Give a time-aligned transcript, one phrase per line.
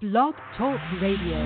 [0.00, 1.36] Blog Talk Radio.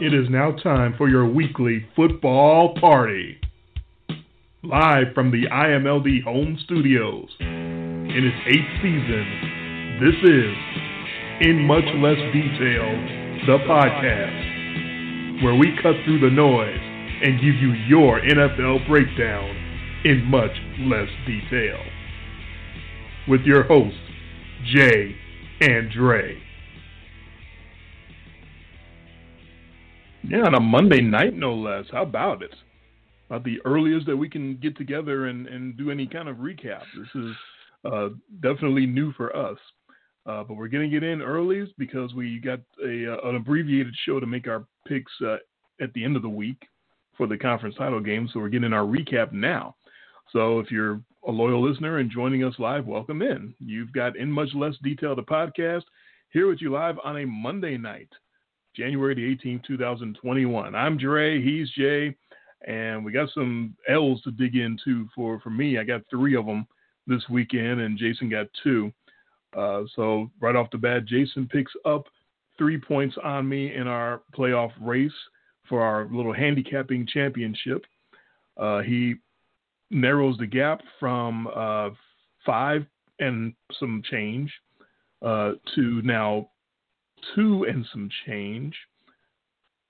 [0.00, 3.40] It is now time for your weekly football party.
[4.64, 7.28] Live from the IMLD home studios.
[7.38, 12.90] In its eighth season, this is In Much Less Detail,
[13.46, 16.80] the podcast, where we cut through the noise
[17.22, 19.54] and give you your NFL breakdown
[20.04, 20.50] in much
[20.80, 21.87] less detail.
[23.28, 23.94] With your host,
[24.72, 25.14] Jay
[25.60, 26.38] and Dre.
[30.22, 31.84] Yeah, on a Monday night, no less.
[31.92, 32.54] How about it?
[33.28, 36.82] About the earliest that we can get together and, and do any kind of recap.
[36.96, 37.34] This is
[37.84, 38.08] uh,
[38.40, 39.58] definitely new for us.
[40.24, 43.94] Uh, but we're going to get in early because we got a, uh, an abbreviated
[44.06, 45.36] show to make our picks uh,
[45.82, 46.62] at the end of the week
[47.16, 48.26] for the conference title game.
[48.32, 49.76] So we're getting our recap now.
[50.32, 53.54] So if you're a loyal listener and joining us live, welcome in.
[53.60, 55.82] You've got in much less detail the podcast
[56.30, 58.08] here with you live on a Monday night,
[58.74, 60.74] January the 18th, 2021.
[60.74, 62.16] I'm Dre, he's Jay,
[62.66, 65.78] and we got some L's to dig into for for me.
[65.78, 66.66] I got three of them
[67.06, 68.90] this weekend, and Jason got two.
[69.54, 72.04] Uh, so right off the bat, Jason picks up
[72.56, 75.12] three points on me in our playoff race
[75.68, 77.84] for our little handicapping championship.
[78.56, 79.16] Uh, he
[79.90, 81.90] narrows the gap from uh,
[82.44, 82.86] five
[83.20, 84.52] and some change
[85.22, 86.48] uh, to now
[87.34, 88.74] two and some change.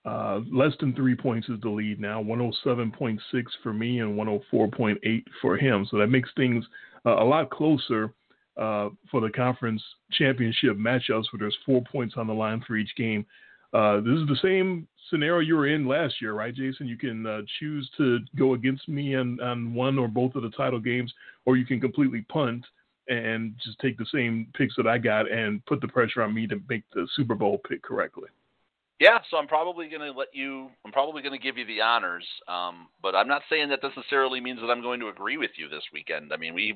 [0.05, 3.19] Uh, less than three points is the lead now, 107.6
[3.63, 5.87] for me and 104.8 for him.
[5.91, 6.65] So that makes things
[7.05, 8.15] a lot closer
[8.57, 9.83] uh, for the conference
[10.13, 13.25] championship matchups where there's four points on the line for each game.
[13.73, 16.87] Uh, this is the same scenario you were in last year, right, Jason?
[16.87, 20.51] You can uh, choose to go against me on, on one or both of the
[20.51, 21.13] title games,
[21.45, 22.65] or you can completely punt
[23.09, 26.47] and just take the same picks that I got and put the pressure on me
[26.47, 28.29] to make the Super Bowl pick correctly.
[29.01, 30.71] Yeah, so I'm probably going to let you.
[30.85, 34.41] I'm probably going to give you the honors, um, but I'm not saying that necessarily
[34.41, 36.33] means that I'm going to agree with you this weekend.
[36.33, 36.75] I mean, we've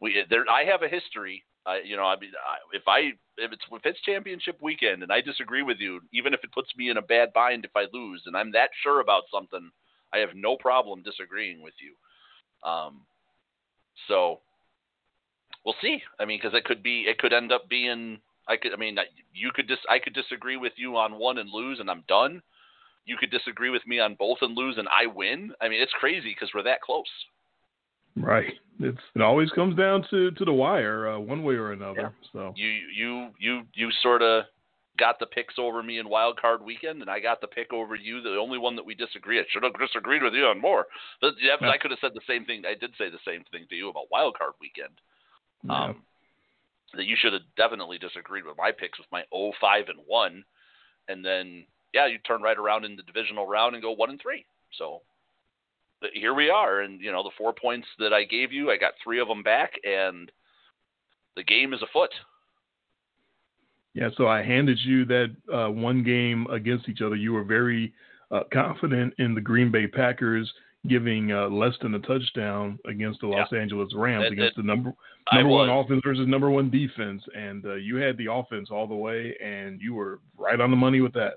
[0.00, 0.44] we there.
[0.48, 1.42] I have a history.
[1.84, 2.30] You know, I mean,
[2.72, 6.44] if I if it's if it's championship weekend and I disagree with you, even if
[6.44, 9.24] it puts me in a bad bind if I lose, and I'm that sure about
[9.32, 9.70] something,
[10.12, 12.70] I have no problem disagreeing with you.
[12.70, 13.00] Um,
[14.06, 14.40] so
[15.64, 16.02] we'll see.
[16.20, 18.18] I mean, because it could be, it could end up being
[18.48, 18.96] I could, I mean,
[19.32, 22.42] you could dis, I could disagree with you on one and lose, and I'm done.
[23.06, 25.52] You could disagree with me on both and lose, and I win.
[25.60, 27.04] I mean, it's crazy because we're that close.
[28.16, 28.54] Right.
[28.80, 32.12] It's it always comes down to to the wire, uh, one way or another.
[32.22, 32.28] Yeah.
[32.32, 34.44] So you you you you sort of
[34.98, 37.94] got the picks over me in wild card weekend, and I got the pick over
[37.94, 38.20] you.
[38.20, 39.40] The only one that we disagree.
[39.40, 40.86] I should have disagreed with you on more.
[41.20, 41.70] But yeah, yeah.
[41.70, 42.62] I could have said the same thing.
[42.66, 44.94] I did say the same thing to you about wild card weekend.
[45.64, 45.84] Yeah.
[45.84, 46.02] Um,
[46.96, 50.44] that you should have definitely disagreed with my picks with my 0 5 and 1
[51.08, 54.20] and then yeah you turn right around in the divisional round and go 1 and
[54.20, 54.44] 3
[54.78, 55.02] so
[56.12, 56.80] here we are.
[56.80, 59.42] And you know the four points that I gave you I got 3 of them
[59.42, 60.30] back and
[61.36, 62.10] the game is afoot.
[63.94, 67.16] Yeah so I handed you that uh, one game against each other.
[67.16, 67.92] You were very
[68.30, 70.52] uh, confident in the Green Bay Packers
[70.88, 73.58] giving uh, less than a touchdown against the Los yeah.
[73.58, 74.92] Angeles Rams, against the number
[75.32, 78.94] number one offense versus number one defense, and uh, you had the offense all the
[78.94, 81.34] way, and you were right on the money with that.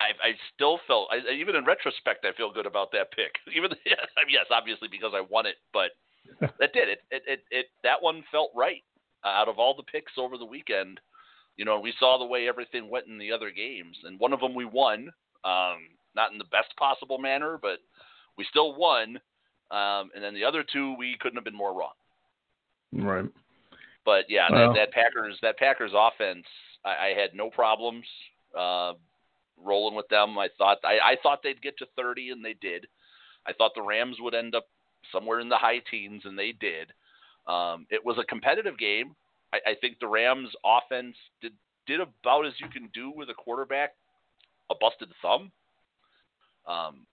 [0.00, 3.32] I, I still felt, I, even in retrospect, I feel good about that pick.
[3.56, 5.92] Even yes, yes, obviously because I won it, but
[6.40, 7.00] that did it.
[7.10, 7.66] It, it, it.
[7.82, 8.82] That one felt right
[9.24, 11.00] uh, out of all the picks over the weekend.
[11.56, 14.40] You know, we saw the way everything went in the other games, and one of
[14.40, 15.10] them we won.
[15.44, 17.78] Um, not in the best possible manner, but
[18.36, 19.20] we still won.
[19.70, 21.92] Um, and then the other two, we couldn't have been more wrong.
[22.92, 23.26] Right.
[24.04, 26.46] But yeah, well, that, that, Packers that Packers offense,
[26.84, 28.04] I, I had no problems
[28.56, 28.92] uh,
[29.62, 30.38] rolling with them.
[30.38, 32.86] I thought I, I thought they'd get to 30, and they did.
[33.46, 34.66] I thought the Rams would end up
[35.12, 36.92] somewhere in the high teens, and they did.
[37.48, 39.14] Um, it was a competitive game.
[39.52, 41.52] I, I think the Rams offense did
[41.86, 43.94] did about as you can do with a quarterback,
[44.70, 45.52] a busted thumb.
[46.66, 47.06] Um,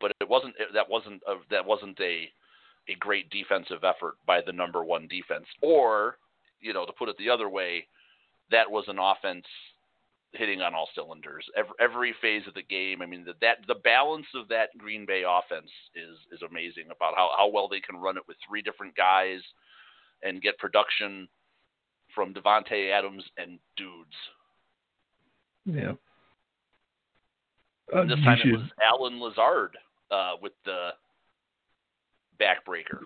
[0.00, 2.30] but it wasn't that wasn't a, that wasn't a
[2.88, 5.46] a great defensive effort by the number one defense.
[5.60, 6.16] Or,
[6.60, 7.86] you know, to put it the other way,
[8.50, 9.44] that was an offense
[10.32, 13.00] hitting on all cylinders every, every phase of the game.
[13.00, 17.14] I mean, the, that the balance of that Green Bay offense is is amazing about
[17.16, 19.40] how how well they can run it with three different guys
[20.22, 21.28] and get production
[22.14, 24.16] from Davante Adams and dudes.
[25.64, 25.92] Yeah.
[27.94, 28.50] Uh, this time should...
[28.50, 29.76] it was Allen Lazard
[30.10, 30.90] uh, with the
[32.40, 33.00] backbreaker.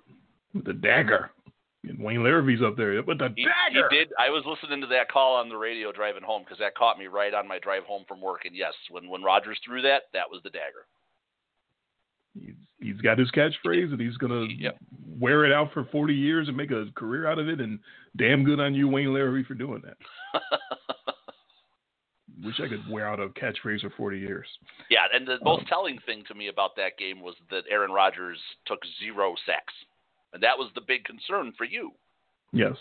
[0.54, 1.30] With the dagger.
[1.84, 3.88] And Wayne Larrivee's up there, but the he, dagger.
[3.90, 4.08] He did.
[4.18, 7.06] I was listening to that call on the radio driving home because that caught me
[7.06, 8.44] right on my drive home from work.
[8.44, 10.86] And yes, when when Rodgers threw that, that was the dagger.
[12.38, 14.78] He's, he's got his catchphrase, and he's gonna yep.
[15.18, 17.60] wear it out for 40 years and make a career out of it.
[17.60, 17.80] And
[18.16, 19.96] damn good on you, Wayne Larrivee, for doing that.
[22.44, 24.46] Wish I could wear out a catchphrase for 40 years.
[24.90, 27.92] Yeah, and the most um, telling thing to me about that game was that Aaron
[27.92, 29.74] Rodgers took zero sacks,
[30.32, 31.92] and that was the big concern for you.
[32.52, 32.74] Yes.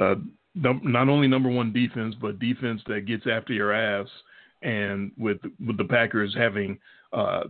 [0.00, 0.16] Uh,
[0.54, 4.08] not only number one defense, but defense that gets after your ass.
[4.62, 6.78] And with with the Packers having
[7.12, 7.44] uh,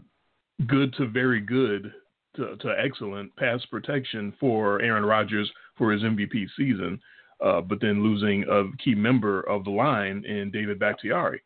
[0.67, 1.91] good to very good
[2.37, 7.01] to, to excellent pass protection for Aaron Rodgers for his MVP season,
[7.45, 11.41] uh, but then losing a key member of the line in David Bakhtiari.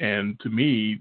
[0.00, 1.00] And to me,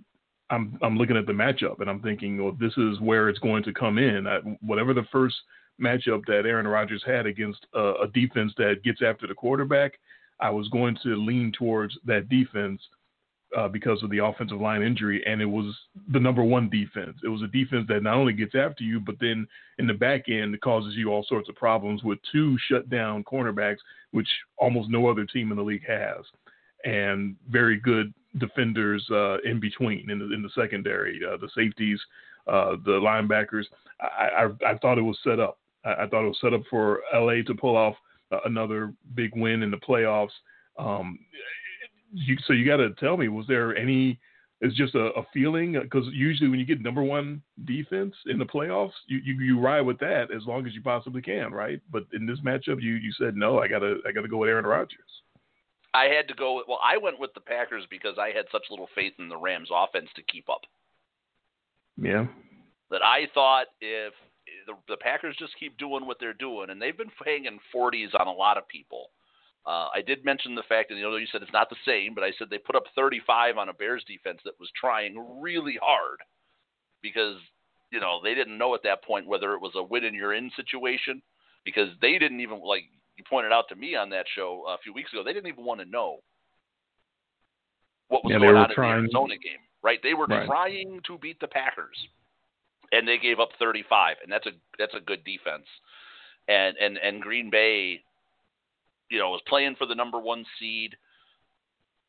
[0.50, 3.64] I'm I'm looking at the matchup and I'm thinking, well, this is where it's going
[3.64, 4.28] to come in.
[4.28, 5.36] I, whatever the first
[5.82, 9.94] matchup that Aaron Rodgers had against a, a defense that gets after the quarterback,
[10.40, 12.82] I was going to lean towards that defense
[13.56, 15.74] uh, because of the offensive line injury, and it was
[16.12, 17.18] the number one defense.
[17.24, 19.48] It was a defense that not only gets after you, but then
[19.80, 23.78] in the back end causes you all sorts of problems with two shutdown cornerbacks,
[24.12, 26.26] which almost no other team in the league has,
[26.84, 32.00] and very good defenders uh, in between in the, in the secondary, uh, the safeties,
[32.48, 33.64] uh, the linebackers.
[34.02, 35.58] I, I, I, thought it was set up.
[35.86, 37.96] I, I, thought it was set up for LA to pull off
[38.32, 40.32] uh, another big win in the playoffs.
[40.78, 41.18] Um,
[42.14, 44.20] you, so you got to tell me, was there any?
[44.62, 48.46] It's just a, a feeling because usually when you get number one defense in the
[48.46, 51.82] playoffs, you, you you ride with that as long as you possibly can, right?
[51.92, 54.66] But in this matchup, you you said no, I gotta I gotta go with Aaron
[54.66, 55.00] Rodgers.
[55.94, 56.56] I had to go.
[56.56, 59.38] With, well, I went with the Packers because I had such little faith in the
[59.38, 60.62] Rams' offense to keep up.
[61.98, 62.26] Yeah.
[62.92, 64.14] That I thought if
[64.68, 68.28] the, the Packers just keep doing what they're doing, and they've been hanging 40s on
[68.28, 69.10] a lot of people.
[69.68, 72.14] Uh, I did mention the fact that you know you said it's not the same,
[72.14, 75.78] but I said they put up 35 on a Bears defense that was trying really
[75.82, 76.20] hard
[77.02, 77.38] because
[77.92, 80.34] you know they didn't know at that point whether it was a win and you're
[80.34, 81.22] in situation
[81.64, 82.84] because they didn't even like
[83.18, 85.66] you pointed out to me on that show a few weeks ago they didn't even
[85.66, 86.20] want to know
[88.08, 90.00] what was yeah, going on trying, in the Arizona game, right?
[90.04, 90.46] They were right.
[90.46, 91.98] trying to beat the Packers,
[92.92, 95.66] and they gave up 35, and that's a that's a good defense.
[96.48, 98.02] And and and Green Bay
[99.10, 100.96] you know, was playing for the number one seed.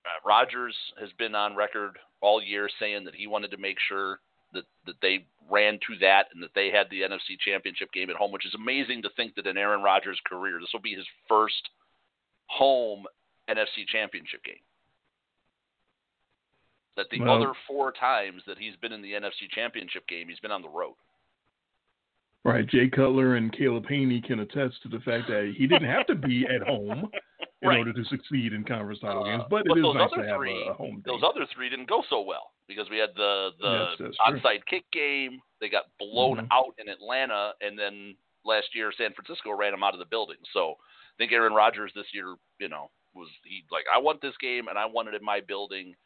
[0.04, 4.20] Uh, Rodgers has been on record all year saying that he wanted to make sure
[4.54, 8.16] that, that they ran to that and that they had the NFC Championship game at
[8.16, 11.06] home, which is amazing to think that in Aaron Rodgers' career, this will be his
[11.28, 11.70] first
[12.46, 13.04] home
[13.48, 14.54] NFC Championship game.
[16.96, 20.40] That the well, other four times that he's been in the NFC Championship game, he's
[20.40, 20.94] been on the road.
[22.46, 26.06] Right, Jay Cutler and Caleb Hanie can attest to the fact that he didn't have
[26.06, 27.10] to be at home
[27.62, 27.78] in right.
[27.78, 30.36] order to succeed in conference title uh, games, but, but it is nice to have
[30.36, 31.02] three, a, home.
[31.04, 31.26] Those date.
[31.26, 35.40] other three didn't go so well because we had the the yes, onside kick game.
[35.60, 36.52] They got blown mm-hmm.
[36.52, 38.14] out in Atlanta, and then
[38.44, 40.38] last year San Francisco ran them out of the building.
[40.52, 44.36] So I think Aaron Rodgers this year, you know, was he like I want this
[44.40, 45.96] game and I want it in my building,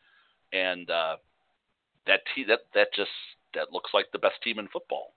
[0.55, 1.17] and uh,
[2.07, 3.11] that te- that that just
[3.53, 5.13] that looks like the best team in football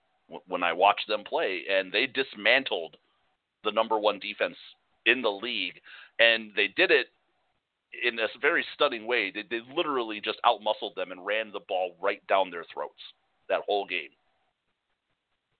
[0.48, 2.98] when I watched them play, and they dismantled
[3.64, 4.58] the number one defense
[5.06, 5.80] in the league,
[6.20, 7.08] and they did it
[8.06, 9.32] in this very stunning way.
[9.32, 13.02] They, they literally just outmuscled them and ran the ball right down their throats
[13.50, 14.10] that whole game.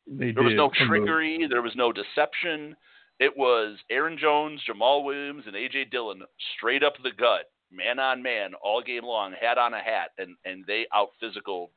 [0.08, 1.40] They there was no trickery.
[1.42, 1.48] The...
[1.48, 2.76] There was no deception.
[3.20, 6.24] It was Aaron Jones, Jamaal Williams, and AJ Dillon
[6.58, 10.36] straight up the gut, man on man, all game long, hat on a hat, and
[10.46, 11.72] and they out physical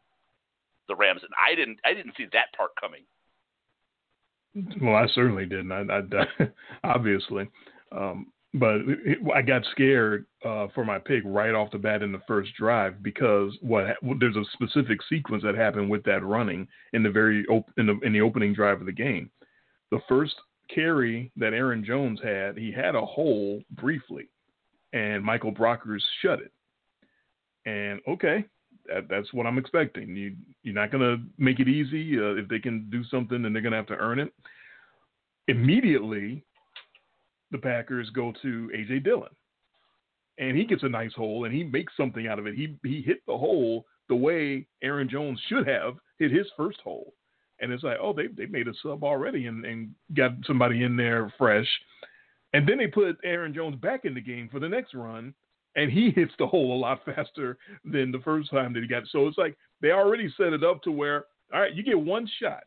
[0.88, 3.02] the Rams, and I didn't I didn't see that part coming.
[4.80, 5.72] Well, I certainly didn't.
[5.72, 6.48] I, I
[6.84, 7.48] obviously,
[7.92, 8.78] um, but
[9.34, 13.02] I got scared uh, for my pick right off the bat in the first drive
[13.02, 17.70] because what there's a specific sequence that happened with that running in the very op-
[17.76, 19.30] in the in the opening drive of the game.
[19.90, 20.34] The first
[20.74, 24.28] carry that Aaron Jones had, he had a hole briefly,
[24.92, 26.52] and Michael Brockers shut it.
[27.66, 28.44] And okay,
[28.88, 30.14] that, that's what I'm expecting.
[30.16, 32.18] You you're not gonna make it easy.
[32.18, 34.32] Uh, if they can do something, then they're gonna have to earn it.
[35.48, 36.44] Immediately,
[37.50, 39.30] the Packers go to AJ Dillon,
[40.38, 42.54] and he gets a nice hole, and he makes something out of it.
[42.54, 47.12] He he hit the hole the way Aaron Jones should have hit his first hole,
[47.60, 50.96] and it's like, oh, they they made a sub already and and got somebody in
[50.96, 51.68] there fresh,
[52.52, 55.34] and then they put Aaron Jones back in the game for the next run
[55.76, 59.04] and he hits the hole a lot faster than the first time that he got.
[59.10, 62.28] So it's like they already set it up to where, all right, you get one
[62.40, 62.64] shot.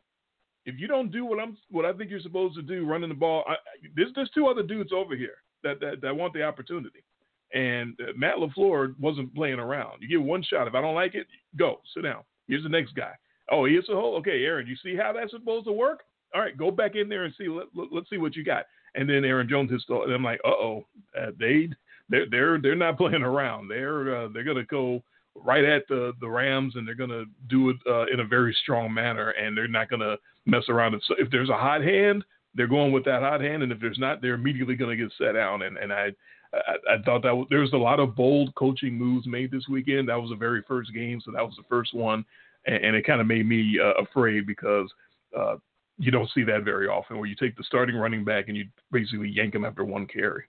[0.66, 3.16] if you don't do what I'm what I think you're supposed to do, running the
[3.16, 3.56] ball, I,
[3.96, 7.04] there's there's two other dudes over here that that, that want the opportunity.
[7.51, 10.01] And uh, Matt LaFleur wasn't playing around.
[10.01, 10.68] You get one shot.
[10.68, 11.25] If I don't like it,
[11.58, 12.22] go sit down.
[12.48, 13.13] Here's the next guy.
[13.51, 14.16] Oh, here's a hole.
[14.18, 16.01] Okay, Aaron, you see how that's supposed to work?
[16.36, 17.48] All right, go back in there and see.
[17.48, 18.66] Let, let, us see what you got.
[18.94, 20.00] And then Aaron Jones hits the.
[20.01, 20.86] And I'm like, uh-oh,
[21.20, 21.70] uh, they
[22.10, 23.68] they're they're they're not playing around.
[23.68, 25.04] They're uh, they're gonna go
[25.36, 28.94] right at the the Rams and they're gonna do it uh, in a very strong
[28.94, 30.96] manner and they're not gonna mess around.
[30.96, 32.24] If, if there's a hot hand,
[32.56, 35.34] they're going with that hot hand, and if there's not, they're immediately gonna get set
[35.34, 35.62] down.
[35.63, 36.12] And and I
[36.54, 40.10] I, I thought that there was a lot of bold coaching moves made this weekend.
[40.10, 42.25] That was the very first game, so that was the first one,
[42.66, 44.92] and, and it kind of made me uh, afraid because
[45.38, 45.58] uh,
[45.98, 48.66] you don't see that very often, where you take the starting running back and you
[48.92, 50.46] basically yank him after one carry.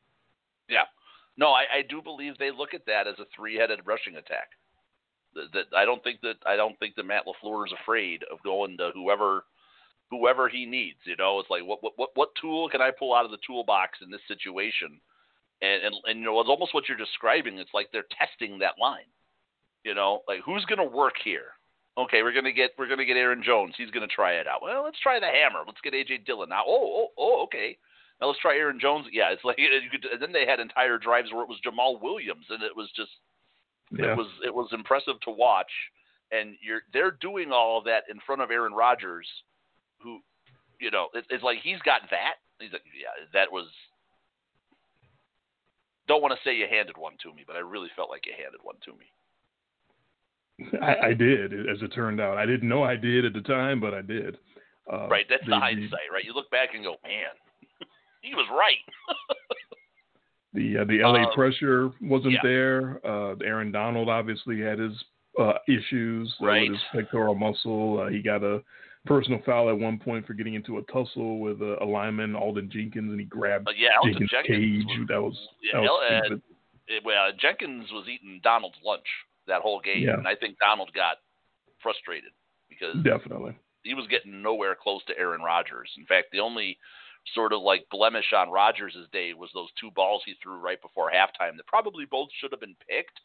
[0.68, 0.84] Yeah,
[1.40, 4.50] no, I, I do believe they look at that as a three-headed rushing attack.
[5.34, 8.76] That, I don't think that I don't think that Matt LaFleur is afraid of going
[8.78, 9.44] to whoever
[10.10, 10.98] whoever he needs.
[11.04, 13.38] You know, it's like what what what, what tool can I pull out of the
[13.46, 15.00] toolbox in this situation?
[15.62, 17.58] and, and and you know it's almost what you're describing.
[17.58, 19.08] It's like they're testing that line.
[19.84, 21.56] You know, like who's going to work here?
[21.98, 23.74] Okay, we're gonna get we're gonna get Aaron Jones.
[23.76, 24.62] He's gonna try it out.
[24.62, 25.64] Well, let's try the hammer.
[25.66, 26.62] Let's get AJ Dillon now.
[26.66, 27.76] Oh, oh, oh, okay.
[28.20, 29.06] Now let's try Aaron Jones.
[29.12, 30.04] Yeah, it's like you could.
[30.12, 33.10] And then they had entire drives where it was Jamaal Williams, and it was just
[33.90, 34.12] yeah.
[34.12, 35.70] it was it was impressive to watch.
[36.32, 39.26] And you're they're doing all of that in front of Aaron Rodgers,
[39.98, 40.20] who,
[40.80, 42.34] you know, it, it's like he's got that.
[42.60, 43.66] He's like, yeah, that was
[46.06, 48.32] don't want to say you handed one to me, but I really felt like you
[48.36, 49.06] handed one to me.
[50.82, 52.36] I, I did, as it turned out.
[52.36, 54.36] I didn't know I did at the time, but I did.
[54.92, 56.24] Uh, right, that's the, the hindsight, right?
[56.24, 57.30] You look back and go, man,
[58.20, 59.16] he was right.
[60.54, 62.40] the uh, the LA um, pressure wasn't yeah.
[62.42, 63.00] there.
[63.04, 64.92] Uh, Aaron Donald obviously had his
[65.38, 66.70] uh, issues right.
[66.70, 68.00] with his pectoral muscle.
[68.00, 68.62] Uh, he got a
[69.06, 72.70] personal foul at one point for getting into a tussle with a, a lineman, Elgton
[72.70, 74.98] Jenkins, and he grabbed uh, yeah, Jenkins' Jenkins cage.
[74.98, 76.34] Was, that was, yeah, that was uh,
[76.88, 79.06] it, well, Jenkins was eating Donald's lunch
[79.46, 80.14] that whole game, yeah.
[80.14, 81.16] and I think Donald got
[81.82, 82.30] frustrated
[82.68, 85.90] because definitely he was getting nowhere close to Aaron Rodgers.
[85.96, 86.76] In fact, the only
[87.34, 91.10] sort of like blemish on Rodgers' day was those two balls he threw right before
[91.10, 93.20] halftime that probably both should have been picked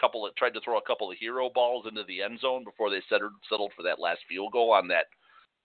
[0.00, 2.90] couple of, tried to throw a couple of hero balls into the end zone before
[2.90, 5.06] they settled settled for that last field goal on that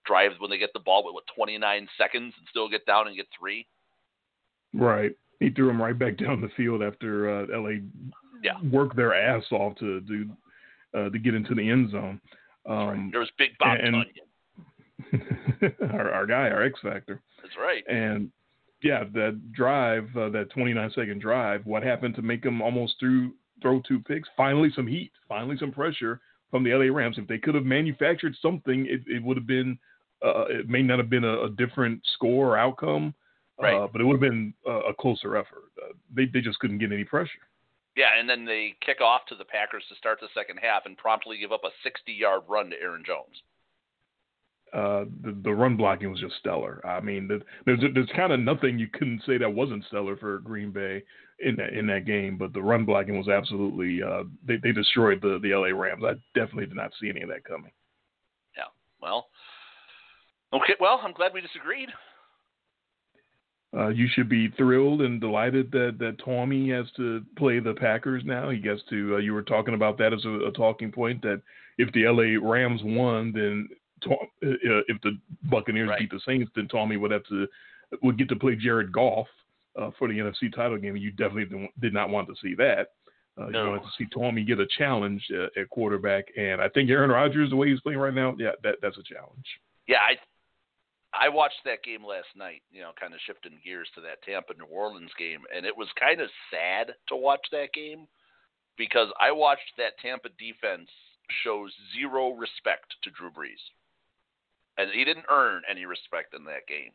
[0.05, 3.15] drive when they get the ball with what 29 seconds and still get down and
[3.15, 3.65] get three.
[4.73, 5.11] Right.
[5.39, 7.81] He threw him right back down the field after uh, LA
[8.43, 8.59] yeah.
[8.71, 10.29] worked their ass off to do
[10.97, 12.19] uh, to get into the end zone.
[12.67, 13.11] Um, right.
[13.11, 13.95] There was Big Bob and,
[15.93, 17.21] our, our guy, our X Factor.
[17.41, 17.83] That's right.
[17.87, 18.31] And
[18.81, 23.33] yeah, that drive, uh, that 29 second drive, what happened to make him almost through
[23.63, 24.29] throw two picks.
[24.37, 25.11] Finally, some heat.
[25.27, 27.17] Finally, some pressure from the LA Rams.
[27.17, 29.79] If they could have manufactured something, it, it would have been.
[30.23, 33.13] Uh, it may not have been a, a different score or outcome,
[33.59, 33.75] right.
[33.75, 35.63] uh, but it would have been a, a closer effort.
[35.81, 37.41] Uh, they they just couldn't get any pressure.
[37.97, 40.97] Yeah, and then they kick off to the Packers to start the second half and
[40.97, 43.43] promptly give up a 60-yard run to Aaron Jones.
[44.73, 46.81] Uh, the, the run blocking was just stellar.
[46.83, 50.39] I mean, the, there's there's kind of nothing you couldn't say that wasn't stellar for
[50.39, 51.03] Green Bay
[51.39, 55.21] in that in that game, but the run blocking was absolutely uh, they they destroyed
[55.21, 56.03] the the LA Rams.
[56.03, 57.71] I definitely did not see any of that coming.
[58.57, 58.63] Yeah.
[58.99, 59.27] Well.
[60.53, 60.73] Okay.
[60.79, 61.89] Well, I'm glad we disagreed.
[63.75, 68.23] Uh, you should be thrilled and delighted that that Tommy has to play the Packers
[68.25, 68.49] now.
[68.49, 69.15] He gets to.
[69.15, 71.41] Uh, you were talking about that as a, a talking point that
[71.77, 73.69] if the LA Rams won, then
[74.11, 75.17] uh, if the
[75.49, 75.99] Buccaneers right.
[75.99, 77.47] beat the Saints, then Tommy would have to
[78.01, 79.27] would get to play Jared Goff
[79.79, 80.95] uh, for the NFC title game.
[80.95, 82.89] You definitely did not want to see that.
[83.37, 83.63] Uh, no.
[83.63, 87.09] You wanted to see Tommy get a challenge uh, at quarterback, and I think Aaron
[87.09, 89.45] Rodgers, the way he's playing right now, yeah, that that's a challenge.
[89.87, 90.17] Yeah, I
[91.13, 92.61] I watched that game last night.
[92.71, 95.87] You know, kind of shifting gears to that Tampa New Orleans game, and it was
[95.99, 98.07] kind of sad to watch that game
[98.77, 100.89] because I watched that Tampa defense
[101.43, 103.61] shows zero respect to Drew Brees
[104.77, 106.91] and he didn't earn any respect in that game.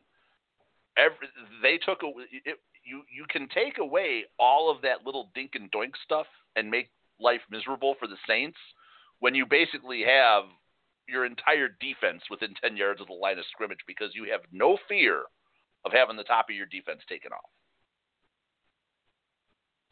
[0.97, 1.29] Every
[1.63, 2.11] they took a
[2.45, 6.71] it, you you can take away all of that little dink and doink stuff and
[6.71, 8.59] make life miserable for the Saints
[9.21, 10.45] when you basically have
[11.09, 14.77] your entire defense within 10 yards of the line of scrimmage because you have no
[14.89, 15.23] fear
[15.85, 17.51] of having the top of your defense taken off.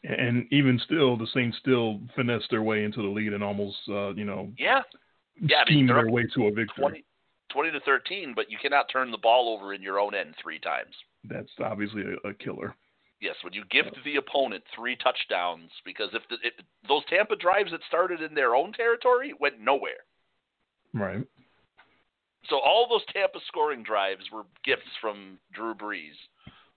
[0.05, 4.15] And even still, the Saints still finesse their way into the lead and almost, uh,
[4.15, 4.83] you know, yeah,
[5.41, 6.77] yeah, I mean, their way to a victory.
[6.79, 7.05] 20,
[7.51, 10.59] 20 to 13, but you cannot turn the ball over in your own end three
[10.59, 10.95] times.
[11.25, 12.75] That's obviously a, a killer.
[13.21, 16.53] Yes, when you give the opponent three touchdowns, because if, the, if
[16.87, 20.05] those Tampa drives that started in their own territory went nowhere.
[20.93, 21.27] Right.
[22.49, 26.17] so all those Tampa scoring drives were gifts from Drew Brees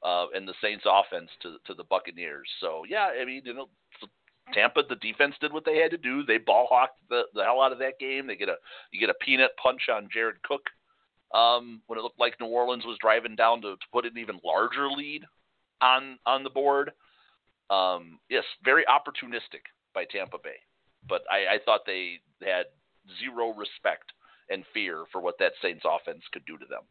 [0.04, 2.48] uh, and the Saints offense to to the Buccaneers.
[2.60, 3.70] So yeah, I mean, you know,
[4.54, 6.24] Tampa, the defense did what they had to do.
[6.24, 8.28] They ball hawked the, the hell out of that game.
[8.28, 8.56] They get a
[8.92, 10.62] you get a peanut punch on Jared Cook
[11.34, 14.40] um, when it looked like New Orleans was driving down to, to put an even
[14.44, 15.24] larger lead
[15.82, 16.92] on on the board.
[17.70, 19.62] Um, yes, very opportunistic
[19.94, 20.58] by Tampa Bay,
[21.08, 22.66] but I, I thought they had
[23.22, 24.12] zero respect
[24.50, 26.82] and fear for what that Saints offense could do to them.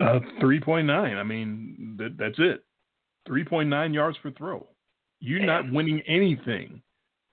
[0.00, 1.16] Uh, three point nine.
[1.16, 2.64] I mean, that, that's it.
[3.26, 4.66] Three point nine yards per throw.
[5.20, 6.82] You're and, not winning anything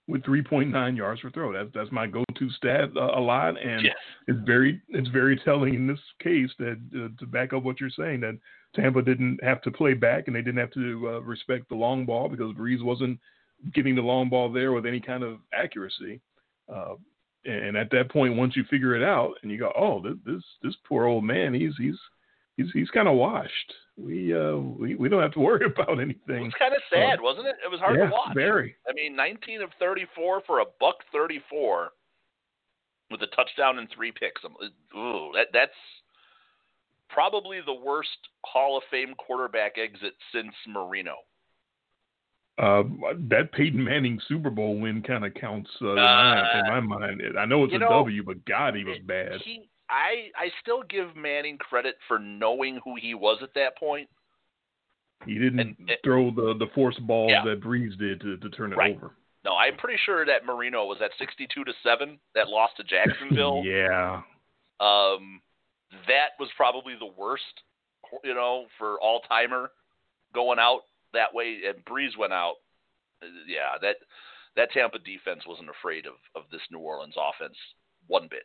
[0.07, 1.53] with 3.9 yards per throw.
[1.53, 3.95] That's that's my go-to stat uh, a lot, and yes.
[4.27, 7.89] it's very it's very telling in this case that uh, to back up what you're
[7.89, 8.37] saying that
[8.75, 12.05] Tampa didn't have to play back and they didn't have to uh, respect the long
[12.05, 13.19] ball because Brees wasn't
[13.73, 16.19] getting the long ball there with any kind of accuracy.
[16.73, 16.95] Uh,
[17.45, 20.43] and at that point, once you figure it out and you go, oh, this this,
[20.61, 21.97] this poor old man, he's he's
[22.57, 23.73] he's he's kind of washed.
[23.95, 26.45] We uh we, we don't have to worry about anything.
[26.45, 27.55] It's kind of sad, uh, wasn't it?
[27.63, 28.33] It was hard yeah, to watch.
[28.33, 28.75] Very.
[28.89, 31.91] I mean, 19 of 34 for a buck 34
[33.11, 34.41] with a touchdown and three picks.
[34.43, 35.71] Ooh, that that's
[37.09, 38.09] probably the worst
[38.43, 41.15] Hall of Fame quarterback exit since Marino.
[42.57, 42.83] Uh,
[43.29, 47.21] that Peyton Manning Super Bowl win kind of counts uh, uh, in my mind.
[47.37, 49.41] I know it's a know, W, but God, he was bad.
[49.43, 54.09] He I I still give Manning credit for knowing who he was at that point.
[55.25, 57.43] He didn't and, throw the the force ball yeah.
[57.45, 58.95] that Brees did to, to turn it right.
[58.95, 59.11] over.
[59.45, 63.61] No, I'm pretty sure that Marino was at 62 to seven that lost to Jacksonville.
[63.65, 64.21] yeah.
[64.79, 65.41] Um,
[66.07, 67.43] that was probably the worst,
[68.23, 69.69] you know, for all timer
[70.33, 70.81] going out
[71.13, 71.59] that way.
[71.67, 72.55] And Brees went out.
[73.47, 73.97] Yeah, that
[74.55, 77.55] that Tampa defense wasn't afraid of of this New Orleans offense
[78.07, 78.43] one bit.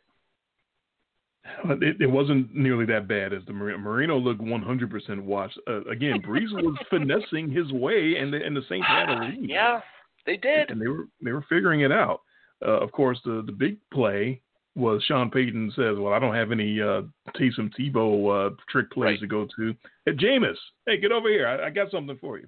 [1.65, 3.77] It, it, wasn't nearly that bad as the Marino.
[3.77, 5.57] Marino looked 100% washed.
[5.67, 9.49] Uh, again, Brees was finessing his way, and the, and the Saints had a lead.
[9.49, 9.81] Yeah,
[10.25, 12.21] they did, and they were they were figuring it out.
[12.65, 14.41] Uh, of course, the the big play
[14.75, 17.01] was Sean Payton says, "Well, I don't have any uh,
[17.37, 19.19] Taysom Tebow uh, trick plays right.
[19.21, 21.47] to go to." Hey, Jameis, hey, get over here!
[21.47, 22.47] I, I got something for you.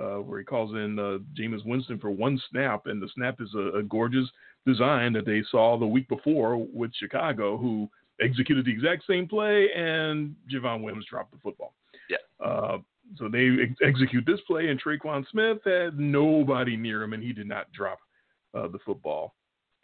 [0.00, 3.52] Uh, where he calls in uh, Jameis Winston for one snap, and the snap is
[3.56, 4.28] a, a gorgeous
[4.64, 7.88] design that they saw the week before with Chicago, who
[8.20, 11.74] executed the exact same play, and Javon Wims dropped the football.
[12.10, 12.16] Yeah.
[12.44, 12.78] Uh,
[13.16, 17.32] so they ex- execute this play, and Tre'Quan Smith had nobody near him, and he
[17.32, 17.98] did not drop
[18.54, 19.34] uh, the football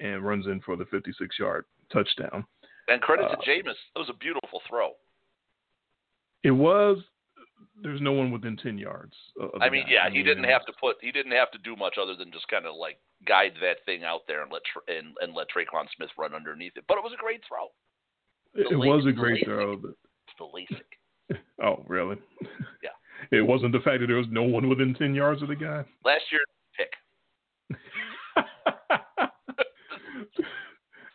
[0.01, 2.45] and runs in for the 56 yard touchdown.
[2.89, 3.79] And credit uh, to Jameis.
[3.95, 4.93] That was a beautiful throw.
[6.43, 6.99] It was.
[7.83, 9.15] There's no one within 10 yards.
[9.61, 10.97] I mean, yeah, I he didn't have to put.
[11.01, 14.05] He didn't have to do much other than just kind of like guide that thing
[14.05, 16.85] out there and let and, and let Tre'Quan Smith run underneath it.
[16.87, 17.69] But it was a great throw.
[18.55, 19.77] It, was a great throw.
[19.77, 19.93] But...
[20.29, 21.39] It's the LASIK.
[21.63, 22.17] oh, really?
[22.83, 22.91] Yeah.
[23.31, 25.83] It wasn't the fact that there was no one within 10 yards of the guy?
[26.05, 26.43] Last year,
[26.77, 26.91] pick.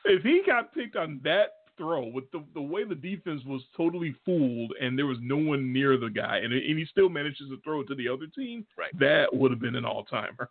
[0.06, 4.16] if he got picked on that throw with the the way the defense was totally
[4.26, 7.60] fooled and there was no one near the guy and, and he still manages to
[7.64, 8.98] throw it to the other team, right.
[8.98, 10.50] that would have been an all timer.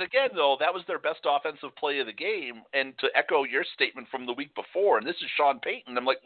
[0.00, 2.62] But again, though, that was their best offensive play of the game.
[2.72, 6.06] And to echo your statement from the week before, and this is Sean Payton, I'm
[6.06, 6.20] like,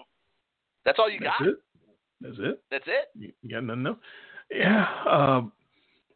[0.84, 1.48] that's all you that's got?
[1.48, 1.56] It.
[2.20, 2.62] That's it.
[2.70, 3.08] That's it.
[3.16, 3.98] You, you got nothing else?
[4.52, 4.87] Yeah.
[5.10, 5.52] Um,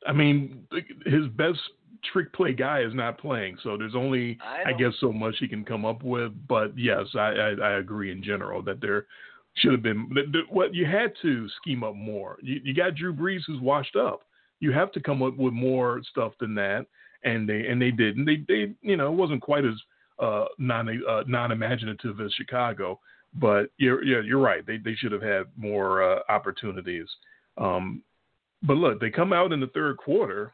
[0.06, 0.68] I mean,
[1.04, 1.58] his best
[2.12, 5.48] trick play guy is not playing, so there's only, I, I guess, so much he
[5.48, 6.30] can come up with.
[6.46, 9.06] But yes, I, I, I agree in general that there
[9.54, 10.08] should have been
[10.48, 12.38] what you had to scheme up more.
[12.40, 14.20] You, you got Drew Brees who's washed up.
[14.60, 16.86] You have to come up with more stuff than that
[17.24, 19.74] and they and they did, and they they you know it wasn't quite as
[20.18, 22.98] uh, non uh, non imaginative as Chicago,
[23.34, 24.66] but you're yeah you're right.
[24.66, 27.06] They they should have had more uh, opportunities.
[27.56, 28.02] Um,
[28.62, 30.52] but look, they come out in the third quarter,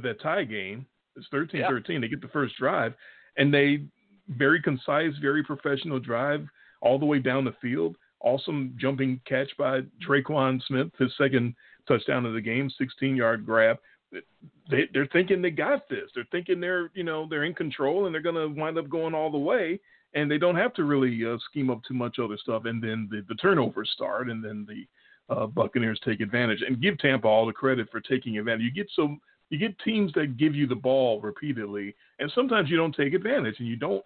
[0.00, 0.86] that tie game.
[1.14, 1.52] It's 13-13.
[1.88, 1.98] Yeah.
[2.00, 2.94] They get the first drive,
[3.36, 3.84] and they
[4.28, 6.46] very concise, very professional drive
[6.80, 7.96] all the way down the field.
[8.20, 11.54] Awesome jumping catch by Tre'Quan Smith, his second
[11.86, 13.78] touchdown of the game, 16 yard grab
[14.70, 16.10] they they're thinking they got this.
[16.14, 19.14] They're thinking they're you know they're in control and they're going to wind up going
[19.14, 19.80] all the way,
[20.14, 22.64] and they don't have to really uh, scheme up too much other stuff.
[22.64, 26.62] And then the, the turnovers start, and then the uh, Buccaneers take advantage.
[26.66, 28.62] And give Tampa all the credit for taking advantage.
[28.62, 29.20] You get some
[29.50, 33.56] you get teams that give you the ball repeatedly, and sometimes you don't take advantage,
[33.58, 34.04] and you don't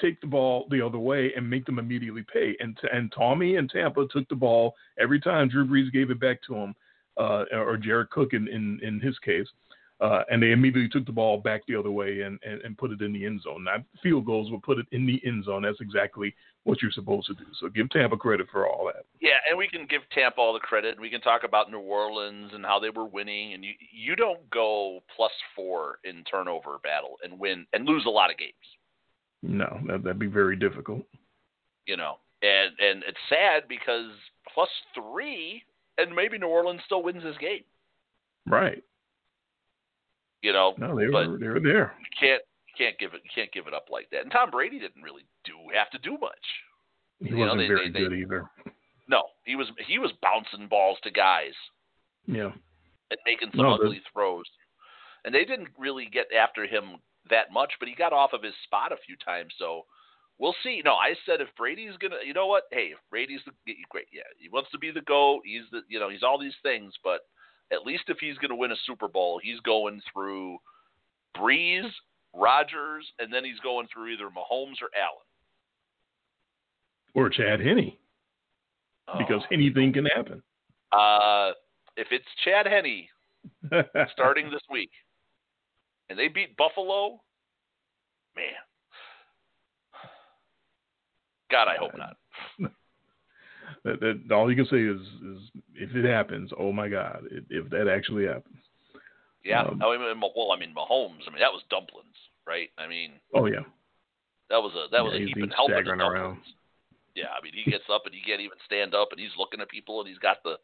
[0.00, 2.56] take the ball the other way and make them immediately pay.
[2.60, 6.42] And and Tommy and Tampa took the ball every time Drew Brees gave it back
[6.46, 6.74] to him
[7.16, 9.46] uh, or Jared Cook in, in, in his case.
[9.98, 12.90] Uh, and they immediately took the ball back the other way and, and, and, put
[12.90, 13.64] it in the end zone.
[13.64, 15.62] Not field goals, but put it in the end zone.
[15.62, 17.46] That's exactly what you're supposed to do.
[17.58, 19.06] So give Tampa credit for all that.
[19.22, 21.00] Yeah, and we can give Tampa all the credit.
[21.00, 23.54] We can talk about New Orleans and how they were winning.
[23.54, 28.10] And you you don't go plus four in turnover battle and win and lose a
[28.10, 28.52] lot of games.
[29.42, 31.04] No, that, that'd be very difficult.
[31.86, 34.10] You know, and and it's sad because
[34.52, 35.62] plus three,
[35.98, 37.64] and maybe New Orleans still wins this game.
[38.46, 38.82] Right.
[40.42, 41.94] You know, no, they were they were there.
[41.98, 42.42] You can't
[42.76, 44.22] can't give it you can't give it up like that.
[44.22, 46.46] And Tom Brady didn't really do have to do much.
[47.20, 48.50] He you wasn't know, they, very they, good they, either.
[49.08, 51.54] No, he was he was bouncing balls to guys.
[52.26, 52.52] Yeah.
[53.10, 54.44] And making some no, ugly throws.
[55.24, 56.98] And they didn't really get after him
[57.30, 59.52] that much, but he got off of his spot a few times.
[59.58, 59.82] So
[60.38, 60.82] we'll see.
[60.84, 62.64] No, I said if Brady's gonna, you know what?
[62.70, 63.52] Hey, if Brady's the
[63.88, 65.42] great, yeah, he wants to be the goat.
[65.44, 67.20] He's the, you know, he's all these things, but
[67.72, 70.58] at least if he's gonna win a Super Bowl, he's going through
[71.36, 71.90] Brees
[72.34, 75.24] Rodgers, and then he's going through either Mahomes or Allen.
[77.14, 77.92] Or Chad Henne.
[79.18, 79.52] Because oh.
[79.54, 80.42] anything can happen.
[80.92, 81.52] Uh,
[81.96, 83.06] if it's Chad Henne
[84.12, 84.90] starting this week,
[86.10, 87.20] and they beat Buffalo,
[88.36, 88.54] man.
[91.56, 92.16] God, I hope not.
[93.84, 97.44] that, that, all you can say is, is if it happens, oh my God, if,
[97.48, 98.58] if that actually happens.
[99.42, 101.24] Yeah, um, I mean, well, I mean, Mahomes.
[101.26, 102.16] I mean, that was dumplings,
[102.46, 102.68] right?
[102.76, 103.64] I mean, oh yeah,
[104.50, 106.02] that was a that was yeah, a heap and helping dumplings.
[106.02, 106.38] Around.
[107.14, 109.60] Yeah, I mean, he gets up and he can't even stand up, and he's looking
[109.60, 110.56] at people, and he's got the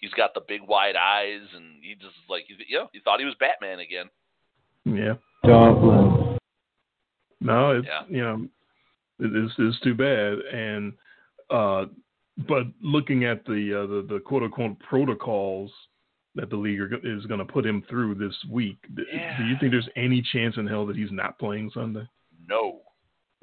[0.00, 3.26] he's got the big wide eyes, and he just like you know, he thought he
[3.26, 4.08] was Batman again.
[4.84, 5.14] Yeah.
[5.44, 6.40] Dumplings.
[7.40, 8.02] No, it's yeah.
[8.08, 8.48] you know,
[9.20, 10.92] it's it's too bad, and
[11.50, 11.86] uh,
[12.48, 15.70] but looking at the uh, the, the quote unquote protocols
[16.34, 18.78] that the league is going to put him through this week.
[18.96, 19.36] Yeah.
[19.36, 22.08] Do you think there's any chance in hell that he's not playing Sunday?
[22.48, 22.82] No.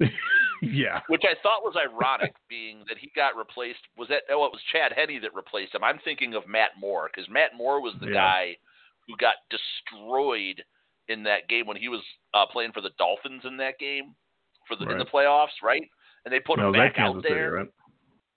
[0.62, 1.00] yeah.
[1.08, 3.80] Which I thought was ironic, being that he got replaced.
[3.96, 5.84] Was that oh, it was Chad Henne that replaced him?
[5.84, 8.14] I'm thinking of Matt Moore because Matt Moore was the yeah.
[8.14, 8.56] guy
[9.06, 10.62] who got destroyed
[11.08, 12.02] in that game when he was
[12.34, 14.14] uh, playing for the Dolphins in that game
[14.68, 14.92] for the right.
[14.92, 15.82] in the playoffs, right?
[16.24, 17.52] And they put no, him back out there.
[17.52, 17.68] Right?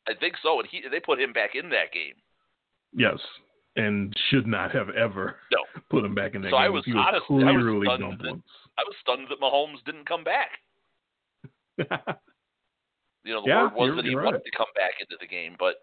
[0.07, 2.15] I think so, and he they put him back in that game.
[2.93, 3.19] Yes,
[3.75, 5.81] and should not have ever no.
[5.89, 6.65] put him back in that so game.
[6.65, 8.41] I was, he was honestly, clearly I was stunned that,
[8.77, 10.49] I was stunned that Mahomes didn't come back.
[13.23, 14.25] you know, the yeah, word was that he right.
[14.25, 15.75] wanted to come back into the game, but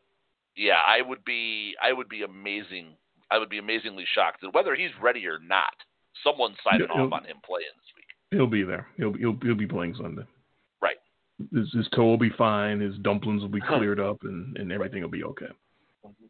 [0.56, 2.96] yeah, I would be I would be amazing.
[3.30, 5.74] I would be amazingly shocked that whether he's ready or not,
[6.24, 8.06] someone's signing he'll, off on him playing this week.
[8.30, 8.88] He'll be there.
[8.96, 10.24] He'll he'll he'll be playing Sunday.
[11.52, 12.80] His, his toe will be fine.
[12.80, 15.48] His dumplings will be cleared up, and and everything will be okay.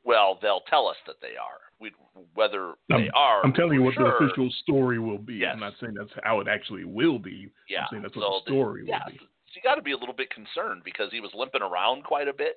[0.05, 1.61] Well, they'll tell us that they are.
[1.81, 1.93] We,
[2.35, 4.19] whether I'm, they are, I'm telling you what sure.
[4.19, 5.35] the official story will be.
[5.35, 5.53] Yes.
[5.55, 7.51] I'm not saying that's how it actually will be.
[7.69, 7.83] Yeah.
[7.83, 9.19] I'm saying that's so what the story yeah, will be.
[9.19, 12.27] So you got to be a little bit concerned because he was limping around quite
[12.27, 12.57] a bit,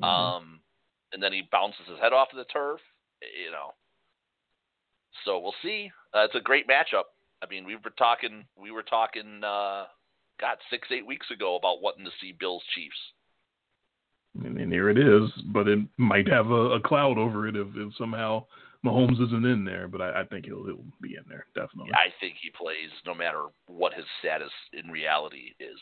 [0.00, 0.04] mm-hmm.
[0.04, 0.60] um,
[1.12, 2.80] and then he bounces his head off the turf.
[3.22, 3.74] You know,
[5.24, 5.90] so we'll see.
[6.14, 7.04] Uh, it's a great matchup.
[7.42, 9.84] I mean, we were talking, we were talking, uh,
[10.40, 12.96] God, six, eight weeks ago about wanting to see Bills Chiefs.
[14.44, 17.66] And, and here it is, but it might have a, a cloud over it if,
[17.74, 18.44] if, somehow
[18.84, 19.88] Mahomes isn't in there.
[19.88, 21.92] But I, I, think he'll he'll be in there definitely.
[21.94, 25.78] I think he plays no matter what his status in reality is.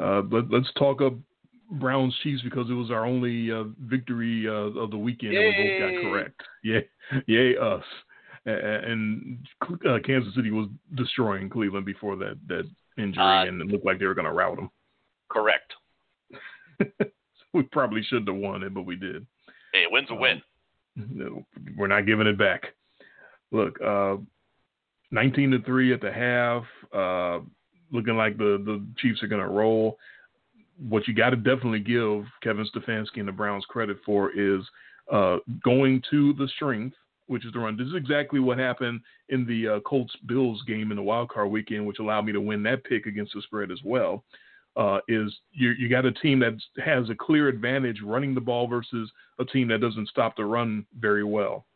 [0.00, 1.12] Uh, let, us talk up
[1.72, 5.42] Browns Chiefs because it was our only uh, victory uh, of the weekend Yay!
[5.42, 6.42] that we both got correct.
[6.64, 6.88] Yay,
[7.26, 7.84] yay us!
[8.44, 12.64] And uh, Kansas City was destroying Cleveland before that that
[12.98, 14.70] injury, uh, and it looked like they were going to rout them.
[15.30, 15.72] Correct.
[17.52, 19.26] we probably shouldn't have won it, but we did.
[19.72, 20.42] Hey, win's a win.
[20.98, 22.62] Um, we're not giving it back.
[23.50, 24.16] Look, uh,
[25.10, 26.64] 19 to three at the half.
[26.92, 27.44] Uh,
[27.92, 29.98] looking like the the Chiefs are going to roll.
[30.78, 34.62] What you got to definitely give Kevin Stefanski and the Browns credit for is
[35.12, 37.76] uh, going to the strength, which is the run.
[37.76, 41.50] This is exactly what happened in the uh, Colts Bills game in the wild card
[41.50, 44.24] weekend, which allowed me to win that pick against the spread as well
[44.76, 48.66] uh, is you, you got a team that has a clear advantage running the ball
[48.66, 51.66] versus a team that doesn't stop the run very well.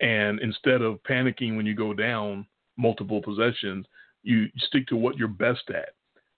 [0.00, 3.86] And instead of panicking when you go down multiple possessions,
[4.22, 5.90] you stick to what you're best at.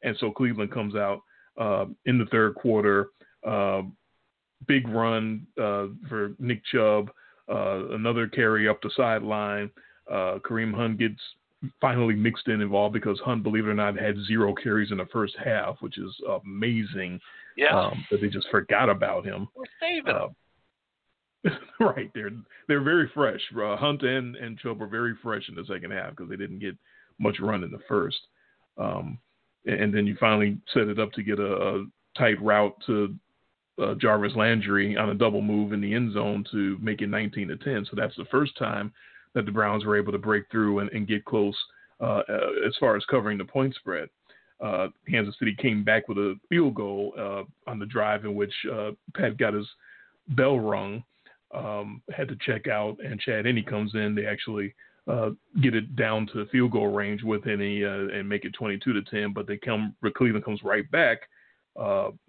[0.03, 1.21] And so Cleveland comes out
[1.61, 3.09] uh, in the third quarter,
[3.47, 3.83] uh,
[4.67, 7.11] big run uh, for Nick Chubb,
[7.51, 9.71] uh, another carry up the sideline.
[10.11, 11.21] Uh, Kareem Hunt gets
[11.81, 15.07] finally mixed in involved because Hunt, believe it or not, had zero carries in the
[15.13, 17.21] first half, which is amazing.
[17.57, 19.49] Yeah, um, that they just forgot about him.
[19.57, 20.29] We're saving uh,
[21.81, 22.31] right, they're
[22.67, 23.41] they're very fresh.
[23.57, 26.59] Uh, Hunt and and Chubb were very fresh in the second half because they didn't
[26.59, 26.77] get
[27.19, 28.19] much run in the first.
[28.77, 29.19] Um,
[29.67, 33.15] and then you finally set it up to get a, a tight route to
[33.83, 37.49] uh, Jarvis Landry on a double move in the end zone to make it 19
[37.49, 37.87] to 10.
[37.91, 38.93] So that's the first time
[39.35, 41.57] that the Browns were able to break through and, and get close
[42.01, 44.09] uh, uh, as far as covering the point spread.
[44.61, 48.53] Uh, Kansas City came back with a field goal uh, on the drive in which
[48.73, 49.67] uh, Pat got his
[50.29, 51.03] bell rung,
[51.55, 54.15] um, had to check out, and Chad Henne comes in.
[54.15, 54.75] They actually
[55.07, 55.31] uh,
[55.63, 59.33] get it down to field goal range with Henne and make it 22 to 10.
[59.33, 61.21] But they come, Cleveland comes right back.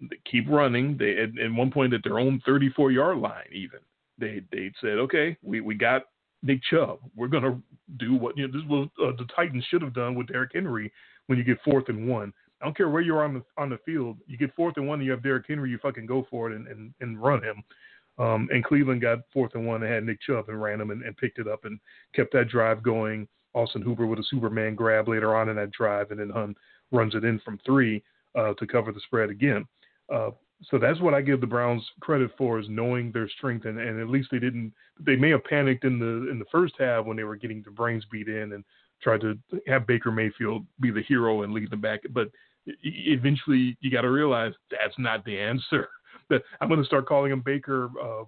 [0.00, 0.96] They keep running.
[0.96, 3.80] They at, at one point at their own 34 yard line, even
[4.18, 6.02] they they said, okay, we, we got
[6.42, 6.98] Nick Chubb.
[7.16, 7.60] We're gonna
[7.98, 8.52] do what you know.
[8.52, 10.92] This was uh, the Titans should have done with Derrick Henry
[11.26, 12.32] when you get fourth and one.
[12.60, 14.18] I don't care where you are on the on the field.
[14.26, 15.70] You get fourth and one, and you have Derrick Henry.
[15.70, 17.62] You fucking go for it and and, and run him.
[18.18, 21.02] Um, and Cleveland got fourth and one and had Nick Chubb and ran him and,
[21.02, 21.80] and picked it up and
[22.14, 23.26] kept that drive going.
[23.54, 26.56] Austin Hooper with a Superman grab later on in that drive, and then Hunt
[26.92, 28.02] runs it in from three
[28.38, 29.66] uh, to cover the spread again.
[30.12, 30.30] Uh,
[30.64, 34.00] so that's what I give the Browns credit for is knowing their strength and, and
[34.00, 37.16] at least they didn't they may have panicked in the in the first half when
[37.16, 38.64] they were getting their brains beat in and
[39.02, 42.00] tried to have Baker Mayfield be the hero and lead them back.
[42.10, 42.28] But
[42.82, 45.88] eventually you got to realize that's not the answer.
[46.60, 48.24] I'm going to start calling him Baker uh,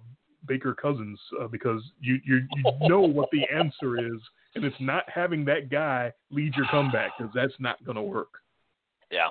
[0.47, 4.19] Baker Cousins uh, because you you you know what the answer is,
[4.55, 8.29] and it's not having that guy lead your comeback because that's not going to work.
[9.11, 9.29] Yeah.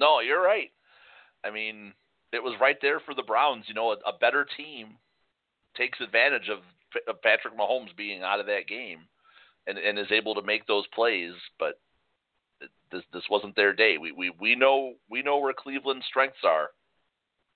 [0.00, 0.70] No, you're right.
[1.44, 1.92] I mean,
[2.32, 3.64] it was right there for the Browns.
[3.68, 4.96] You know, a, a better team
[5.76, 6.60] takes advantage of,
[7.06, 9.00] of Patrick Mahomes being out of that game
[9.66, 11.32] and, and is able to make those plays.
[11.58, 11.78] But
[12.90, 13.98] this this wasn't their day.
[13.98, 16.70] We we we know we know where Cleveland's strengths are,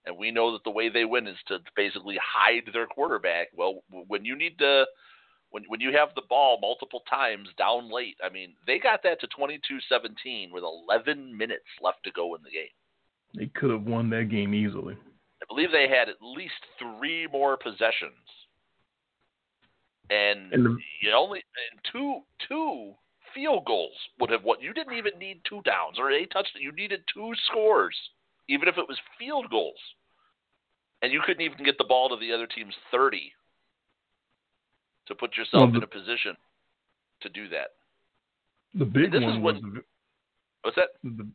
[0.06, 3.48] and we know that the way they win is to basically hide their quarterback.
[3.56, 4.84] Well, when you need to.
[5.54, 9.20] When, when you have the ball multiple times down late, I mean, they got that
[9.20, 12.74] to 22-17 with 11 minutes left to go in the game.
[13.38, 14.94] They could have won that game easily.
[14.94, 18.26] I believe they had at least three more possessions,
[20.10, 22.94] and, and the, you only and two two
[23.32, 26.62] field goals would have what you didn't even need two downs or a touchdown.
[26.62, 27.96] You needed two scores,
[28.48, 29.78] even if it was field goals,
[31.02, 33.32] and you couldn't even get the ball to the other team's thirty
[35.06, 36.36] to put yourself well, the, in a position
[37.22, 37.68] to do that.
[38.74, 39.80] The big one was when, the,
[40.62, 40.88] what's that?
[41.02, 41.26] The,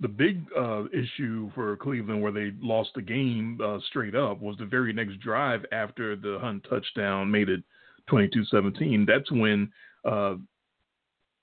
[0.00, 4.56] the big uh, issue for Cleveland, where they lost the game uh, straight up, was
[4.58, 7.62] the very next drive after the Hunt touchdown made it
[8.10, 9.06] 22-17.
[9.06, 9.70] That's when
[10.04, 10.34] uh,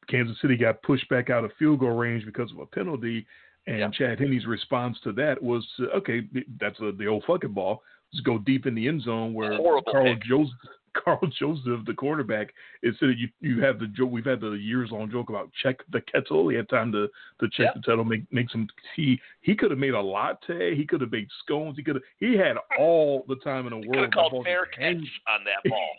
[0.07, 3.25] Kansas City got pushed back out of field goal range because of a penalty,
[3.65, 3.89] and yeah.
[3.89, 5.65] Chad Henne's response to that was,
[5.95, 6.21] okay,
[6.59, 7.81] that's a, the old fucking ball.
[8.13, 9.57] Let's go deep in the end zone where
[9.89, 10.53] Karl Joseph,
[11.03, 12.53] Karl Joseph, the quarterback,
[12.83, 14.11] instead of you, you have the joke.
[14.11, 16.49] We've had the years long joke about check the kettle.
[16.49, 17.07] He had time to
[17.39, 17.75] to check yep.
[17.75, 19.19] the kettle, make make some tea.
[19.41, 20.75] He could have made a latte.
[20.75, 21.77] He could have made scones.
[21.77, 22.03] He could have.
[22.19, 23.93] He had all the time in the world.
[23.93, 24.95] Could have called fair catch
[25.27, 25.91] on that ball.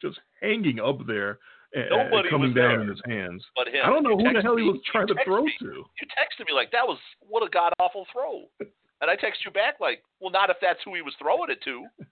[0.00, 1.38] just hanging up there.
[1.74, 3.44] Nobody coming down in his hands.
[3.54, 3.82] But him.
[3.84, 5.52] I don't know who the hell he was trying to throw me.
[5.60, 5.66] to.
[5.66, 9.50] You texted me like that was what a god awful throw, and I text you
[9.50, 11.84] back like, well, not if that's who he was throwing it to.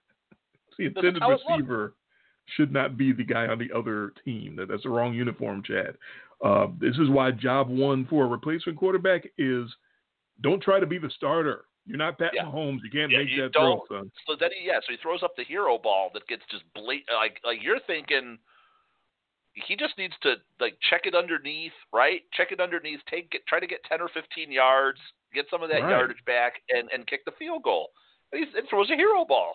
[0.77, 1.95] See it's the intended receiver
[2.55, 4.57] should not be the guy on the other team.
[4.57, 5.97] That that's the wrong uniform, Chad.
[6.45, 9.69] Uh, this is why job one for a replacement quarterback is
[10.43, 11.65] don't try to be the starter.
[11.87, 12.45] You're not Pat yeah.
[12.45, 12.81] Mahomes.
[12.83, 14.11] You can't yeah, make you that throw, son.
[14.27, 17.17] So then, he, yeah, so he throws up the hero ball that gets just blatant.
[17.17, 18.39] Like, like you're thinking,
[19.55, 22.23] he just needs to like check it underneath, right?
[22.33, 23.01] Check it underneath.
[23.09, 24.99] Take, get, try to get ten or fifteen yards,
[25.33, 25.91] get some of that right.
[25.91, 27.91] yardage back, and and kick the field goal.
[28.33, 29.55] And he and throws a hero ball.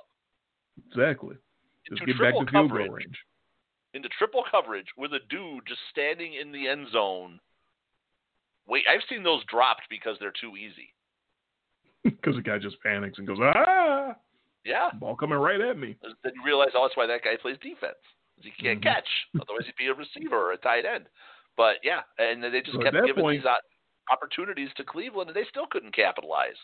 [0.88, 1.36] Exactly.
[1.88, 3.18] Just into get back to field coverage, goal range.
[3.94, 7.40] Into triple coverage with a dude just standing in the end zone.
[8.68, 10.94] Wait, I've seen those dropped because they're too easy.
[12.04, 14.16] Because the guy just panics and goes, ah!
[14.66, 14.90] Yeah.
[15.00, 15.96] Ball coming right at me.
[16.24, 17.98] Then you realize, oh, that's why that guy plays defense.
[18.38, 18.90] He can't mm-hmm.
[18.90, 19.08] catch.
[19.36, 21.06] Otherwise, he'd be a receiver or a tight end.
[21.58, 23.52] But yeah, and they just so kept giving point, these
[24.12, 26.58] opportunities to Cleveland, and they still couldn't capitalize.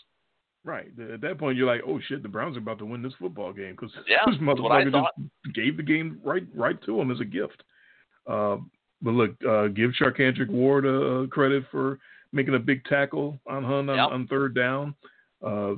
[0.68, 0.92] Right.
[1.14, 3.54] At that point, you're like, oh shit, the Browns are about to win this football
[3.54, 7.26] game because yeah, this motherfucker just gave the game right right to him as a
[7.26, 7.64] gift.
[8.28, 8.58] Uh,
[9.02, 12.00] but look, uh, give Charcandrick Ward uh, credit for
[12.34, 14.10] making a big tackle on Hunt on, yep.
[14.12, 14.94] on third down.
[15.42, 15.76] Uh,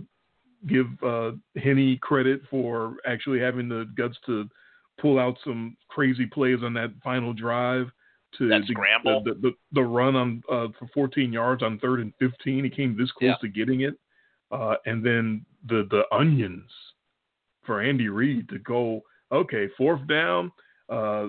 [0.67, 4.49] give uh, Henne credit for actually having the guts to
[4.99, 7.91] pull out some crazy plays on that final drive
[8.39, 9.21] to that the, scramble.
[9.23, 12.63] The, the, the, run on uh, for 14 yards on third and 15.
[12.63, 13.35] He came this close yeah.
[13.41, 13.93] to getting it,
[14.51, 16.69] uh, and then the the onions
[17.65, 19.01] for Andy Reid to go.
[19.31, 20.51] Okay, fourth down.
[20.89, 21.27] Uh,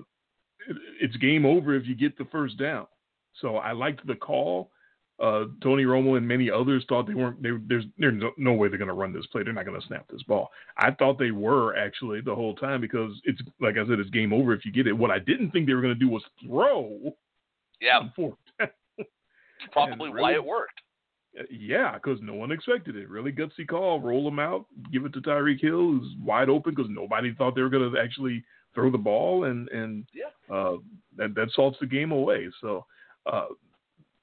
[0.68, 2.86] it, it's game over if you get the first down.
[3.40, 4.70] So I liked the call.
[5.20, 7.42] uh, Tony Romo and many others thought they weren't.
[7.42, 9.42] They, there's there's no, no way they're going to run this play.
[9.42, 10.50] They're not going to snap this ball.
[10.78, 14.32] I thought they were actually the whole time because it's like I said, it's game
[14.32, 14.92] over if you get it.
[14.96, 17.12] What I didn't think they were going to do was throw.
[17.80, 18.08] Yeah.
[18.16, 18.38] Fourth.
[19.72, 20.79] Probably really, why it worked.
[21.38, 23.08] Uh, yeah, because no one expected it.
[23.08, 24.00] Really gutsy call.
[24.00, 24.66] Roll them out.
[24.92, 28.00] Give it to Tyreek Hill, who's wide open because nobody thought they were going to
[28.00, 30.54] actually throw the ball, and and yeah.
[30.54, 30.76] uh,
[31.16, 32.48] that that salts the game away.
[32.60, 32.84] So,
[33.26, 33.46] uh,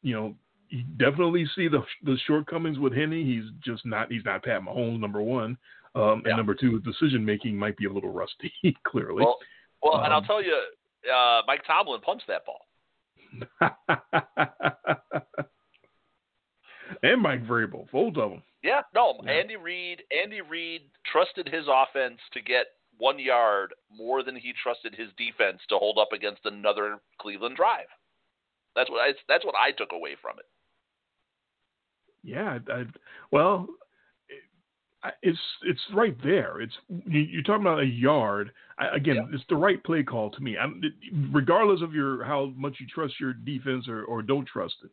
[0.01, 0.35] you know,
[0.69, 3.11] you definitely see the the shortcomings with Henne.
[3.11, 5.57] He's just not he's not Pat Mahomes number one,
[5.95, 6.31] um, yeah.
[6.31, 8.51] and number two, decision making might be a little rusty.
[8.85, 9.23] clearly.
[9.23, 9.37] Well,
[9.81, 10.59] well, um, and I'll tell you,
[11.13, 12.61] uh, Mike Tomlin punched that ball.
[17.03, 18.43] and Mike Vrabel, both of them.
[18.63, 19.31] Yeah, no, Yeah.
[19.31, 20.03] Andy Reid.
[20.23, 25.61] Andy Reid trusted his offense to get one yard more than he trusted his defense
[25.69, 27.85] to hold up against another Cleveland drive.
[28.75, 29.13] That's what I.
[29.27, 30.45] That's what I took away from it.
[32.23, 32.83] Yeah, I,
[33.31, 33.67] well,
[34.27, 36.59] it, it's it's right there.
[36.61, 38.51] It's you, you're talking about a yard.
[38.79, 39.25] I, again, Yeah.
[39.33, 40.57] it's the right play call to me.
[40.57, 40.81] I'm,
[41.31, 44.91] regardless of your how much you trust your defense or, or don't trust it,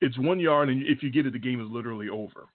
[0.00, 2.46] it's one yard, and if you get it, the game is literally over.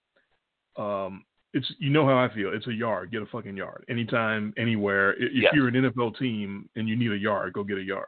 [0.77, 2.51] Um, it's you know how I feel.
[2.53, 3.11] It's a yard.
[3.11, 3.85] Get a fucking yard.
[3.89, 5.13] Anytime, anywhere.
[5.13, 5.51] If Yes.
[5.53, 8.07] you're an NFL team and you need a yard, go get a yard.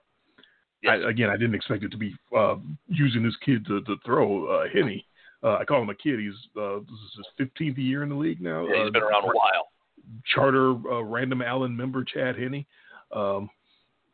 [0.82, 1.02] Yes.
[1.06, 2.56] I, again, I didn't expect it to be uh,
[2.88, 5.02] using this kid to, to throw uh, Henne.
[5.44, 6.20] Uh, I call him a kid.
[6.20, 8.66] He's uh, this is his 15th year in the league now.
[8.68, 9.70] Yeah, he's uh, been around a while.
[10.34, 12.66] Charter uh, Random Allen member Chad Henne.
[13.12, 13.50] Um,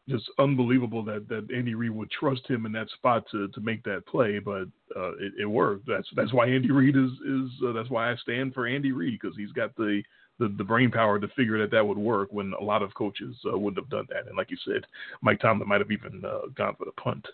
[0.09, 3.83] just unbelievable that, that Andy Reid would trust him in that spot to, to make
[3.83, 4.63] that play, but
[4.95, 5.87] uh, it, it worked.
[5.87, 9.19] That's that's why Andy Reid is is uh, that's why I stand for Andy Reid
[9.21, 10.01] because he's got the,
[10.39, 13.35] the the brain power to figure that that would work when a lot of coaches
[13.51, 14.27] uh, wouldn't have done that.
[14.27, 14.85] And like you said,
[15.21, 17.25] Mike Tomlin might have even uh, gone for the punt.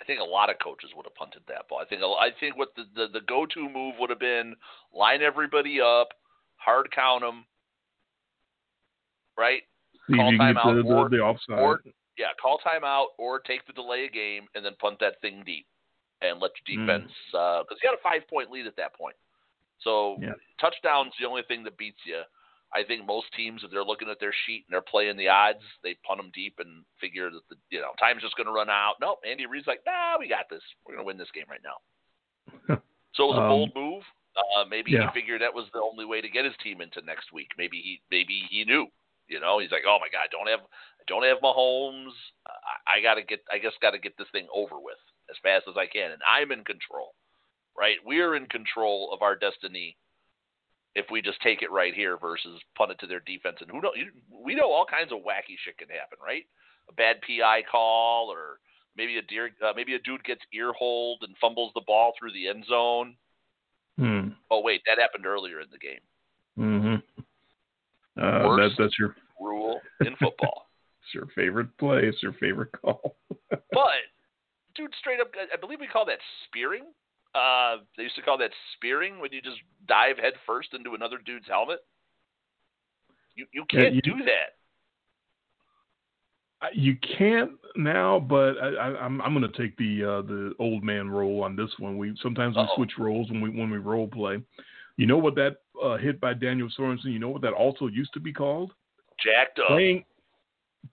[0.00, 1.80] I think a lot of coaches would have punted that ball.
[1.80, 4.56] I think I think what the, the, the go to move would have been
[4.94, 6.08] line everybody up,
[6.56, 7.44] hard count them,
[9.36, 9.62] right?
[10.16, 11.58] Call timeout the, or- the offside.
[11.58, 11.82] or-
[12.18, 15.66] Yeah, call timeout or take the delay of game and then punt that thing deep
[16.20, 16.86] and let your Mm.
[16.86, 19.16] defense because you got a five point lead at that point.
[19.80, 20.34] So Yeah.
[20.58, 22.22] touchdowns the only thing that beats you.
[22.72, 25.64] I think most teams, if they're looking at their sheet and they're playing the odds,
[25.82, 28.70] they punt them deep and figure that the you know time's just going to run
[28.70, 29.00] out.
[29.00, 30.62] Nope, Andy Reid's like, nah, we got this.
[30.84, 31.78] We're going to win this game right now.
[33.14, 34.04] so it was a Um, bold move.
[34.36, 35.10] Uh, maybe yeah.
[35.10, 37.50] he figured that was the only way to get his team into next week.
[37.58, 38.86] Maybe he maybe he knew.
[39.30, 40.66] You know, he's like, oh my god, don't have
[41.06, 42.12] don't have Mahomes.
[42.46, 44.98] I, I got to get I just got to get this thing over with
[45.30, 47.14] as fast as I can, and I'm in control.
[47.78, 49.96] Right, we're in control of our destiny
[50.94, 53.58] if we just take it right here versus punt it to their defense.
[53.60, 54.10] And who know, you,
[54.44, 56.42] we know all kinds of wacky shit can happen, right?
[56.88, 58.58] A bad PI call, or
[58.96, 62.32] maybe a deer, uh, maybe a dude gets ear holed and fumbles the ball through
[62.32, 63.14] the end zone.
[63.98, 64.28] Hmm.
[64.50, 66.00] Oh wait, that happened earlier in the game.
[66.58, 67.20] Mm-hmm.
[68.20, 70.66] Uh, that, that's your Rule in football.
[71.02, 72.02] it's your favorite play.
[72.04, 73.16] It's your favorite call.
[73.50, 74.04] but
[74.74, 76.84] dude, straight up, I- believe we call that spearing.
[77.34, 81.46] Uh, they used to call that spearing when you just dive headfirst into another dude's
[81.48, 81.78] helmet.
[83.34, 84.56] You you can't you- do that.
[86.74, 90.84] You can't now, but I, I, I'm I'm going to take the uh, the old
[90.84, 91.96] man role on this one.
[91.96, 92.76] We sometimes we Uh-oh.
[92.76, 94.42] switch roles when we when we role play.
[94.98, 97.06] You know what that uh, hit by Daniel Sorensen?
[97.06, 98.72] You know what that also used to be called?
[99.24, 99.68] Jacked up.
[99.68, 100.04] Playing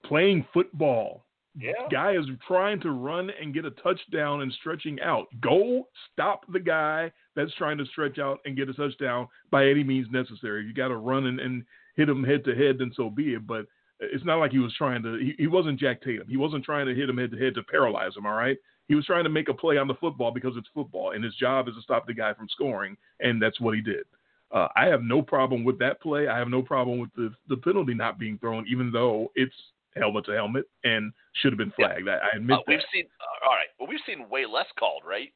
[0.05, 1.23] playing football.
[1.59, 1.71] Yeah.
[1.91, 5.27] Guy is trying to run and get a touchdown and stretching out.
[5.41, 9.83] Go stop the guy that's trying to stretch out and get a touchdown by any
[9.83, 10.65] means necessary.
[10.65, 11.63] You got to run and, and
[11.95, 13.47] hit him head to head, then so be it.
[13.47, 13.65] But
[13.99, 15.17] it's not like he was trying to.
[15.17, 16.27] He, he wasn't Jack Tatum.
[16.27, 18.27] He wasn't trying to hit him head to head to paralyze him.
[18.27, 18.57] All right.
[18.87, 21.35] He was trying to make a play on the football because it's football, and his
[21.35, 24.05] job is to stop the guy from scoring, and that's what he did.
[24.51, 26.27] Uh, I have no problem with that play.
[26.27, 29.55] I have no problem with the the penalty not being thrown, even though it's
[29.95, 31.87] helmet to helmet and should have been Yeah.
[31.87, 32.07] flagged.
[32.07, 32.87] I, I admit Uh, we've that.
[32.93, 33.67] seen uh, all right.
[33.79, 35.33] Well, we've seen way less called, right?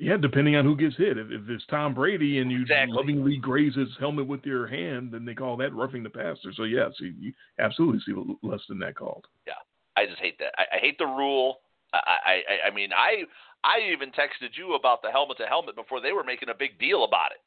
[0.00, 1.18] Yeah, depending on who gets hit.
[1.18, 2.94] If, if it's Tom Brady and you Exactly.
[2.96, 6.52] lovingly graze his helmet with your hand, then they call that roughing the passer.
[6.54, 9.26] So yes, you, you absolutely see less than that called.
[9.44, 9.54] Yeah,
[9.96, 10.54] I just hate that.
[10.56, 11.58] I, I hate the rule.
[11.92, 13.24] I, I I mean I
[13.64, 16.78] I even texted you about the helmet to helmet before they were making a big
[16.78, 17.38] deal about it.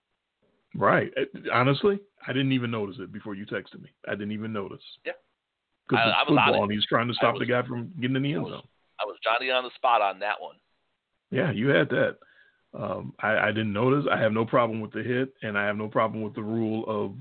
[0.77, 1.11] Right.
[1.17, 3.89] Uh, Honestly, I didn't even notice it before you texted me.
[4.07, 4.83] I didn't even notice.
[5.05, 5.13] Yeah.
[5.87, 7.61] Because I- it's I was on football and he's trying to stop was- the guy
[7.63, 8.63] from getting in the end zone.
[8.99, 10.55] I was Johnny on the spot on that one.
[11.31, 12.17] Yeah, you had that.
[12.73, 14.05] Um, I, I didn't notice.
[14.09, 16.85] I have no problem with the hit, and I have no problem with the rule
[16.87, 17.15] of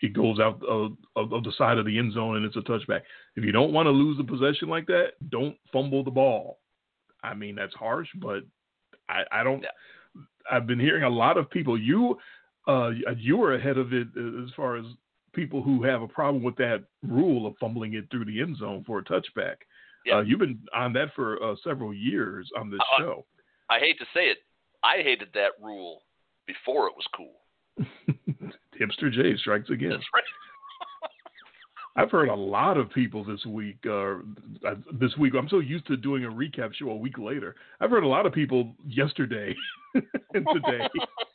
[0.00, 2.60] it goes out of, of, of the side of the end zone and it's a
[2.60, 3.00] touchback.
[3.36, 6.58] If you don't want to lose the possession like that, don't fumble the ball.
[7.22, 8.44] I mean, that's harsh, but
[9.08, 9.64] I, I don't.
[10.50, 11.78] I've been hearing a lot of people.
[11.78, 12.16] You,
[12.66, 14.84] uh, you were ahead of it as far as
[15.34, 18.84] people who have a problem with that rule of fumbling it through the end zone
[18.86, 19.56] for a touchback.
[20.06, 20.16] Yeah.
[20.16, 23.26] Uh, you've been on that for uh, several years on this show.
[23.68, 24.38] I hate to say it,
[24.82, 26.02] I hated that rule
[26.46, 27.34] before it was cool.
[28.80, 29.90] Hipster J strikes again.
[29.90, 30.24] Right.
[31.96, 33.78] I've heard a lot of people this week.
[33.84, 34.18] Uh,
[35.00, 37.56] this week, I'm so used to doing a recap show a week later.
[37.80, 39.52] I've heard a lot of people yesterday
[39.94, 40.88] and today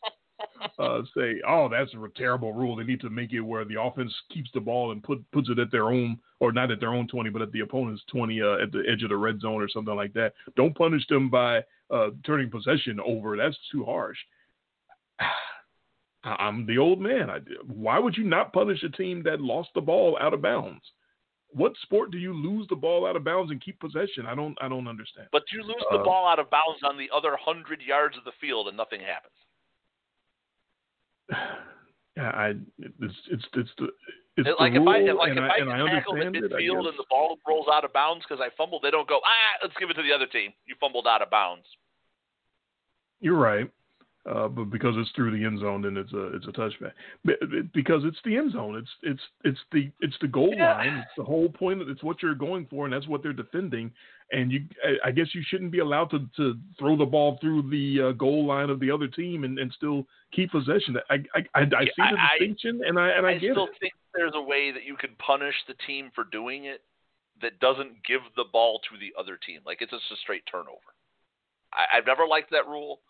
[0.79, 2.77] uh, say, "Oh, that's a terrible rule.
[2.77, 5.59] They need to make it where the offense keeps the ball and put puts it
[5.59, 8.63] at their own, or not at their own 20, but at the opponent's 20 uh,
[8.63, 10.33] at the edge of the red zone or something like that.
[10.55, 11.57] Don't punish them by
[11.91, 13.35] uh, turning possession over.
[13.35, 14.17] That's too harsh."
[16.23, 17.29] I'm the old man.
[17.29, 20.81] I, why would you not punish a team that lost the ball out of bounds?
[21.49, 24.25] What sport do you lose the ball out of bounds and keep possession?
[24.25, 24.57] I don't.
[24.61, 25.27] I don't understand.
[25.31, 28.23] But you lose uh, the ball out of bounds on the other hundred yards of
[28.23, 29.33] the field and nothing happens.
[32.15, 32.49] Yeah, I.
[32.77, 33.87] It's it's it's the.
[34.37, 36.15] It's it, like the if rule, I like and if I, I, and I tackle
[36.17, 39.19] at midfield and the ball rolls out of bounds because I fumbled, they don't go
[39.25, 40.53] ah let's give it to the other team.
[40.67, 41.65] You fumbled out of bounds.
[43.19, 43.67] You're right.
[44.25, 46.93] Uh, but because it's through the end zone, then it's a it's a touchback.
[47.73, 48.77] Because it's the end zone.
[48.77, 50.75] It's it's it's the it's the goal yeah.
[50.75, 50.93] line.
[50.99, 51.81] It's the whole point.
[51.89, 53.91] It's what you're going for, and that's what they're defending.
[54.31, 54.61] And you,
[55.03, 58.47] I guess, you shouldn't be allowed to, to throw the ball through the uh, goal
[58.47, 60.95] line of the other team and, and still keep possession.
[61.09, 63.65] I I, I, I see the I, distinction, and I and I, I get still
[63.65, 63.71] it.
[63.81, 66.81] think there's a way that you can punish the team for doing it
[67.41, 69.59] that doesn't give the ball to the other team.
[69.65, 70.95] Like it's just a straight turnover.
[71.73, 73.01] I, I've never liked that rule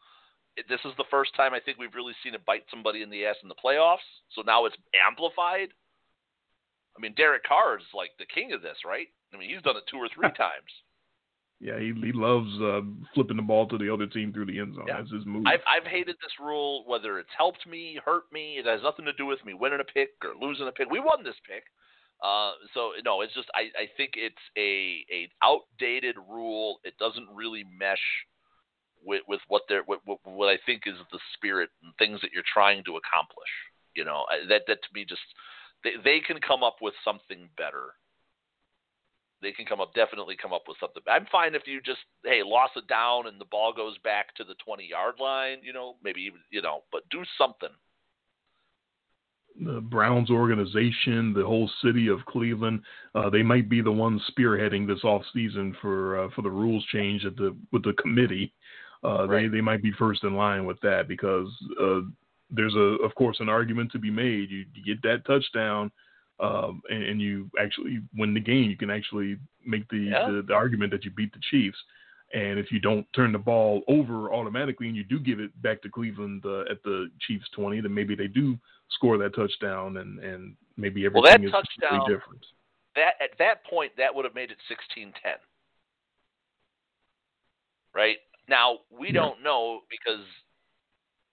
[0.69, 3.25] this is the first time I think we've really seen it bite somebody in the
[3.25, 4.05] ass in the playoffs.
[4.35, 5.69] So now it's amplified.
[6.95, 9.07] I mean, Derek Carr is like the king of this, right?
[9.33, 10.71] I mean, he's done it two or three times.
[11.59, 12.81] Yeah, he he loves uh,
[13.13, 14.85] flipping the ball to the other team through the end zone.
[14.87, 14.97] Yeah.
[14.97, 15.45] That's his move.
[15.47, 18.57] I've I've hated this rule, whether it's helped me, hurt me.
[18.59, 20.91] It has nothing to do with me winning a pick or losing a pick.
[20.91, 21.63] We won this pick.
[22.21, 26.79] Uh, so no, it's just I, I think it's a a outdated rule.
[26.83, 28.03] It doesn't really mesh
[29.05, 32.43] with, with what they're what, what I think is the spirit and things that you're
[32.51, 33.49] trying to accomplish.
[33.95, 35.21] You know, that that to me just
[35.83, 37.93] they they can come up with something better.
[39.41, 41.03] They can come up definitely come up with something.
[41.07, 44.43] I'm fine if you just hey loss it down and the ball goes back to
[44.43, 45.57] the 20 yard line.
[45.61, 47.69] You know, maybe even you know, but do something.
[49.63, 52.81] The Browns organization, the whole city of Cleveland,
[53.13, 56.83] uh, they might be the ones spearheading this off season for uh, for the rules
[56.91, 58.51] change at the with the committee
[59.03, 59.43] uh, right.
[59.43, 61.47] they they might be first in line with that because
[61.81, 62.01] uh,
[62.49, 64.49] there's a of course an argument to be made.
[64.49, 65.91] You, you get that touchdown.
[66.39, 68.67] Um, and, and, you actually win the game.
[68.67, 70.27] You can actually make the, yeah.
[70.27, 71.77] the, the argument that you beat the Chiefs.
[72.33, 75.81] And if you don't turn the ball over automatically and you do give it back
[75.83, 78.57] to Cleveland uh, at the Chiefs 20, then maybe they do
[78.89, 82.43] score that touchdown and, and maybe everything well, that is touchdown, different.
[82.95, 84.57] That at that point that would have made it
[84.97, 85.11] 16-10.
[87.93, 88.17] Right?
[88.47, 89.13] Now we yeah.
[89.13, 90.25] don't know because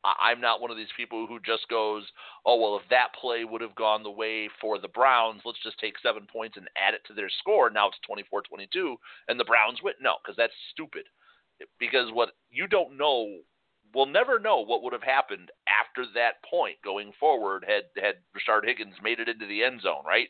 [0.05, 2.05] I'm not one of these people who just goes,
[2.47, 5.79] "Oh well, if that play would have gone the way for the Browns, let's just
[5.79, 7.69] take seven points and add it to their score.
[7.69, 8.97] Now it's 24-22,
[9.29, 11.07] and the Browns win." No, because that's stupid.
[11.79, 13.41] Because what you don't know,
[13.95, 18.65] we'll never know what would have happened after that point going forward had had Rashard
[18.65, 20.29] Higgins made it into the end zone, right?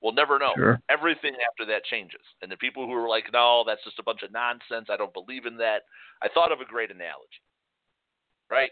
[0.00, 0.52] We'll never know.
[0.54, 0.80] Sure.
[0.88, 2.22] Everything after that changes.
[2.42, 4.86] And the people who are like, no, that's just a bunch of nonsense.
[4.90, 5.90] I don't believe in that.
[6.22, 7.42] I thought of a great analogy.
[8.50, 8.70] Right?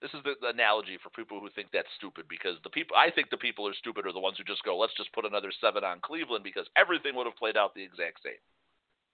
[0.00, 3.10] This is the, the analogy for people who think that's stupid because the people I
[3.10, 5.50] think the people are stupid are the ones who just go, let's just put another
[5.60, 8.38] seven on Cleveland because everything would have played out the exact same.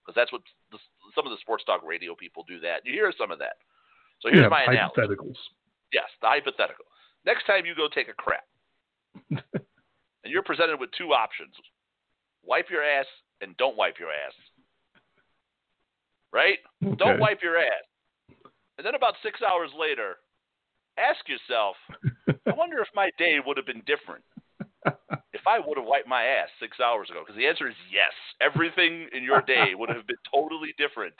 [0.02, 0.78] Because that's what the,
[1.14, 2.58] some of the sports talk radio people do.
[2.60, 3.62] That you hear some of that.
[4.20, 5.00] So here's yeah, my analogy.
[5.00, 5.38] Hypotheticals.
[5.92, 6.84] Yes, the hypothetical.
[7.24, 8.44] Next time you go take a crap,
[10.24, 11.54] and you're presented with two options
[12.44, 13.06] wipe your ass
[13.40, 14.34] and don't wipe your ass.
[16.32, 16.58] Right?
[16.84, 16.96] Okay.
[16.96, 17.86] Don't wipe your ass.
[18.78, 20.16] And then about six hours later,
[20.98, 21.76] ask yourself,
[22.46, 24.24] I wonder if my day would have been different
[25.32, 27.22] if I would have wiped my ass six hours ago.
[27.24, 28.12] Because the answer is yes.
[28.40, 31.14] Everything in your day would have been totally different.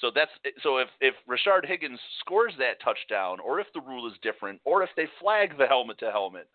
[0.00, 0.30] So that's
[0.62, 4.82] so if if Rashard Higgins scores that touchdown, or if the rule is different, or
[4.82, 6.48] if they flag the helmet to helmet,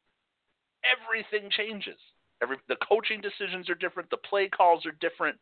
[0.85, 1.99] everything changes.
[2.41, 5.37] Every the coaching decisions are different, the play calls are different,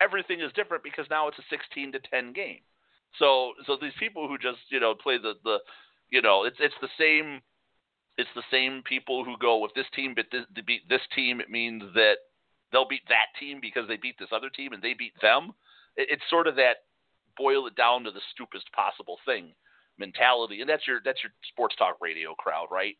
[0.00, 2.60] everything is different because now it's a 16 to 10 game.
[3.18, 5.58] So so these people who just you know play the the
[6.10, 7.40] you know it's it's the same
[8.16, 11.50] it's the same people who go if this team beat this, beat this team it
[11.50, 12.16] means that
[12.72, 15.52] they'll beat that team because they beat this other team and they beat them.
[15.96, 16.84] It, it's sort of that
[17.36, 19.54] boil it down to the stupidest possible thing
[19.98, 22.96] mentality, and that's your that's your sports talk radio crowd, right?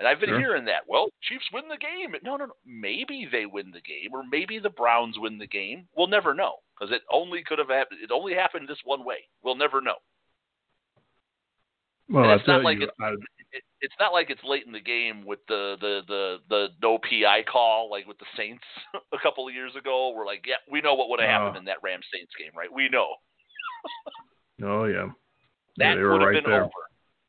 [0.00, 0.38] And I've been sure.
[0.38, 0.88] hearing that.
[0.88, 2.16] Well, Chiefs win the game.
[2.24, 2.54] No, no, no.
[2.64, 5.86] Maybe they win the game, or maybe the Browns win the game.
[5.94, 8.00] We'll never know because it only could have happened.
[8.02, 9.28] It only happened this one way.
[9.44, 9.96] We'll never know.
[12.08, 13.10] Well, it's not like you, it's, I,
[13.52, 16.98] it, it's not like it's late in the game with the the the the no
[16.98, 18.64] PI call like with the Saints
[19.12, 20.14] a couple of years ago.
[20.16, 22.50] We're like, yeah, we know what would have uh, happened in that Rams Saints game,
[22.56, 22.72] right?
[22.72, 23.14] We know.
[24.64, 25.08] oh yeah,
[25.76, 26.62] that yeah, would have right been there.
[26.64, 26.72] over.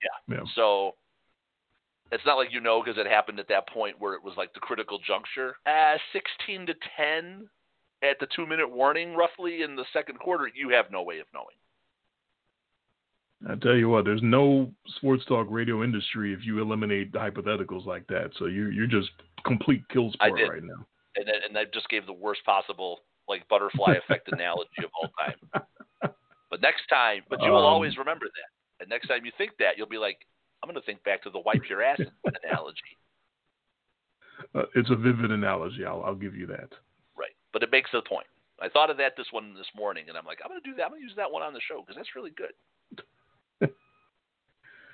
[0.02, 0.38] Yeah.
[0.38, 0.44] yeah.
[0.56, 0.96] So
[2.12, 4.54] it's not like you know because it happened at that point where it was like
[4.54, 5.56] the critical juncture.
[5.66, 7.48] Uh, 16 to 10
[8.04, 10.50] at the two minute warning, roughly in the second quarter.
[10.54, 11.56] You have no way of knowing.
[13.50, 17.86] I tell you what, there's no sports talk radio industry if you eliminate the hypotheticals
[17.86, 18.32] like that.
[18.38, 19.10] So you you're just
[19.46, 20.86] complete kill sport right now.
[21.16, 25.64] And and I just gave the worst possible like butterfly effect analogy of all time.
[26.52, 28.84] But next time, but you will um, always remember that.
[28.84, 30.18] And next time you think that, you'll be like,
[30.62, 32.00] I'm going to think back to the wipe your ass
[32.44, 32.82] analogy.
[34.56, 35.86] Uh, it's a vivid analogy.
[35.86, 36.74] I'll I'll give you that.
[37.16, 38.26] Right, but it makes the point.
[38.60, 40.76] I thought of that this one this morning, and I'm like, I'm going to do
[40.78, 40.86] that.
[40.86, 43.70] I'm going to use that one on the show because that's really good.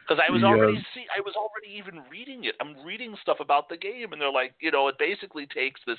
[0.08, 2.56] Because I was already see, I was already even reading it.
[2.62, 5.98] I'm reading stuff about the game, and they're like, you know, it basically takes this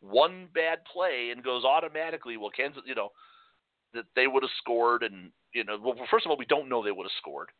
[0.00, 2.38] one bad play and goes automatically.
[2.38, 3.10] Well, Kansas, you know,
[3.92, 6.82] that they would have scored, and you know, well, first of all, we don't know
[6.82, 7.50] they would have scored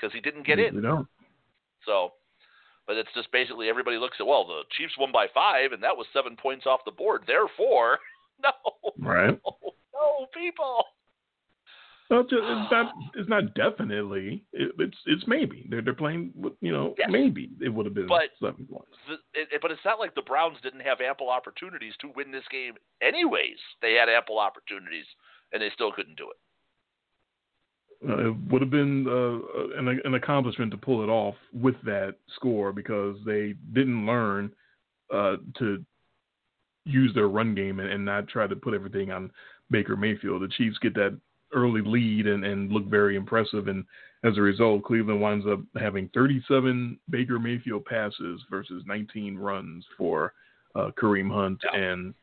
[0.00, 0.76] because he didn't get in.
[0.76, 1.06] We don't.
[1.86, 2.12] So,
[2.86, 5.96] but it's just basically everybody looks at well, the Chiefs won by five, and that
[5.96, 7.22] was seven points off the board.
[7.26, 7.98] Therefore,
[8.42, 8.50] no,
[8.98, 9.38] right?
[9.44, 9.56] No,
[9.94, 10.84] no people.
[12.10, 12.92] Well, it's, it's not.
[13.14, 14.44] It's not definitely.
[14.52, 16.32] It, it's it's maybe they're they're playing.
[16.34, 17.08] With, you know, yes.
[17.10, 18.96] maybe it would have been but seven points.
[19.08, 22.44] The, it, but it's not like the Browns didn't have ample opportunities to win this
[22.50, 22.74] game.
[23.02, 25.06] Anyways, they had ample opportunities
[25.52, 26.36] and they still couldn't do it.
[28.08, 32.14] Uh, it would have been uh, an, an accomplishment to pull it off with that
[32.34, 34.50] score because they didn't learn
[35.12, 35.84] uh, to
[36.86, 39.30] use their run game and, and not try to put everything on
[39.70, 40.42] Baker Mayfield.
[40.42, 41.18] The Chiefs get that
[41.52, 43.68] early lead and, and look very impressive.
[43.68, 43.84] And
[44.24, 50.32] as a result, Cleveland winds up having 37 Baker Mayfield passes versus 19 runs for
[50.74, 52.14] uh, Kareem Hunt and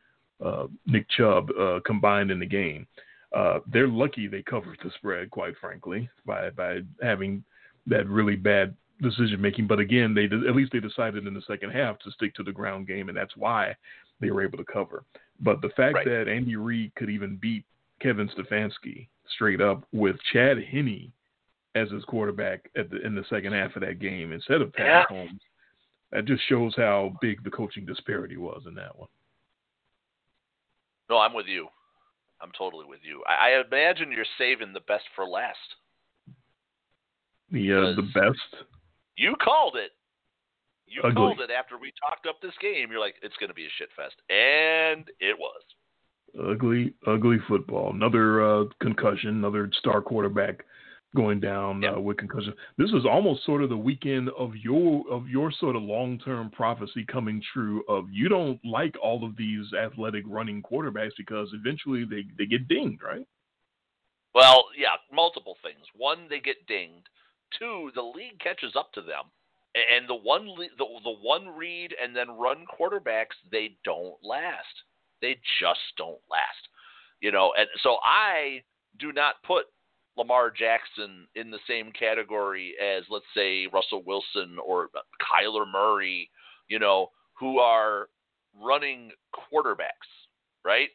[0.44, 2.86] uh, Nick Chubb uh, combined in the game.
[3.34, 7.44] Uh, they're lucky they covered the spread, quite frankly, by by having
[7.86, 9.66] that really bad decision making.
[9.66, 12.52] But again, they at least they decided in the second half to stick to the
[12.52, 13.76] ground game, and that's why
[14.20, 15.04] they were able to cover.
[15.40, 16.06] But the fact right.
[16.06, 17.64] that Andy Reid could even beat
[18.00, 21.12] Kevin Stefanski straight up with Chad Henne
[21.74, 24.86] as his quarterback at the in the second half of that game instead of Pat
[24.86, 25.04] yeah.
[25.08, 25.40] Holmes.
[26.12, 29.08] That just shows how big the coaching disparity was in that one.
[31.10, 31.68] No, I'm with you.
[32.40, 33.22] I'm totally with you.
[33.26, 35.58] I, I imagine you're saving the best for last.
[37.50, 38.64] The uh, the best.
[39.16, 39.92] You called it.
[40.86, 41.14] You Ugly.
[41.14, 42.90] called it after we talked up this game.
[42.90, 45.62] You're like, it's going to be a shit fest, and it was.
[46.38, 47.92] Ugly, ugly football.
[47.92, 49.30] Another uh, concussion.
[49.30, 50.64] Another star quarterback
[51.16, 52.52] going down uh, with concussion.
[52.76, 56.50] This is almost sort of the weekend of your of your sort of long term
[56.50, 57.82] prophecy coming true.
[57.88, 62.68] Of you don't like all of these athletic running quarterbacks because eventually they they get
[62.68, 63.26] dinged, right?
[64.34, 65.84] Well, yeah, multiple things.
[65.96, 67.08] One, they get dinged.
[67.58, 69.24] Two, the league catches up to them,
[69.74, 74.66] and the one the the one read and then run quarterbacks they don't last.
[75.22, 76.68] They just don't last.
[77.20, 78.62] You know, and so I
[79.00, 79.64] do not put
[80.18, 84.88] Lamar Jackson in the same category as, let's say, Russell Wilson or
[85.22, 86.28] Kyler Murray,
[86.68, 88.08] you know, who are
[88.60, 90.08] running quarterbacks,
[90.64, 90.88] right?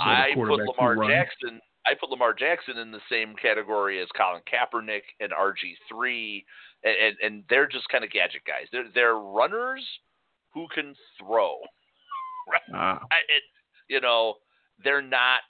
[0.00, 1.60] I put Lamar Jackson.
[1.86, 6.44] I put Lamar Jackson in the same category as Colin Kaepernick and RG three,
[6.84, 8.66] and, and, and they're just kind of gadget guys.
[8.72, 9.84] They're they're runners
[10.54, 11.56] who can throw.
[12.50, 12.62] Right?
[12.74, 12.98] Ah.
[13.12, 13.42] I, it,
[13.88, 14.34] you know,
[14.82, 15.40] they're not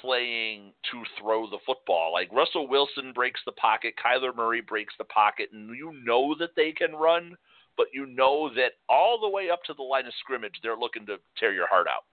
[0.00, 2.12] playing to throw the football.
[2.12, 6.56] Like Russell Wilson breaks the pocket, Kyler Murray breaks the pocket, and you know that
[6.56, 7.36] they can run,
[7.76, 11.06] but you know that all the way up to the line of scrimmage, they're looking
[11.06, 12.04] to tear your heart out.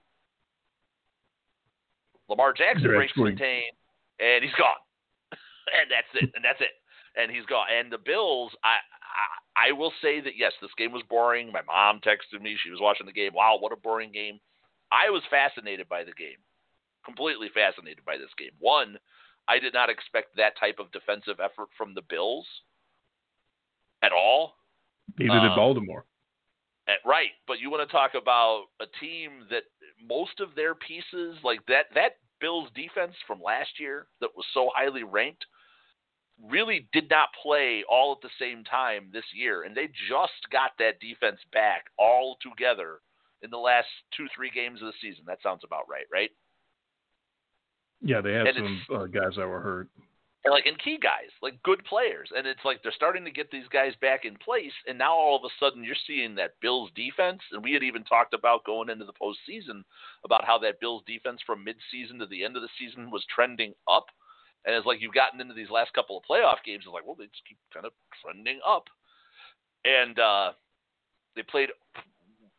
[2.29, 3.71] Lamar Jackson breaks the contain,
[4.19, 4.79] and he's gone.
[5.31, 6.31] and that's it.
[6.35, 6.75] And that's it.
[7.17, 7.65] And he's gone.
[7.73, 8.77] And the Bills, I,
[9.57, 11.51] I I will say that yes, this game was boring.
[11.51, 13.31] My mom texted me; she was watching the game.
[13.33, 14.39] Wow, what a boring game!
[14.91, 16.37] I was fascinated by the game
[17.05, 18.51] completely fascinated by this game.
[18.59, 18.97] One,
[19.47, 22.45] I did not expect that type of defensive effort from the Bills
[24.03, 24.55] at all.
[25.17, 26.05] Neither did um, Baltimore.
[26.87, 29.63] Uh, right, but you want to talk about a team that
[30.07, 34.69] most of their pieces, like that, that Bills defense from last year that was so
[34.73, 35.45] highly ranked,
[36.41, 40.71] really did not play all at the same time this year, and they just got
[40.79, 42.99] that defense back all together
[43.41, 45.23] in the last two, three games of the season.
[45.27, 46.31] That sounds about right, right?
[48.01, 49.89] Yeah, they had and some uh, guys that were hurt.
[50.45, 53.51] And like and key guys, like good players, and it's like they're starting to get
[53.51, 56.89] these guys back in place, and now all of a sudden you're seeing that Bills
[56.95, 59.83] defense, and we had even talked about going into the postseason
[60.23, 63.73] about how that Bills defense from midseason to the end of the season was trending
[63.91, 64.05] up,
[64.65, 67.15] and it's like you've gotten into these last couple of playoff games, it's like well
[67.19, 67.91] they just keep kind of
[68.23, 68.85] trending up,
[69.83, 70.51] and uh,
[71.35, 71.67] they played,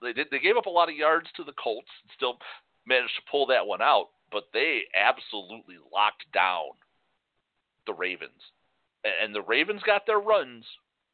[0.03, 2.37] they did they gave up a lot of yards to the Colts, and still
[2.87, 6.71] managed to pull that one out, but they absolutely locked down
[7.87, 8.53] the Ravens,
[9.05, 10.65] and the Ravens got their runs.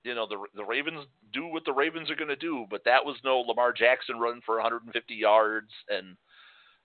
[0.05, 3.05] You know, the the Ravens do what the Ravens are going to do, but that
[3.05, 6.17] was no Lamar Jackson run for 150 yards, and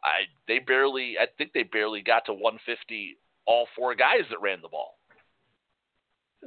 [0.03, 3.17] I they barely, I think they barely got to 150.
[3.47, 4.99] All four guys that ran the ball.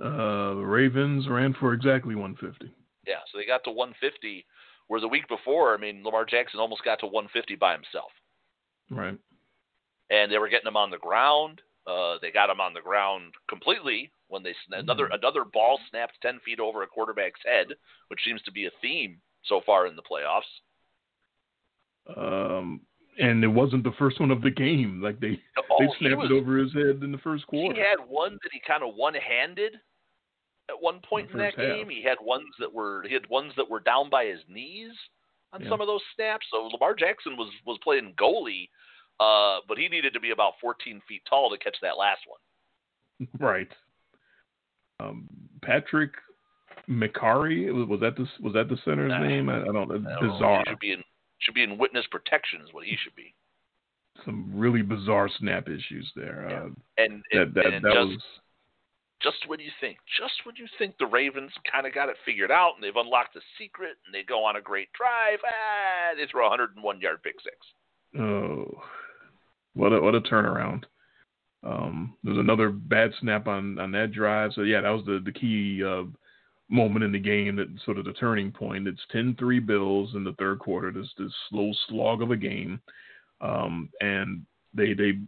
[0.01, 2.73] Uh, the Ravens ran for exactly 150.
[3.07, 4.47] Yeah, so they got to 150,
[4.89, 8.11] where the week before, I mean, Lamar Jackson almost got to 150 by himself.
[8.91, 9.19] Right.
[10.11, 11.61] And they were getting him on the ground.
[11.87, 15.15] Uh, they got him on the ground completely when they another mm-hmm.
[15.15, 17.69] another ball snapped ten feet over a quarterback's head,
[18.09, 20.43] which seems to be a theme so far in the playoffs.
[22.17, 22.81] Um,
[23.19, 25.01] and it wasn't the first one of the game.
[25.03, 27.75] Like they oh, they snapped was, it over his head in the first quarter.
[27.75, 29.75] He had one that he kind of one handed
[30.71, 31.77] at one point in, in that half.
[31.77, 31.89] game.
[31.89, 34.93] He had ones that were he had ones that were down by his knees
[35.53, 35.69] on yeah.
[35.69, 36.47] some of those snaps.
[36.51, 38.69] So Lamar Jackson was was playing goalie
[39.21, 42.39] uh, but he needed to be about 14 feet tall to catch that last one.
[43.39, 43.69] Right.
[45.01, 45.29] Um,
[45.63, 46.11] Patrick
[46.89, 49.49] Mekari was that the was that the center's nah, name?
[49.49, 49.99] I, I don't know.
[50.21, 50.59] Bizarre.
[50.59, 50.65] Know.
[50.67, 51.03] should be in
[51.39, 53.35] should be in witness protection is what he should be.
[54.25, 56.47] Some really bizarre snap issues there.
[56.49, 56.57] Yeah.
[56.57, 58.23] Uh, and, and, that, that, and that just, was
[59.23, 62.51] just when you think, just when you think the Ravens kind of got it figured
[62.51, 66.27] out and they've unlocked the secret and they go on a great drive, ah, they
[66.31, 67.57] throw a 101 yard pick six.
[68.19, 68.83] Oh,
[69.75, 70.85] what a what a turnaround.
[71.65, 74.53] Um, there's another bad snap on on that drive.
[74.55, 76.05] So yeah, that was the the key uh,
[76.69, 78.89] moment in the game that sort of the turning point.
[78.89, 80.91] It's 10-3 Bills in the third quarter.
[80.91, 82.81] This this slow slog of a game,
[83.41, 84.45] um, and
[84.75, 85.19] they they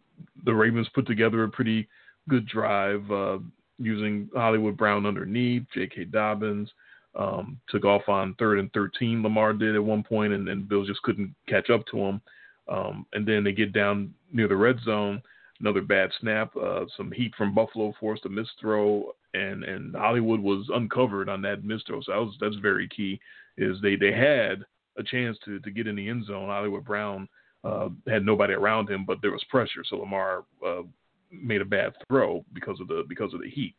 [0.44, 1.88] the Ravens put together a pretty
[2.28, 3.38] good drive uh,
[3.78, 6.04] using Hollywood Brown underneath, J.K.
[6.06, 6.70] Dobbins.
[7.14, 9.22] Um, took off on third and 13.
[9.22, 12.20] Lamar did at one point, and, and Bills just couldn't catch up to him.
[12.68, 15.22] Um, and then they get down near the red zone,
[15.60, 20.40] another bad snap, uh, some heat from Buffalo forced a missed throw, and and Hollywood
[20.40, 22.00] was uncovered on that missed throw.
[22.02, 23.20] So that was, that's very key.
[23.56, 24.64] Is they they had
[24.98, 26.48] a chance to to get in the end zone.
[26.48, 27.28] Hollywood Brown
[27.64, 30.82] uh, had nobody around him, but there was pressure, so Lamar uh,
[31.30, 33.74] made a bad throw because of the because of the heat.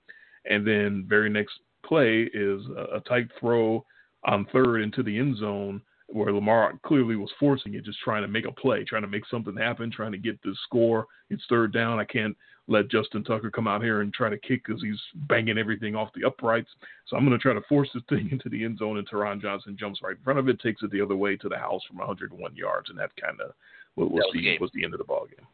[0.49, 3.85] And then very next play is a, a tight throw
[4.25, 8.27] on third into the end zone where Lamar clearly was forcing it, just trying to
[8.27, 11.05] make a play, trying to make something happen, trying to get the score.
[11.29, 11.99] It's third down.
[11.99, 12.35] I can't
[12.67, 16.09] let Justin Tucker come out here and try to kick because he's banging everything off
[16.15, 16.69] the uprights.
[17.07, 19.41] So I'm going to try to force this thing into the end zone, and Taron
[19.41, 21.81] Johnson jumps right in front of it, takes it the other way to the house
[21.87, 23.51] from 101 yards, and that kind of
[23.95, 25.45] was, was, the, the was the end of the ball game.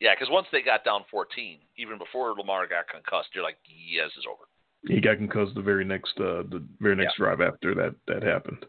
[0.00, 4.10] Yeah, because once they got down 14, even before Lamar got concussed, you're like, yes,
[4.16, 4.44] it's over.
[4.86, 7.24] He got concussed the very next uh, the very next yeah.
[7.24, 8.64] drive after that that happened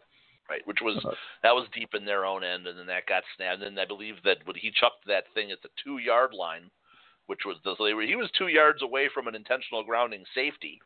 [0.50, 0.66] right?
[0.66, 1.12] Which was uh,
[1.44, 3.62] that was deep in their own end, and then that got snapped.
[3.62, 6.70] And then I believe that when he chucked that thing at the two yard line,
[7.28, 7.76] which was the
[8.06, 10.82] he was two yards away from an intentional grounding safety.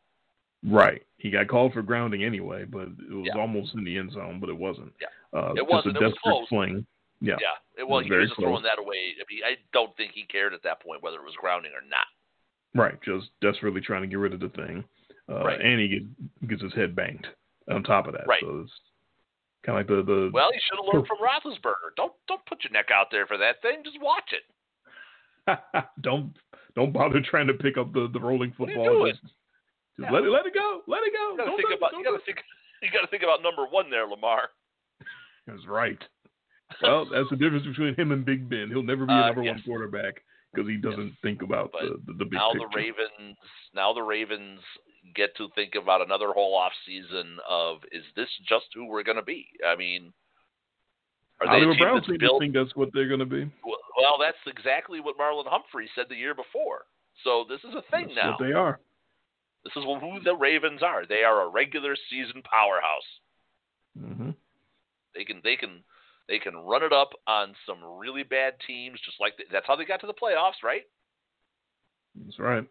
[0.66, 3.38] Right, he got called for grounding anyway, but it was yeah.
[3.38, 4.92] almost in the end zone, but it wasn't.
[5.00, 5.96] Yeah, uh, it wasn't.
[5.96, 6.48] A it was close.
[6.48, 6.86] Fling.
[7.20, 7.82] Yeah, yeah.
[7.82, 9.12] It, well, it was he was just throwing that away.
[9.20, 11.86] I, mean, I don't think he cared at that point whether it was grounding or
[11.86, 12.06] not.
[12.74, 14.84] Right, just desperately trying to get rid of the thing.
[15.28, 15.60] Uh, right.
[15.60, 17.26] And he get, gets his head banged
[17.70, 18.26] on top of that.
[18.26, 18.42] Right.
[18.42, 18.72] So it's
[19.64, 20.30] Kind of like the the.
[20.32, 21.96] Well, you should have learned from Roethlisberger.
[21.96, 23.80] Don't don't put your neck out there for that thing.
[23.82, 24.44] Just watch it.
[26.02, 26.36] don't
[26.76, 28.76] don't bother trying to pick up the the rolling football.
[28.76, 29.12] What are you doing?
[29.12, 29.34] Just, just
[29.98, 30.10] yeah.
[30.12, 30.82] let it let it go.
[30.86, 31.32] Let it go.
[31.32, 32.38] You gotta think about you gotta think
[32.82, 34.52] you gotta think about number one there, Lamar.
[35.46, 35.98] That's right.
[36.82, 38.68] Well, that's the difference between him and Big Ben.
[38.68, 39.54] He'll never be a uh, number uh, yes.
[39.54, 41.16] one quarterback because he doesn't yes.
[41.22, 42.66] think about the, the, the big now picture.
[42.72, 43.36] the Ravens
[43.74, 44.60] now the Ravens
[45.14, 49.16] get to think about another whole off season of is this just who we're going
[49.16, 49.46] to be?
[49.66, 50.12] I mean,
[51.40, 53.50] are they Orlando Brown seems to think that's what they're going to be.
[53.64, 56.86] Well, that's exactly what Marlon Humphrey said the year before.
[57.22, 58.30] So this is a thing that's now.
[58.38, 58.80] What they are.
[59.64, 61.06] This is who the Ravens are.
[61.06, 63.08] They are a regular season powerhouse.
[63.98, 64.30] Mm-hmm.
[65.14, 65.82] They can they can
[66.28, 69.76] they can run it up on some really bad teams, just like the, that's how
[69.76, 70.82] they got to the playoffs, right?
[72.24, 72.64] That's right.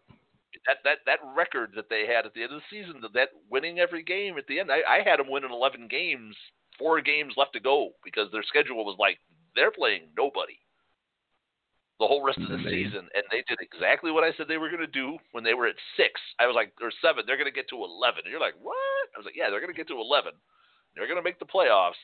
[0.66, 3.78] That that that record that they had at the end of the season, that winning
[3.78, 6.34] every game at the end, I, I had them winning 11 games,
[6.78, 9.18] four games left to go because their schedule was like
[9.54, 10.58] they're playing nobody
[12.00, 14.68] the whole rest of the season, and they did exactly what I said they were
[14.68, 16.18] going to do when they were at six.
[16.40, 18.22] I was like, or seven, they're going to get to eleven.
[18.24, 19.06] And you're like, what?
[19.14, 20.32] I was like, yeah, they're going to get to eleven.
[20.94, 22.02] They're going to make the playoffs,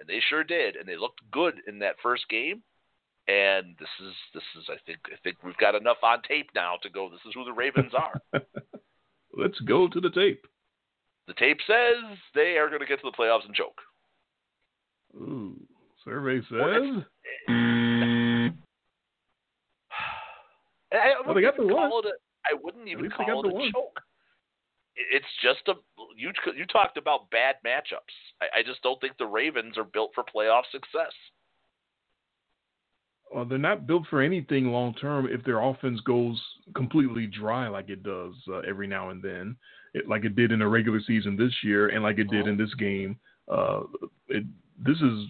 [0.00, 2.62] and they sure did, and they looked good in that first game.
[3.28, 6.76] And this is this is I think I think we've got enough on tape now
[6.82, 7.08] to go.
[7.08, 8.20] This is who the Ravens are.
[9.36, 10.44] Let's go to the tape.
[11.28, 13.80] The tape says they are going to get to the playoffs and choke.
[15.14, 15.56] Ooh,
[16.04, 17.04] survey says.
[20.92, 21.92] I, well, they got the one.
[21.92, 22.10] A,
[22.44, 23.70] I wouldn't even call it a one.
[23.72, 24.00] choke.
[24.96, 25.74] It's just a
[26.16, 26.32] you.
[26.56, 28.16] You talked about bad matchups.
[28.42, 31.12] I, I just don't think the Ravens are built for playoff success.
[33.32, 36.40] Well, they're not built for anything long term if their offense goes
[36.74, 39.56] completely dry like it does uh, every now and then,
[39.94, 42.56] it, like it did in the regular season this year, and like it did in
[42.56, 43.18] this game.
[43.48, 43.82] Uh,
[44.28, 44.44] it,
[44.84, 45.26] this is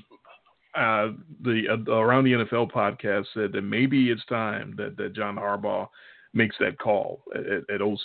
[0.77, 1.09] uh,
[1.43, 5.89] the uh, around the NFL podcast said that maybe it's time that, that John Harbaugh
[6.33, 7.99] makes that call at, at OC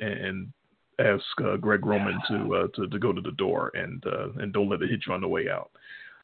[0.00, 0.52] and
[0.98, 4.52] ask uh, Greg Roman to, uh, to to go to the door and uh, and
[4.52, 5.70] don't let it hit you on the way out.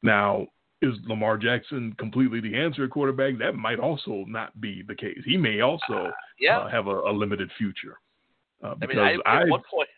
[0.02, 0.46] Now,
[0.82, 3.38] is Lamar Jackson completely the answer at quarterback?
[3.38, 5.18] That might also not be the case.
[5.24, 6.70] He may also yeah.
[6.70, 7.98] have a, a, limited future.
[8.60, 9.88] because I mean, I, at one point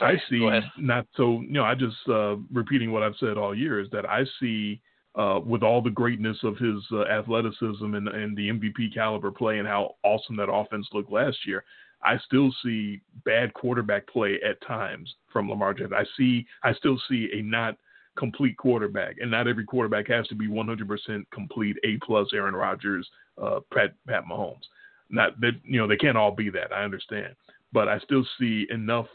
[0.00, 0.48] I see
[0.78, 1.40] not so.
[1.42, 4.80] You know, I just uh, repeating what I've said all year is that I see
[5.14, 9.58] uh, with all the greatness of his uh, athleticism and, and the MVP caliber play
[9.58, 11.64] and how awesome that offense looked last year.
[12.02, 15.94] I still see bad quarterback play at times from Lamar Jackson.
[15.94, 17.76] I see, I still see a not
[18.18, 21.76] complete quarterback, and not every quarterback has to be 100% complete.
[21.84, 23.08] A plus Aaron Rodgers,
[23.40, 24.66] uh, Pat Pat Mahomes.
[25.08, 26.72] Not that you know they can't all be that.
[26.72, 27.34] I understand,
[27.72, 29.06] but I still see enough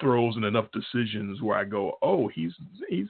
[0.00, 2.52] throws and enough decisions where I go, oh, he's
[2.88, 3.08] he's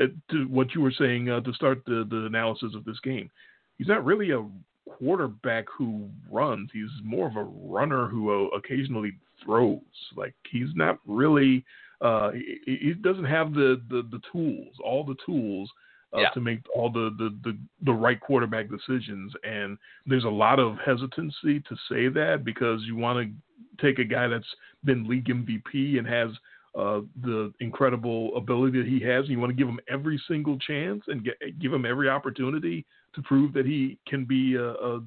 [0.00, 3.30] uh, to what you were saying uh, to start the the analysis of this game.
[3.78, 4.44] He's not really a
[4.88, 6.70] quarterback who runs.
[6.72, 9.80] He's more of a runner who uh, occasionally throws.
[10.16, 11.64] Like he's not really.
[12.00, 15.68] Uh, he, he doesn't have the, the, the tools, all the tools
[16.16, 16.30] uh, yeah.
[16.30, 19.32] to make all the, the, the, the, right quarterback decisions.
[19.42, 19.76] And
[20.06, 24.28] there's a lot of hesitancy to say that because you want to take a guy
[24.28, 24.46] that's
[24.84, 26.30] been league MVP and has
[26.78, 29.24] uh, the incredible ability that he has.
[29.24, 32.86] And you want to give him every single chance and get, give him every opportunity
[33.14, 35.00] to prove that he can be a, a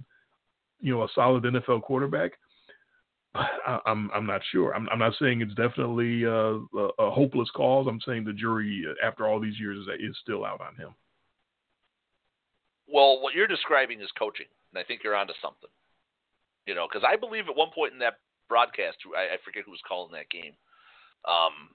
[0.81, 2.33] you know a solid NFL quarterback.
[3.33, 4.75] I, am I'm not sure.
[4.75, 7.87] I'm, I'm not saying it's definitely a, a, a, hopeless cause.
[7.87, 10.93] I'm saying the jury, after all these years, is still out on him.
[12.87, 15.69] Well, what you're describing is coaching, and I think you're onto something.
[16.67, 18.19] You know, because I believe at one point in that
[18.51, 18.97] broadcast.
[19.15, 20.51] I, I forget who was calling that game.
[21.23, 21.71] Um,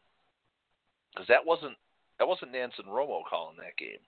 [1.16, 1.76] because that wasn't
[2.18, 4.04] that wasn't Nantz and Romo calling that game.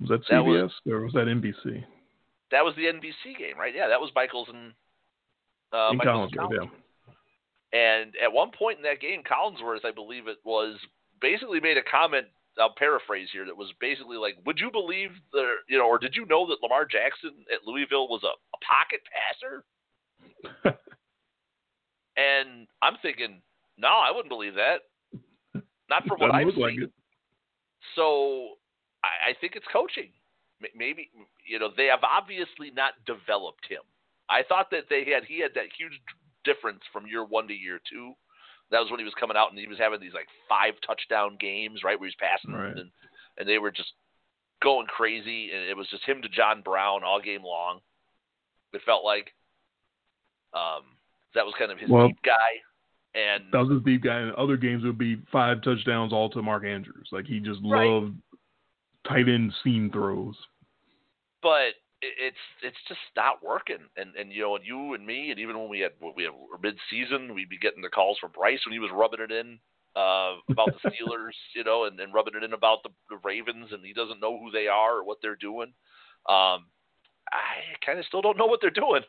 [0.00, 1.84] Was that CBS that was, or was that NBC?
[2.50, 3.74] That was the NBC game, right?
[3.74, 4.72] Yeah, that was Michaels and
[5.72, 6.68] uh, in Michaels Collinsworth, yeah.
[7.72, 10.76] And at one point in that game, Collinsworth, I believe it was,
[11.20, 12.26] basically made a comment.
[12.58, 13.46] I'll paraphrase here.
[13.46, 16.58] That was basically like, "Would you believe the, you know, or did you know that
[16.62, 19.64] Lamar Jackson at Louisville was a, a pocket passer?"
[22.16, 23.40] and I'm thinking,
[23.78, 24.82] no, I wouldn't believe that.
[25.88, 26.60] Not from what I've seen.
[26.60, 26.90] Like
[27.96, 28.54] so
[29.02, 30.10] I, I think it's coaching.
[30.76, 31.10] Maybe
[31.46, 33.80] you know they have obviously not developed him.
[34.30, 35.98] I thought that they had he had that huge
[36.44, 38.12] difference from year one to year two.
[38.70, 41.36] That was when he was coming out and he was having these like five touchdown
[41.40, 42.76] games, right, where he was passing right.
[42.76, 42.90] and
[43.36, 43.92] and they were just
[44.62, 47.80] going crazy, and it was just him to John Brown all game long.
[48.72, 49.32] It felt like,
[50.54, 50.82] um,
[51.34, 52.60] that was kind of his well, deep guy.
[53.14, 54.18] And that was his deep guy.
[54.18, 57.08] And other games would be five touchdowns all to Mark Andrews.
[57.10, 57.88] Like he just right.
[57.88, 58.14] loved
[59.08, 60.36] tight end seam throws.
[61.42, 63.84] But it's it's just not working.
[63.96, 66.32] And and you know, and you and me, and even when we had we had
[66.62, 69.58] mid season, we'd be getting the calls from Bryce when he was rubbing it in
[69.96, 73.68] uh, about the Steelers, you know, and, and rubbing it in about the, the Ravens,
[73.72, 75.72] and he doesn't know who they are or what they're doing.
[76.28, 76.66] Um,
[77.32, 79.02] I kind of still don't know what they're doing.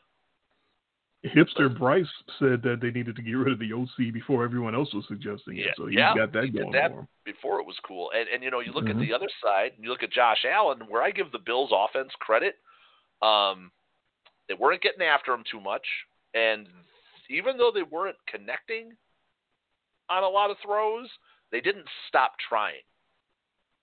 [1.23, 2.07] Hipster Bryce
[2.39, 5.55] said that they needed to get rid of the OC before everyone else was suggesting
[5.55, 5.73] yeah, it.
[5.77, 7.07] So he's yeah, got that he going that for him.
[7.25, 8.09] Before it was cool.
[8.15, 8.99] And and you know, you look mm-hmm.
[8.99, 11.69] at the other side, and you look at Josh Allen, where I give the Bills
[11.71, 12.55] offense credit.
[13.22, 13.72] Um,
[14.47, 15.86] they weren't getting after him too much,
[16.34, 16.67] and
[17.30, 18.91] even though they weren't connecting
[20.09, 21.07] on a lot of throws,
[21.51, 22.84] they didn't stop trying.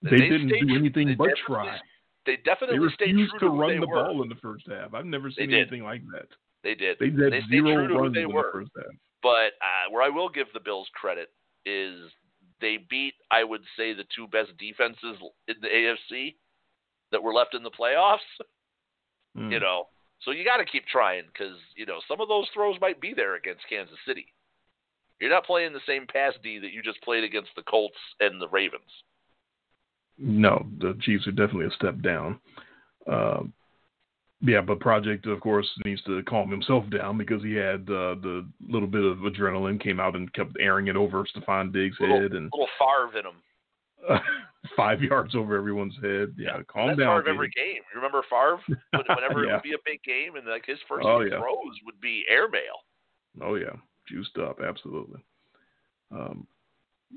[0.02, 1.78] They, they didn't stayed, do anything but try.
[2.26, 4.04] They definitely they refused to, run the were.
[4.04, 4.94] ball in the first half.
[4.94, 6.28] I've never seen anything like that.
[6.62, 6.98] They did.
[7.00, 8.42] They did they zero runs in were.
[8.42, 8.94] the first half.
[9.22, 11.30] But uh, where I will give the Bills credit
[11.64, 11.94] is
[12.60, 15.16] they beat, I would say, the two best defenses
[15.48, 16.34] in the AFC
[17.10, 18.18] that were left in the playoffs.
[19.36, 19.52] Mm.
[19.52, 19.88] You know,
[20.22, 23.14] so you got to keep trying because you know some of those throws might be
[23.14, 24.26] there against Kansas City.
[25.20, 28.40] You're not playing the same pass D that you just played against the Colts and
[28.40, 28.82] the Ravens.
[30.18, 32.40] No, the Chiefs are definitely a step down.
[33.10, 33.40] Uh,
[34.40, 38.46] yeah, but Project, of course, needs to calm himself down because he had uh, the
[38.68, 42.32] little bit of adrenaline, came out and kept airing it over Stefon Diggs' little, head
[42.32, 43.42] and a little Favre in him.
[44.76, 46.34] Five yards over everyone's head.
[46.36, 47.22] Yeah, calm That's down.
[47.22, 47.82] Favre every game.
[47.92, 48.60] You remember Favre?
[48.92, 49.50] Whenever yeah.
[49.50, 51.38] it would be a big game, and like his first oh, yeah.
[51.38, 52.82] throws would be airmail.
[53.42, 53.76] Oh yeah,
[54.08, 55.20] juiced up, absolutely.
[56.10, 56.46] Um,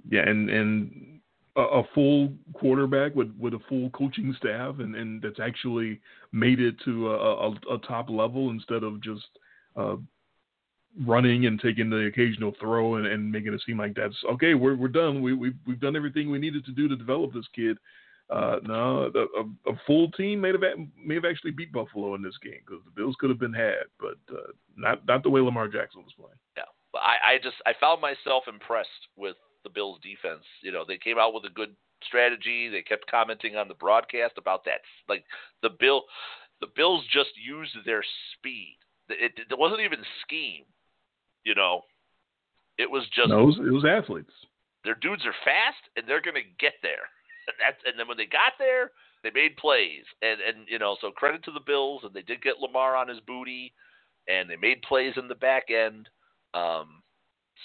[0.10, 1.20] yeah, and and
[1.56, 6.00] a, a, full quarterback with, with a full coaching staff, and, and that's actually
[6.32, 9.28] made it to a, a, a top level instead of just
[9.76, 9.96] uh,
[11.06, 14.54] running and taking the occasional throw and, and making it seem like that's okay.
[14.54, 15.22] We're we're done.
[15.22, 17.78] We we've we've done everything we needed to do to develop this kid.
[18.30, 20.62] Uh, no, a, a, full team may have
[21.04, 23.84] may have actually beat Buffalo in this game because the Bills could have been had,
[24.00, 26.40] but uh, not not the way Lamar Jackson was playing.
[26.56, 26.64] Yeah,
[26.96, 29.36] I, I just I found myself impressed with
[29.66, 30.46] the Bills defense.
[30.62, 32.70] You know, they came out with a good strategy.
[32.70, 34.80] They kept commenting on the broadcast about that.
[35.10, 35.26] Like
[35.62, 36.04] the Bill,
[36.62, 38.04] the Bills just used their
[38.38, 38.78] speed.
[39.10, 40.64] It, it wasn't even scheme.
[41.44, 41.82] You know,
[42.78, 44.34] it was just no, it was, it was athletes.
[44.84, 47.08] Their dudes are fast, and they're going to get there.
[47.48, 48.92] And that's and then when they got there,
[49.24, 50.06] they made plays.
[50.22, 53.08] And and you know, so credit to the Bills, and they did get Lamar on
[53.08, 53.74] his booty,
[54.28, 56.08] and they made plays in the back end.
[56.54, 57.02] Um,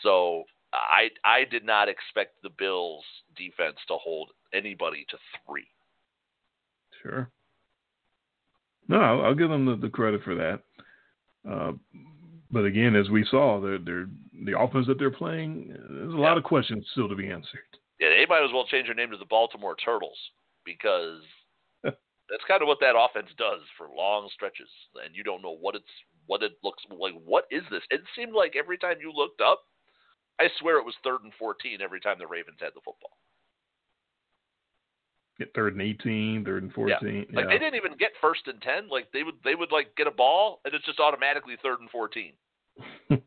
[0.03, 3.05] so I I did not expect the Bills
[3.37, 5.69] defense to hold anybody to three.
[7.03, 7.31] Sure.
[8.89, 10.63] No, I'll, I'll give them the, the, credit for that.
[11.49, 11.73] Uh,
[12.51, 14.09] but again, as we saw, they're, they're,
[14.45, 16.23] the offense that they're playing, there's a yeah.
[16.23, 17.67] lot of questions still to be answered.
[17.99, 20.19] Yeah, they might as well change their name to the Baltimore Turtles
[20.65, 21.23] because
[21.85, 24.69] that's kind of what that offense does for long stretches,
[25.05, 25.85] and you don't know what it's
[26.27, 27.15] what it looks like.
[27.25, 27.83] What is this?
[27.91, 29.63] It seemed like every time you looked up,
[30.39, 33.17] I swear it was third and 14 every time the Ravens had the football.
[35.39, 36.97] Get third and 18, third and 14.
[36.97, 37.37] Yeah.
[37.37, 37.51] Like yeah.
[37.51, 38.89] they didn't even get first and 10.
[38.89, 41.91] Like they would they would like get a ball and it's just automatically third and
[41.91, 42.33] 14.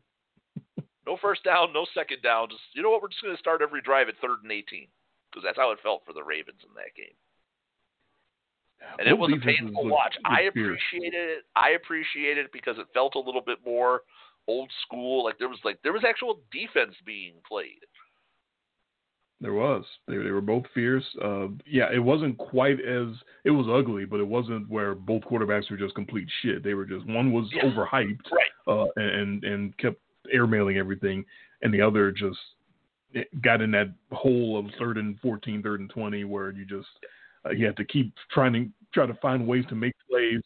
[1.06, 2.48] no first down, no second down.
[2.50, 3.02] Just you know what?
[3.02, 4.88] We're just going to start every drive at third and 18
[5.30, 7.14] because that's how it felt for the Ravens in that game.
[8.98, 10.16] And it was a painful watch.
[10.24, 11.44] I appreciated it.
[11.54, 14.02] I appreciated it because it felt a little bit more
[14.48, 15.24] old school.
[15.24, 17.80] Like there was like there was actual defense being played.
[19.40, 19.84] There was.
[20.06, 21.04] They they were both fierce.
[21.22, 23.08] Uh, yeah, it wasn't quite as
[23.44, 26.62] it was ugly, but it wasn't where both quarterbacks were just complete shit.
[26.62, 27.62] They were just one was yeah.
[27.62, 28.50] overhyped, right?
[28.68, 29.96] Uh, and and kept
[30.34, 31.24] airmailing everything,
[31.62, 32.38] and the other just
[33.42, 36.88] got in that hole of third and 14, third and twenty, where you just
[37.46, 40.42] uh, you have to keep trying to try to find ways to make plays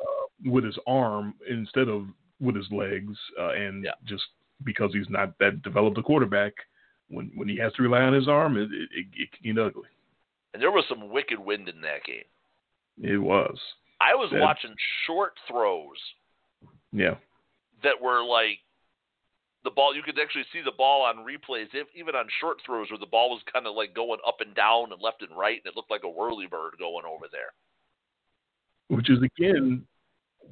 [0.00, 2.06] uh, with his arm instead of
[2.40, 3.90] with his legs, uh, and yeah.
[4.06, 4.24] just
[4.64, 6.54] because he's not that developed a quarterback,
[7.08, 9.62] when when he has to rely on his arm, it it, it, it can get
[9.62, 9.88] ugly.
[10.54, 12.24] And there was some wicked wind in that game.
[13.00, 13.58] It was.
[14.00, 14.74] I was that, watching
[15.06, 15.98] short throws.
[16.92, 17.14] Yeah.
[17.82, 18.58] That were like
[19.64, 19.94] the ball.
[19.94, 23.06] You could actually see the ball on replays, if, even on short throws, where the
[23.06, 25.76] ball was kind of like going up and down and left and right, and it
[25.76, 27.52] looked like a whirly bird going over there.
[28.88, 29.84] Which is again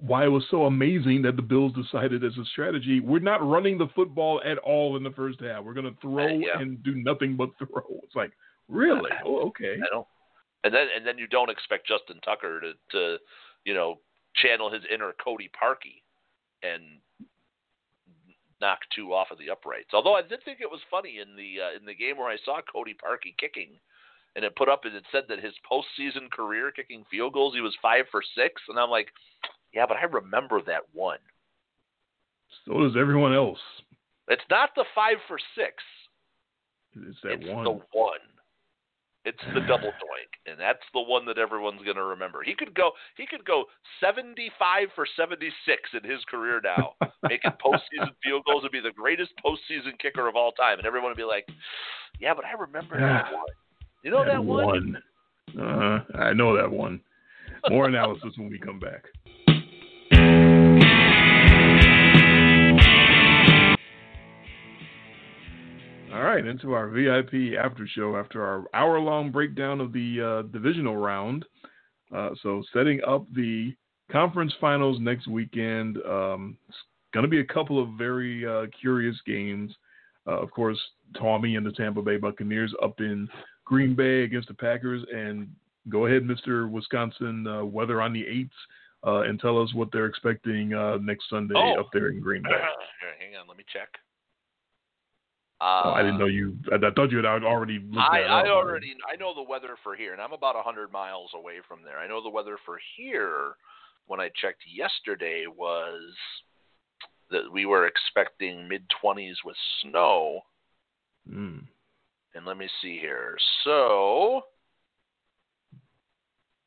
[0.00, 3.78] why it was so amazing that the Bills decided as a strategy, we're not running
[3.78, 5.64] the football at all in the first half.
[5.64, 6.58] We're going to throw yeah.
[6.58, 7.82] and do nothing but throw.
[8.02, 8.32] It's like,
[8.68, 9.10] really?
[9.24, 9.76] Oh, okay.
[10.64, 13.16] And then and then you don't expect Justin Tucker to to
[13.64, 14.00] you know
[14.34, 16.02] channel his inner Cody Parkey
[16.62, 16.82] and
[18.60, 19.90] knock two off of the uprights.
[19.92, 22.36] Although I did think it was funny in the uh, in the game where I
[22.44, 23.78] saw Cody Parkey kicking
[24.36, 27.60] and it put up and it said that his postseason career kicking field goals he
[27.60, 29.08] was five for six, and I'm like,
[29.72, 31.18] yeah, but I remember that one.
[32.64, 33.58] So does everyone else.
[34.28, 35.74] It's not the five for six.
[36.94, 37.64] It's that it's one.
[37.64, 38.24] the one.
[39.24, 42.44] It's the double doink, and that's the one that everyone's going to remember.
[42.44, 42.92] He could go.
[43.16, 43.64] He could go
[44.00, 46.92] seventy-five for seventy-six in his career now,
[47.28, 51.10] making postseason field goals and be the greatest postseason kicker of all time, and everyone
[51.10, 51.44] would be like,
[52.20, 53.46] "Yeah, but I remember that one."
[54.04, 54.64] You know that, that one?
[54.64, 54.96] one.
[55.60, 57.00] Uh, I know that one.
[57.68, 59.06] More analysis when we come back.
[66.16, 70.50] All right, into our VIP after show after our hour long breakdown of the uh,
[70.50, 71.44] divisional round.
[72.14, 73.74] Uh, so, setting up the
[74.10, 75.98] conference finals next weekend.
[76.08, 76.78] Um, it's
[77.12, 79.70] going to be a couple of very uh, curious games.
[80.26, 80.78] Uh, of course,
[81.20, 83.28] Tommy and the Tampa Bay Buccaneers up in
[83.66, 85.04] Green Bay against the Packers.
[85.14, 85.46] And
[85.90, 86.70] go ahead, Mr.
[86.70, 88.48] Wisconsin, uh, weather on the 8th,
[89.06, 90.70] uh, and tell us what they're expecting
[91.04, 91.80] next Sunday oh.
[91.80, 92.48] up there in Green Bay.
[93.20, 93.90] Hang on, let me check.
[95.58, 96.56] Uh, oh, I didn't know you.
[96.70, 98.46] I, I thought you had already I, I up.
[98.48, 98.94] already.
[99.10, 101.98] I know the weather for here, and I'm about hundred miles away from there.
[101.98, 103.54] I know the weather for here.
[104.06, 106.14] When I checked yesterday, was
[107.30, 110.40] that we were expecting mid 20s with snow.
[111.28, 111.62] Mm.
[112.34, 113.36] And let me see here.
[113.64, 114.42] So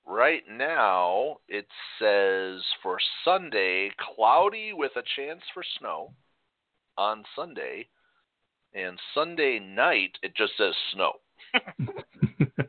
[0.05, 1.67] right now it
[1.99, 6.11] says for Sunday cloudy with a chance for snow
[6.97, 7.87] on Sunday
[8.73, 11.13] and Sunday night it just says snow.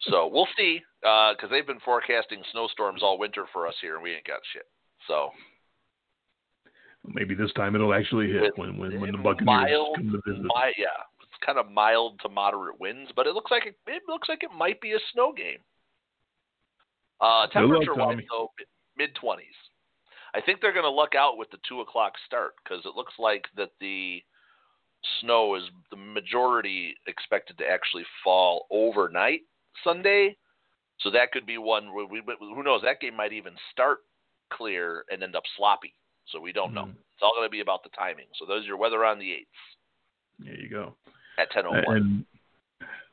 [0.00, 4.02] so we'll see, because uh, they've been forecasting snowstorms all winter for us here, and
[4.02, 4.66] we ain't got shit.
[5.08, 5.30] So
[7.06, 10.46] maybe this time it'll actually hit when when, when the Buccaneers mild, come to visit.
[10.78, 10.86] Yeah,
[11.20, 14.42] it's kind of mild to moderate winds, but it looks like it, it looks like
[14.42, 15.58] it might be a snow game.
[17.20, 18.50] Uh, temperature wise, though,
[18.96, 19.46] mid twenties.
[20.34, 23.14] I think they're going to luck out with the two o'clock start because it looks
[23.20, 24.20] like that the
[25.20, 29.40] snow is the majority expected to actually fall overnight
[29.82, 30.36] Sunday.
[31.00, 33.98] So that could be one where we who knows that game might even start
[34.52, 35.94] clear and end up sloppy.
[36.28, 36.84] So we don't know.
[36.84, 36.92] Mhm.
[36.92, 38.26] It's all going to be about the timing.
[38.34, 39.48] So those are your weather on the eighth
[40.38, 40.94] There you go.
[41.38, 42.26] at ten oh one.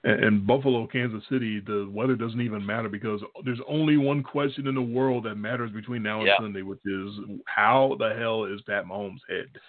[0.04, 4.66] And and Buffalo, Kansas City, the weather doesn't even matter because there's only one question
[4.66, 6.38] in the world that matters between now and Yeah.
[6.40, 9.60] Sunday, which is how the hell is Pat Mahomes' head?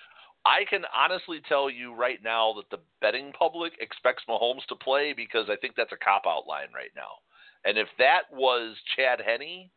[0.45, 5.13] I can honestly tell you right now that the betting public expects Mahomes to play
[5.13, 7.23] because I think that's a cop out line right now.
[7.65, 9.71] And if that was Chad Henne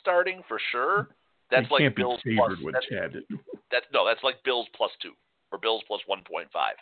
[0.00, 1.08] starting for sure,
[1.50, 2.74] that's like Bills favored plus.
[2.74, 3.22] That's, Chad.
[3.70, 5.12] that's no, that's like Bills plus two
[5.52, 6.74] or Bills plus one point five.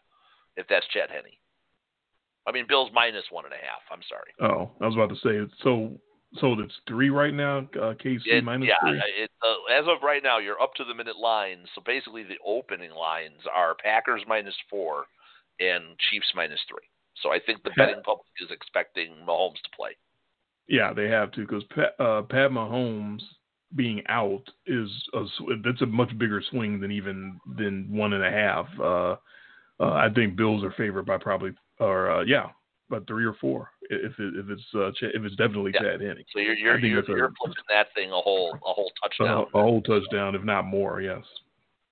[0.56, 1.34] If that's Chad Henne,
[2.46, 3.82] I mean Bills minus one and a half.
[3.92, 4.32] I'm sorry.
[4.40, 5.92] Oh, I was about to say it's so.
[6.40, 7.58] So it's three right now.
[7.58, 9.02] Uh, KC It- minus yeah, three.
[9.22, 11.68] it, uh, as of right now, you're up to the minute lines.
[11.74, 15.06] So basically, the opening lines are Packers minus four
[15.60, 16.88] and Chiefs minus three.
[17.22, 19.96] So I think the betting public is expecting Mahomes to play.
[20.66, 23.22] Yeah, they have to because Pat, uh, Pat Mahomes
[23.76, 25.24] being out is a,
[25.62, 28.66] that's a much bigger swing than even than one and a half.
[28.80, 29.16] Uh,
[29.80, 32.48] uh, I think Bills are favored by probably or uh, yeah,
[32.88, 35.82] about three or four if it, if it's uh, if it's definitely Yeah.
[35.82, 36.24] Chad Henne.
[36.32, 39.46] So you're you're you're, you're flipping that thing a whole a whole touchdown.
[39.54, 41.00] a whole touchdown, if not more.
[41.00, 41.22] Yes.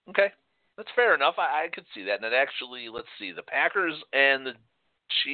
[0.08, 0.28] Okay,
[0.76, 1.34] that's fair enough.
[1.38, 2.14] I, I could see that.
[2.14, 4.52] And then actually, let's see, the Packers and the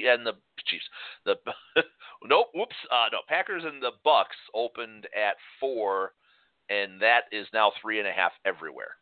[0.09, 0.33] and the
[0.67, 0.85] Chiefs.
[1.25, 1.37] The
[2.25, 6.13] nope, whoops, uh, no, Packers and the Bucks opened at four,
[6.69, 8.97] and that is now three and a half everywhere.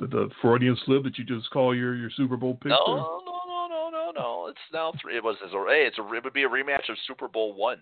[0.00, 2.70] The Freudian slip that you just call your your Super Bowl pick?
[2.70, 2.96] No, there?
[2.96, 4.46] no, no, no, no, no.
[4.48, 5.16] It's now three.
[5.16, 7.54] It was it's a, hey, it's a it would be a rematch of Super Bowl
[7.54, 7.78] one.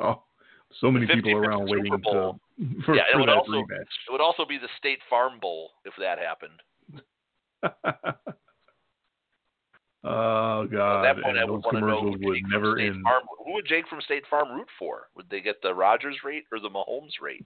[0.00, 0.22] Oh,
[0.80, 2.40] so many people around Super waiting Bowl.
[2.58, 3.80] to for, Yeah, it for would that also- rematch.
[4.08, 6.60] It would also be the State Farm Bowl if that happened.
[10.04, 11.04] oh God!
[11.06, 13.02] At that point, and I would want to know who would never State end.
[13.02, 15.08] Farm, who would Jake from State Farm root for?
[15.16, 17.44] Would they get the Rodgers rate or the Mahomes rate?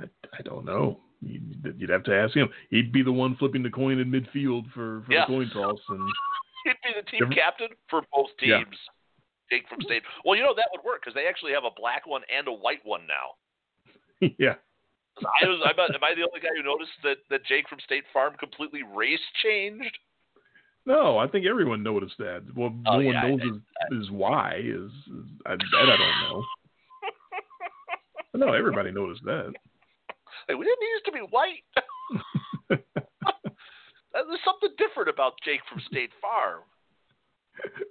[0.00, 0.04] I,
[0.38, 1.00] I don't know.
[1.20, 2.48] You'd, you'd have to ask him.
[2.70, 5.20] He'd be the one flipping the coin in midfield for, for Yeah.
[5.26, 6.00] the coin toss, and
[6.64, 8.58] He'd be the team Different- captain for both Yeah.
[8.58, 8.76] teams.
[9.50, 10.02] Jake from State.
[10.24, 12.52] Well, you know that would work because they actually have a black one and a
[12.52, 14.28] white one now.
[14.38, 14.54] yeah.
[15.20, 18.04] I was, I, am I the only guy who noticed that, that Jake from State
[18.14, 19.96] Farm completely race changed?
[20.86, 22.42] no, I think everyone noticed that.
[22.56, 23.60] Well, Oh, no yeah, one knows
[23.92, 26.44] is, is why is, is I, that I don't know.
[28.46, 29.52] no, everybody noticed that.
[30.48, 31.64] Like, we didn't need it to be white.
[34.12, 36.60] There's something different about Jake from State Farm.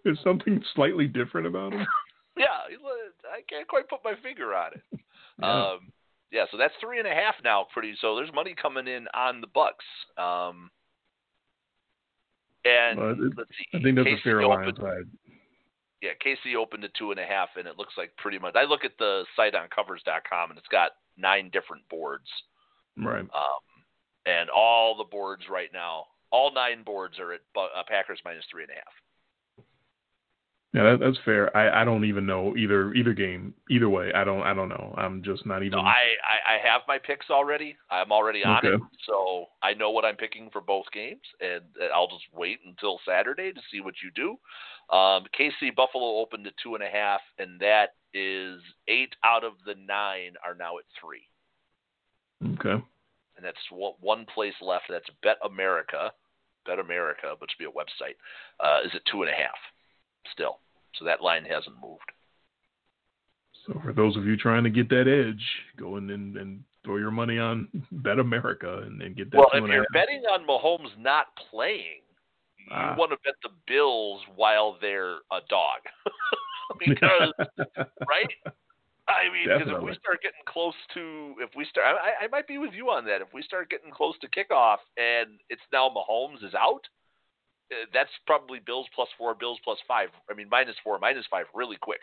[0.03, 1.85] There's something slightly different about him.
[2.37, 2.47] Yeah,
[3.27, 4.81] I can't quite put my finger on it.
[5.41, 5.71] Yeah.
[5.73, 5.79] Um,
[6.31, 7.65] yeah, so that's three and a half now.
[7.73, 8.15] Pretty so.
[8.15, 9.83] There's money coming in on the Bucks.
[10.17, 10.71] Um,
[12.63, 13.77] and Well, it- let's see.
[13.77, 14.59] I think that's KC a fair line.
[14.61, 15.33] opened, side.
[16.01, 18.55] Yeah, KC opened at two and a half, and it looks like pretty much.
[18.55, 20.91] I look at the site on covers.com, and it's got
[21.21, 22.27] nine different boards.
[22.97, 23.21] Right.
[23.21, 23.63] Um,
[24.25, 28.63] and all the boards right now, all nine boards are at uh, Packers minus three
[28.63, 28.93] and a half.
[30.73, 31.55] Yeah, that, that's fair.
[31.55, 34.13] I, I don't even know either either game either way.
[34.15, 34.95] I don't I don't know.
[34.97, 35.77] I'm just not even.
[35.77, 37.75] No, I, I, I have my picks already.
[37.89, 38.75] I'm already on okay.
[38.75, 41.63] it, so I know what I'm picking for both games, and
[41.93, 44.95] I'll just wait until Saturday to see what you do.
[44.95, 49.53] Um, KC Buffalo opened at two and a half, and that is eight out of
[49.65, 51.27] the nine are now at three.
[52.53, 52.81] Okay.
[53.35, 53.57] And that's
[53.99, 54.85] one place left.
[54.89, 56.11] That's Bet America.
[56.65, 58.15] Bet America, which would be a website,
[58.63, 59.57] uh, is at two and a half
[60.31, 60.59] still.
[60.95, 62.11] So that line hasn't moved.
[63.65, 65.43] So for those of you trying to get that edge,
[65.77, 69.37] go in and, and throw your money on Bet America and, and get that.
[69.37, 72.01] Well, if you're betting on Mahomes not playing,
[72.59, 72.95] you ah.
[72.97, 75.81] want to bet the Bills while they're a dog,
[76.79, 77.33] because
[78.07, 78.29] right.
[79.09, 82.47] I mean, because if we start getting close to, if we start, I, I might
[82.47, 83.19] be with you on that.
[83.19, 86.87] If we start getting close to kickoff and it's now Mahomes is out,
[87.71, 90.09] Uh, that's probably Bills plus four, Bills plus five.
[90.29, 92.01] I mean, minus four, minus five, really quick.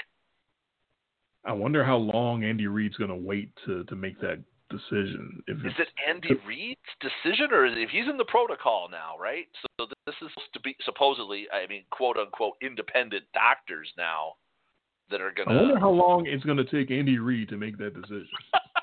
[1.44, 5.42] I wonder how long Andy Reid's going to wait to to make that decision.
[5.46, 9.46] If is it Andy Reid's decision, or is if he's in the protocol now, right?
[9.78, 14.34] So this is to be supposedly, I mean, quote unquote, independent doctors now
[15.10, 15.54] that are going to.
[15.54, 18.28] I wonder how long it's going to take Andy Reid to make that decision.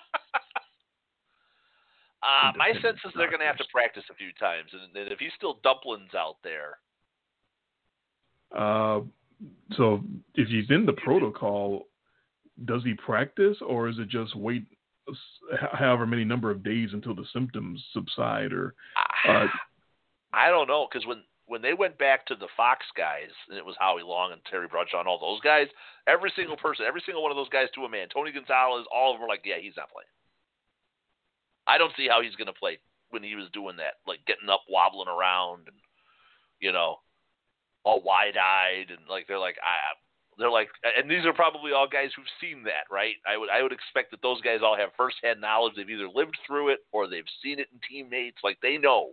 [2.26, 5.20] Uh, my sense is they're going to have to practice a few times, and if
[5.20, 6.80] he's still dumplings out there.
[8.56, 9.02] Uh,
[9.74, 10.02] so
[10.34, 11.88] if he's in the protocol,
[12.66, 14.66] does he practice, or is it just wait
[15.72, 18.54] however many number of days until the symptoms subside?
[18.54, 18.74] Or
[19.28, 19.46] uh,
[20.34, 23.66] I don't know, because when when they went back to the Fox guys, and it
[23.66, 25.68] was Howie Long and Terry Bradshaw and all those guys,
[26.08, 29.12] every single person, every single one of those guys to a man, Tony Gonzalez, all
[29.12, 30.10] of them were like, yeah, he's not playing.
[31.68, 34.50] I don't see how he's going to play when he was doing that, like getting
[34.50, 35.78] up, wobbling around, and
[36.60, 36.98] you know,
[37.84, 39.96] all wide-eyed, and like they're like, I,
[40.38, 43.16] they're like, and these are probably all guys who've seen that, right?
[43.28, 45.74] I would, I would expect that those guys all have first-hand knowledge.
[45.76, 48.38] They've either lived through it or they've seen it in teammates.
[48.44, 49.12] Like they know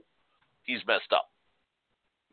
[0.65, 1.29] he's messed up.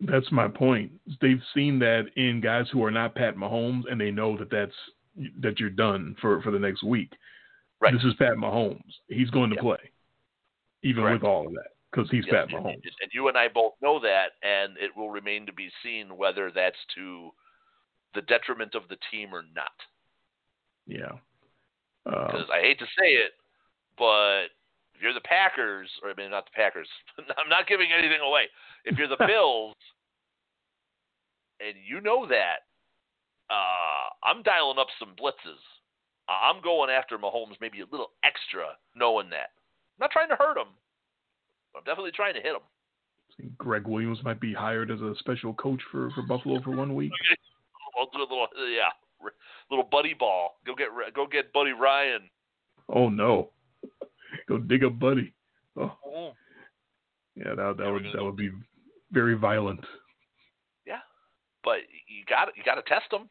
[0.02, 0.92] That's my point.
[1.22, 4.74] They've seen that in guys who are not Pat Mahomes, and they know that that's
[5.42, 7.12] that you're done for for the next week.
[7.82, 7.94] Right.
[7.94, 8.82] This is Pat Mahomes.
[9.08, 9.64] He's going to yep.
[9.64, 9.92] play
[10.84, 12.82] even with all of that, because he's yes, Pat Mahomes.
[13.02, 16.52] And you and I both know that, and it will remain to be seen whether
[16.52, 17.32] that's to
[18.16, 19.72] the detriment of the team or not.
[20.88, 21.20] Yeah.
[22.06, 23.32] Because uh, I hate to say it,
[23.98, 24.46] but
[24.96, 28.44] if you're the Packers, or I mean, not the Packers, I'm not giving anything away.
[28.86, 29.76] If you're the Bills,
[31.60, 32.66] and you know that,
[33.50, 35.60] uh, I'm dialing up some blitzes.
[36.30, 39.50] I'm going after Mahomes maybe a little extra, knowing that.
[40.00, 40.68] I'm not trying to hurt him.
[41.76, 43.52] I'm definitely trying to hit him.
[43.58, 47.12] Gregg Williams might be hired as a special coach for, for Buffalo for one week.
[48.00, 48.90] I'll do a little, yeah,
[49.70, 50.56] little buddy ball.
[50.66, 52.30] Go get go get Buddy Ryan.
[52.88, 53.50] Oh no,
[54.48, 55.34] go dig up Buddy.
[55.76, 56.32] Oh, mm-hmm.
[57.36, 58.52] yeah, that that would that would be
[59.12, 59.82] very violent.
[60.88, 61.00] Yeah,
[61.64, 63.30] but you got you got to test them.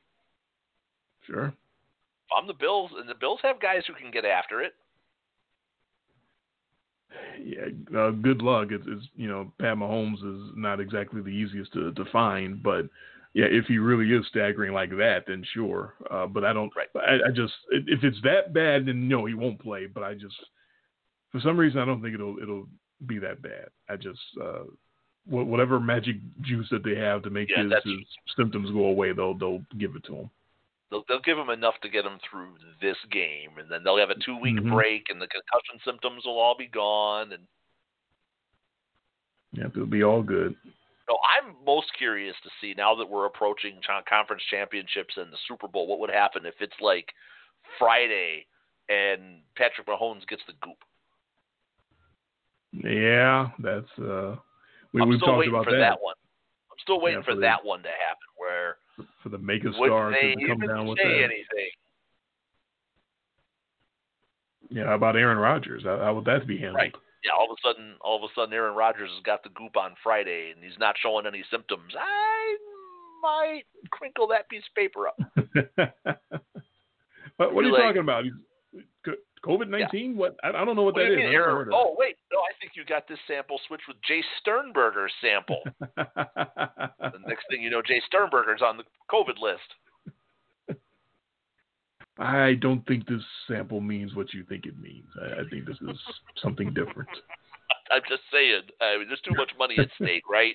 [1.26, 1.52] Sure.
[2.36, 4.74] I'm the Bills, and the Bills have guys who can get after it
[7.42, 8.68] yeah, uh, good luck.
[8.70, 12.88] It's, it's, you know Pat Mahomes is not exactly the easiest to, to find, but
[13.34, 15.94] yeah, if he really is staggering like that, then sure.
[16.11, 16.72] Uh, but I don't.
[16.76, 16.88] Right.
[16.96, 19.86] I, I just if it's that bad, then no, he won't play.
[19.86, 20.34] But I just
[21.30, 22.66] for some reason I don't think it'll it'll
[23.06, 23.68] be that bad.
[23.88, 24.64] I just uh,
[25.26, 28.06] whatever magic juice that they have to make yeah, his, his
[28.36, 30.30] symptoms go away, they'll they'll give it to him.
[30.90, 34.10] They'll, they'll give him enough to get him through this game, and then they'll have
[34.10, 34.74] a two week mm-hmm.
[34.74, 37.32] break, and the concussion symptoms will all be gone.
[37.32, 37.42] And
[39.52, 40.56] yeah, it'll be all good.
[41.08, 45.68] No, I'm most curious to see now that we're approaching conference championships and the Super
[45.68, 45.86] Bowl.
[45.86, 47.06] What would happen if it's like
[47.78, 48.46] Friday
[48.88, 50.76] and Patrick Mahomes gets the goop?
[52.72, 54.36] Yeah, that's uh,
[54.92, 55.78] we, still talked waiting about for that.
[55.78, 56.14] that one.
[56.70, 58.76] I'm still waiting yeah, for, for that one to happen where
[59.29, 61.07] for the mega star to come down with that.
[61.07, 61.71] anything.
[64.71, 65.84] Yeah, how about Aaron Rodgers?
[65.84, 66.76] How, how would that be handled?
[66.76, 66.95] Right.
[67.25, 69.76] Yeah, all of a sudden, all of a sudden, Aaron Rodgers has got the goop
[69.76, 71.92] on Friday, and he's not showing any symptoms.
[71.99, 72.57] I
[73.22, 75.18] might crinkle that piece of paper up.
[77.37, 78.25] what, what are you like, talking about?
[79.45, 80.13] COVID nineteen?
[80.13, 80.18] Yeah.
[80.18, 80.37] What?
[80.45, 81.18] I, I, don't know what, what that is.
[81.18, 82.28] Aaron, oh wait, no, I think
[82.79, 85.63] you got this sample switched with Jay Sternberger's sample.
[85.80, 90.79] the next thing you know, Jay Sternberger's on the COVID list.
[92.21, 95.07] I don't think this sample means what you think it means.
[95.21, 95.99] I, I think this is
[96.42, 97.09] something different.
[97.91, 98.63] I'm just saying.
[98.80, 100.55] I mean, there's too much money at stake, right?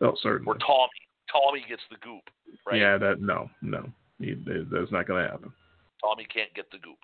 [0.00, 0.46] Oh, certainly.
[0.46, 0.90] We're Tommy.
[1.30, 2.22] Tommy gets the goop,
[2.66, 2.80] right?
[2.80, 3.88] Yeah, that no, no,
[4.20, 4.34] he,
[4.70, 5.52] that's not going to happen.
[6.00, 6.98] Tommy can't get the goop.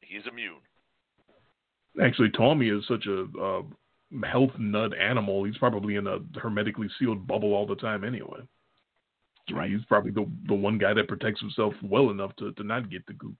[0.00, 0.60] He's immune.
[2.02, 3.62] Actually, Tommy is such a uh,
[4.26, 5.44] health nut animal.
[5.44, 8.40] He's probably in a hermetically sealed bubble all the time anyway.
[9.52, 9.70] Right.
[9.70, 13.06] He's probably the the one guy that protects himself well enough to, to not get
[13.06, 13.36] the goop.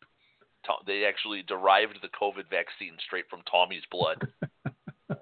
[0.87, 4.27] They actually derived the COVID vaccine straight from Tommy's blood.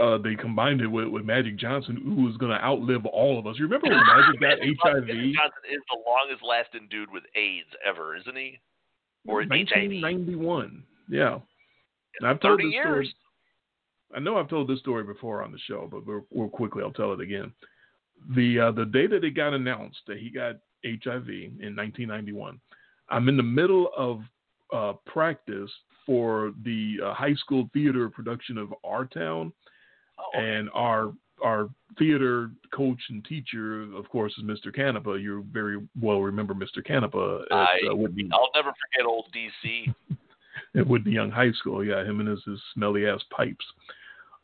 [0.00, 3.46] uh, they combined it with, with Magic Johnson, who was going to outlive all of
[3.46, 3.56] us.
[3.58, 5.06] You remember when Magic got HIV?
[5.06, 8.60] Magic Johnson is the longest lasting dude with AIDS ever, isn't he?
[9.26, 10.84] Or 1991.
[11.08, 11.38] Yeah.
[12.20, 12.84] And I've told 30 years.
[12.84, 13.14] Story.
[14.14, 16.92] I know I've told this story before on the show, but real, real quickly I'll
[16.92, 17.52] tell it again.
[18.34, 22.58] The uh, the day that it got announced that he got HIV in 1991,
[23.10, 24.22] I'm in the middle of
[24.72, 25.70] uh, practice
[26.06, 29.52] for the uh, high school theater production of Our Town,
[30.18, 31.12] oh, and our
[31.44, 31.68] our
[31.98, 34.74] theater coach and teacher, of course, is Mr.
[34.74, 35.20] Canepa.
[35.20, 36.78] You very well remember Mr.
[36.78, 39.94] Canepa at I, uh, I'll never forget old DC.
[40.76, 43.64] At Whitney Young High School, yeah, him and his, his smelly ass pipes.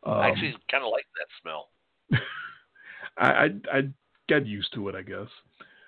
[0.04, 1.68] Um, I actually kind of like that smell.
[3.18, 3.82] I, I I
[4.28, 5.28] got used to it, I guess.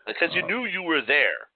[0.06, 1.48] Because you uh, knew you were there.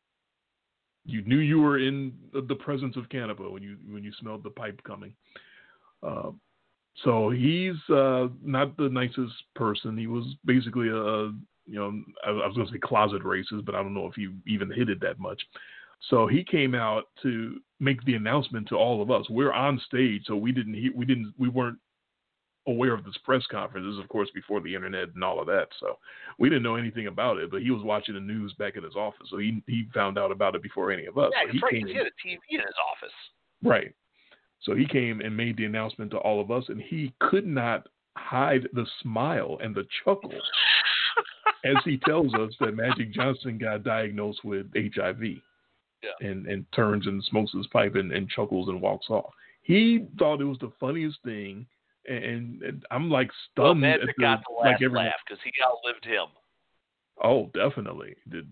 [1.05, 4.51] You knew you were in the presence of Canepa when you when you smelled the
[4.51, 5.15] pipe coming.
[6.03, 6.31] Uh,
[7.05, 9.97] so he's uh, not the nicest person.
[9.97, 11.33] He was basically a,
[11.67, 11.93] you know,
[12.27, 14.71] I, I was going to say closet racist, but I don't know if he even
[14.71, 15.41] hit it that much.
[16.11, 19.29] So he came out to make the announcement to all of us.
[19.29, 21.79] We're on stage, so we didn't we didn't we weren't
[22.67, 23.87] aware of this press conference.
[23.87, 25.69] This is, of course, before the internet and all of that.
[25.81, 25.99] So
[26.39, 27.51] we didn't know anything about it.
[27.51, 30.31] But he was watching the news back in his office, so he he found out
[30.31, 31.33] about it before any of us.
[31.35, 33.15] Yeah, so he, right, came, he had a TV in his office.
[33.63, 33.95] Right.
[34.63, 37.87] So he came and made the announcement to all of us, and he could not
[38.17, 40.33] hide the smile and the chuckle
[41.65, 45.39] as he tells us that Magic Johnson got diagnosed with HIV.
[46.03, 46.29] Yeah.
[46.29, 49.33] And and turns and smokes his pipe and, and chuckles and walks off.
[49.63, 51.67] He thought it was the funniest thing,
[52.09, 53.65] and, and I'm like stunned.
[53.65, 56.27] Well, Magic the, got the last like laugh because he outlived him.
[57.23, 58.15] Oh, definitely.
[58.31, 58.49] Did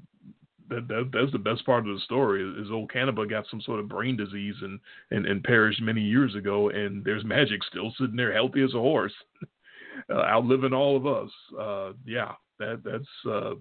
[0.68, 3.81] that, that, that's the best part of the story is old Canepa got some sort
[3.81, 8.16] of brain disease and, and, and perished many years ago and there's magic still sitting
[8.16, 9.12] there healthy as a horse
[10.10, 13.55] uh, outliving all of us uh, yeah that that's uh,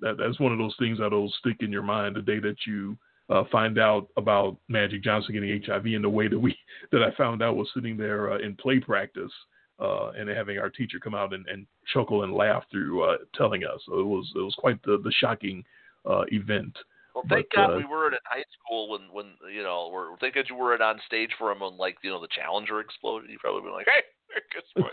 [0.00, 2.96] that that's one of those things that'll stick in your mind the day that you
[3.28, 6.56] uh, find out about Magic Johnson getting HIV and the way that we
[6.92, 9.32] that I found out was sitting there uh, in play practice
[9.80, 13.64] uh, and having our teacher come out and, and chuckle and laugh through uh, telling
[13.64, 13.80] us.
[13.86, 15.64] So it was it was quite the, the shocking
[16.08, 16.76] uh, event.
[17.14, 20.16] Well, thank but, God uh, we weren't in high school when, when you know, we're,
[20.18, 23.30] thank God you weren't on stage for him when, like, you know, the Challenger exploded.
[23.30, 24.04] You probably been like, hey,
[24.52, 24.92] guess what?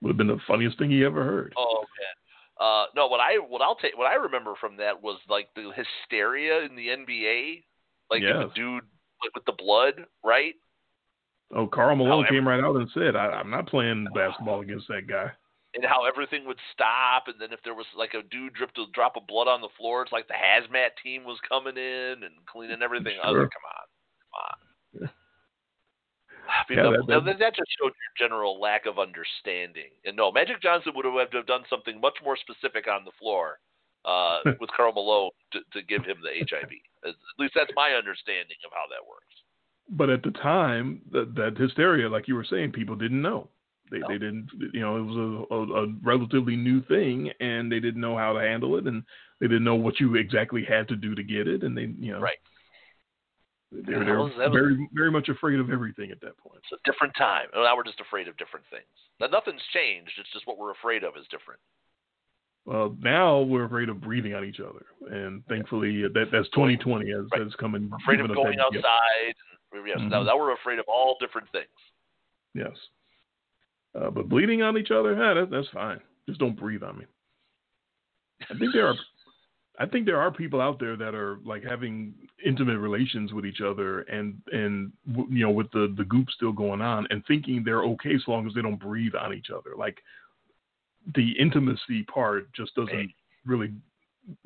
[0.00, 1.52] Would have been the funniest thing he ever heard.
[1.56, 2.16] Oh man.
[2.60, 5.70] Uh, no, what I what I'll take what I remember from that was like the
[5.74, 7.64] hysteria in the NBA,
[8.10, 8.34] like yes.
[8.38, 8.84] the dude
[9.22, 10.54] like, with the blood, right?
[11.54, 15.06] Oh, Karl Malone came right out and said, I, "I'm not playing basketball against that
[15.06, 15.32] guy."
[15.76, 18.86] and how everything would stop, and then if there was like a dude dripped a
[18.94, 22.34] drop of blood on the floor, it's like the hazmat team was coming in and
[22.50, 23.20] cleaning everything.
[23.22, 23.44] Sure.
[23.44, 23.86] Like, come on,
[24.24, 24.56] come on.
[26.70, 26.82] Yeah.
[26.82, 29.90] I mean, yeah, the, that, that, just showed your general lack of understanding.
[30.04, 33.12] And no, Magic Johnson would have to have done something much more specific on the
[33.18, 33.58] floor
[34.04, 36.70] uh, with Karl Malone to, to give him the HIV.
[37.04, 39.34] At least that's my understanding of how that works.
[39.90, 43.48] But at the time, that, that hysteria, like you were saying, people didn't know.
[43.90, 44.08] They no.
[44.08, 48.00] they didn't you know it was a, a, a, relatively new thing and they didn't
[48.00, 49.04] know how to handle it and
[49.40, 52.12] they didn't know what you exactly had to do to get it and they you
[52.12, 52.38] know right.
[53.72, 56.60] They were, they were very very much afraid of everything at that point.
[56.62, 57.46] It's a different time.
[57.52, 58.86] Now we're just afraid of different things.
[59.20, 60.12] Now nothing's changed.
[60.18, 61.60] It's just what we're afraid of is different.
[62.64, 67.26] Well, now we're afraid of breathing on each other, and thankfully that that's 2020 has
[67.32, 67.42] right.
[67.42, 67.90] has come in.
[67.90, 69.34] We're afraid of going outside.
[69.74, 70.08] Yes, mm-hmm.
[70.08, 71.66] now, now we're afraid of all different things.
[72.54, 72.72] Yes.
[73.94, 76.00] Uh, but bleeding on each other, yeah, that, that's fine.
[76.28, 77.04] Just don't breathe on me.
[78.50, 78.94] I think there are,
[79.78, 83.60] I think there are people out there that are like having intimate relations with each
[83.60, 87.84] other, and and you know with the the goop still going on, and thinking they're
[87.84, 89.72] okay so long as they don't breathe on each other.
[89.76, 89.98] Like
[91.14, 93.12] the intimacy part just doesn't
[93.44, 93.72] really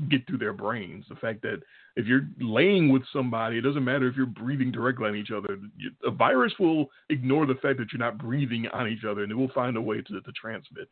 [0.08, 1.04] get through their brains.
[1.08, 1.62] The fact that
[1.96, 5.58] if you're laying with somebody, it doesn't matter if you're breathing directly on each other.
[6.04, 9.36] A virus will ignore the fact that you're not breathing on each other, and it
[9.36, 10.88] will find a way to, to transmit.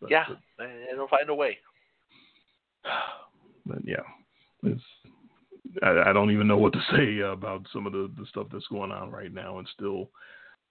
[0.00, 0.24] But, yeah,
[0.56, 1.58] but, it'll find a way.
[3.66, 4.04] But yeah,
[4.62, 4.82] it's.
[5.82, 8.66] I, I don't even know what to say about some of the, the stuff that's
[8.68, 10.10] going on right now, and still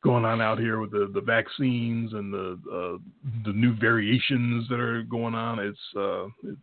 [0.03, 2.97] going on out here with the, the vaccines and the uh,
[3.45, 5.59] the new variations that are going on.
[5.59, 6.61] It's uh, it's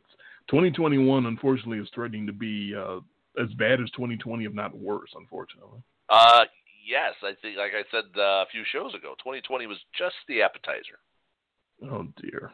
[0.48, 1.27] 2021.
[1.27, 2.98] Unfortunately, is threatening to be uh,
[3.43, 5.11] as bad as 2020, if not worse.
[5.16, 5.82] Unfortunately.
[6.09, 6.44] Uh,
[6.86, 10.43] yes, I think, like I said uh, a few shows ago, 2020 was just the
[10.43, 10.98] appetizer.
[11.90, 12.53] Oh dear.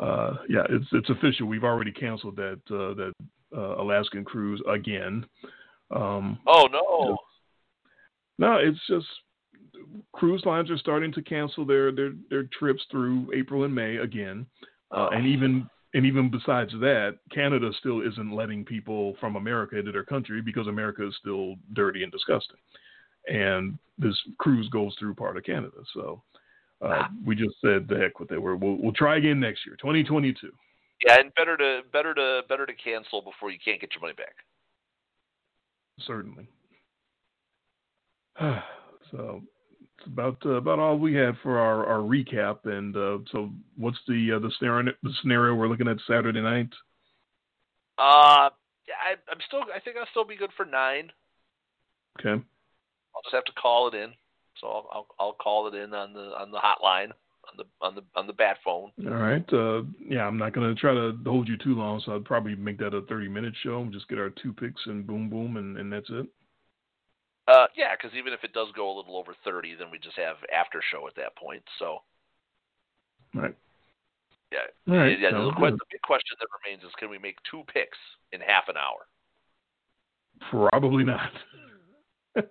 [0.00, 1.46] Uh, yeah, it's it's official.
[1.46, 3.12] We've already canceled that uh, that
[3.56, 5.24] uh, Alaskan cruise again.
[5.90, 7.16] Um, oh no!
[8.38, 9.06] No, it's just
[10.12, 14.46] cruise lines are starting to cancel their their, their trips through April and May again,
[14.90, 19.92] uh, and even and even besides that, Canada still isn't letting people from America into
[19.92, 22.58] their country because America is still dirty and disgusting,
[23.28, 25.76] and this cruise goes through part of Canada.
[25.94, 26.22] So
[26.82, 27.10] uh, ah.
[27.24, 28.40] we just said the heck with it.
[28.40, 30.52] We're, we'll we'll try again next year, 2022.
[31.06, 34.14] Yeah, and better to better to better to cancel before you can't get your money
[34.14, 34.34] back.
[36.06, 36.48] Certainly.
[39.10, 39.42] so
[39.98, 42.66] it's about uh, about all we had for our, our recap.
[42.66, 46.70] And uh, so, what's the uh, the scenario the scenario we're looking at Saturday night?
[47.98, 49.60] Uh, I, I'm still.
[49.74, 51.10] I think I'll still be good for nine.
[52.20, 52.30] Okay.
[52.30, 54.12] I'll just have to call it in.
[54.60, 57.12] So I'll I'll, I'll call it in on the on the hotline
[57.48, 58.90] on the on the on the bat phone.
[59.06, 59.44] All right.
[59.52, 62.78] Uh, yeah, I'm not gonna try to hold you too long, so I'd probably make
[62.78, 63.80] that a 30 minute show.
[63.80, 66.26] and Just get our two picks and boom boom, and, and that's it.
[67.48, 70.16] Uh, yeah, because even if it does go a little over 30, then we just
[70.16, 71.62] have after show at that point.
[71.78, 71.98] So.
[73.34, 73.54] Right.
[74.50, 74.92] Yeah.
[74.92, 75.18] All right.
[75.20, 75.30] Yeah.
[75.30, 77.98] The, the big question that remains is, can we make two picks
[78.32, 79.06] in half an hour?
[80.50, 81.30] Probably not.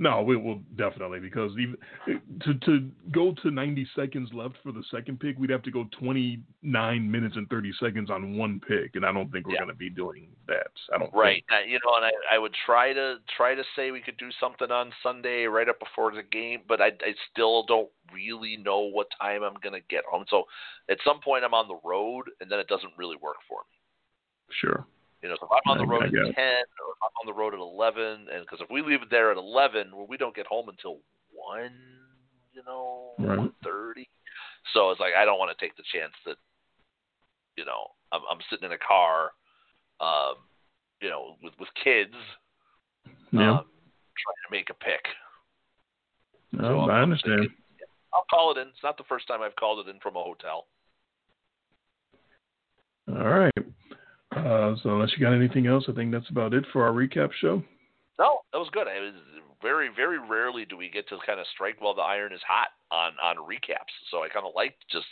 [0.00, 1.76] No, we will definitely because even
[2.40, 5.84] to to go to 90 seconds left for the second pick, we'd have to go
[6.00, 9.58] 29 minutes and 30 seconds on one pick, and I don't think we're yeah.
[9.58, 10.72] going to be doing that.
[10.94, 11.12] I don't.
[11.12, 11.44] Right.
[11.50, 11.68] Think.
[11.68, 14.70] you know, and I, I would try to try to say we could do something
[14.70, 19.08] on Sunday right up before the game, but I, I still don't really know what
[19.20, 20.24] time I'm going to get home.
[20.30, 20.44] So
[20.88, 23.76] at some point I'm on the road, and then it doesn't really work for me.
[24.62, 24.86] Sure.
[25.22, 27.34] You know, so if I'm on the road at 10 or if I'm on the
[27.34, 28.02] road at 11,
[28.32, 30.98] and because if we leave it there at 11, well, we don't get home until
[31.32, 31.70] 1,
[32.54, 33.38] you know, right.
[33.38, 34.06] 1.30.
[34.72, 36.36] So it's like I don't want to take the chance that,
[37.56, 39.32] you know, I'm, I'm sitting in a car,
[40.00, 40.36] um,
[41.02, 42.16] you know, with, with kids,
[43.32, 43.58] yeah.
[43.58, 43.66] um,
[44.16, 45.04] trying to make a pick.
[46.52, 47.40] No, so I understand.
[47.40, 47.56] Thinking,
[48.14, 48.68] I'll call it in.
[48.68, 50.66] It's not the first time I've called it in from a hotel.
[53.08, 53.52] All right.
[54.32, 57.30] Uh, so unless you got anything else, I think that's about it for our recap
[57.40, 57.62] show.
[58.18, 58.86] No, that was good.
[58.86, 59.20] It was
[59.62, 62.68] very, very rarely do we get to kind of strike while the iron is hot
[62.90, 63.92] on on recaps.
[64.10, 65.06] So I kind of like just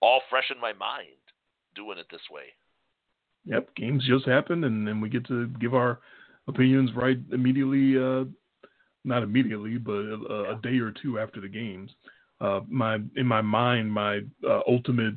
[0.00, 1.08] all fresh in my mind
[1.74, 2.44] doing it this way.
[3.44, 6.00] Yep, games just happened, and then we get to give our
[6.48, 7.96] opinions right immediately.
[7.96, 8.24] Uh,
[9.04, 11.90] not immediately, but a, a, day or two after the games.
[12.40, 15.14] Uh, my in my mind, my uh, ultimate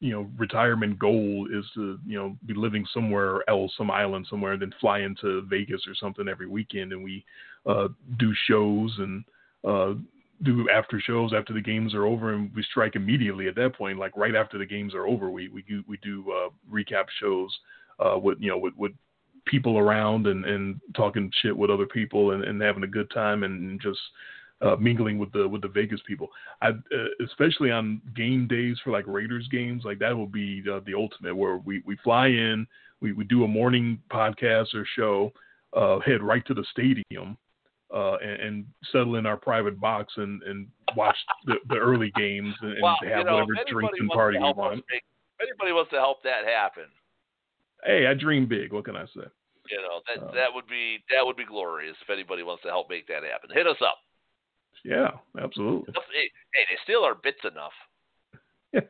[0.00, 4.52] you know retirement goal is to you know be living somewhere else, some island somewhere,
[4.52, 7.24] and then fly into Vegas or something every weekend, and we
[7.66, 9.24] uh, do shows and
[9.66, 9.94] uh,
[10.42, 13.98] do after shows after the games are over, and we strike immediately at that point.
[13.98, 17.56] Like right after the games are over, we we do we do uh, recap shows
[17.98, 18.92] uh, with you know with, with
[19.46, 23.44] people around and and talking shit with other people and, and having a good time
[23.44, 24.00] and just
[24.62, 26.28] uh, mingling with the with the Vegas people.
[26.62, 30.80] I uh, especially on game days for like Raiders games, like that will be uh,
[30.86, 32.66] the ultimate where we we fly in,
[33.00, 35.32] we we do a morning podcast or show,
[35.74, 37.36] uh, head right to the stadium.
[37.94, 40.66] Uh, and, and, settle in our private box and, and
[40.96, 41.14] watch
[41.44, 44.42] the, the early games and, and well, have you know, whatever drinks and party we
[44.42, 44.82] want.
[44.90, 45.04] Make,
[45.38, 46.86] if anybody wants to help that happen,
[47.84, 48.72] hey, I dream big.
[48.72, 49.30] What can I say?
[49.70, 52.68] You know that uh, that would be that would be glorious if anybody wants to
[52.68, 53.50] help make that happen.
[53.54, 53.98] Hit us up.
[54.86, 55.10] Yeah,
[55.42, 55.92] absolutely.
[55.94, 57.72] Hey, they still are bits enough.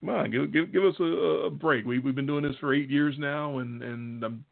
[0.00, 1.86] Come on, give give give us a, a break.
[1.86, 4.44] We we've been doing this for eight years now, and and I'm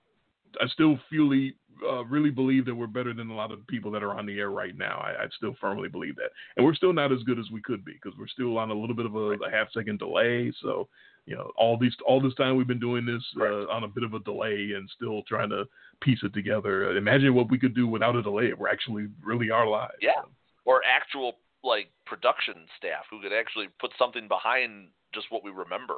[0.60, 1.54] I still fully
[1.86, 4.38] uh, really believe that we're better than a lot of people that are on the
[4.38, 4.98] air right now.
[4.98, 7.84] I, I still firmly believe that, and we're still not as good as we could
[7.84, 10.50] be because we're still on a little bit of a, a half second delay.
[10.62, 10.88] So
[11.28, 14.02] you know, all these all this time we've been doing this uh, on a bit
[14.02, 15.64] of a delay and still trying to
[16.00, 16.96] piece it together.
[16.96, 19.92] Imagine what we could do without a delay we're actually really our lives.
[20.00, 20.22] Yeah,
[20.64, 25.96] or actual like production staff who could actually put something behind just what we remember.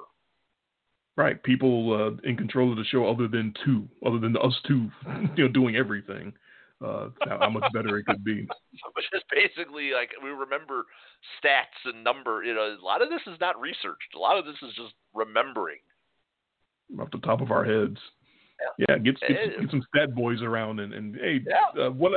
[1.17, 4.91] Right, people uh, in control of the show other than two, other than us two,
[5.37, 6.33] you know, doing everything
[6.85, 8.47] uh, how much better it could be.
[8.95, 10.87] Which is basically like we remember
[11.39, 12.43] stats and number.
[12.43, 14.15] You know, a lot of this is not researched.
[14.15, 15.79] A lot of this is just remembering
[16.99, 17.99] off the top of our heads.
[18.79, 21.87] Yeah, yeah get, get, get, some stat boys around and, and hey, yeah.
[21.87, 22.13] uh, what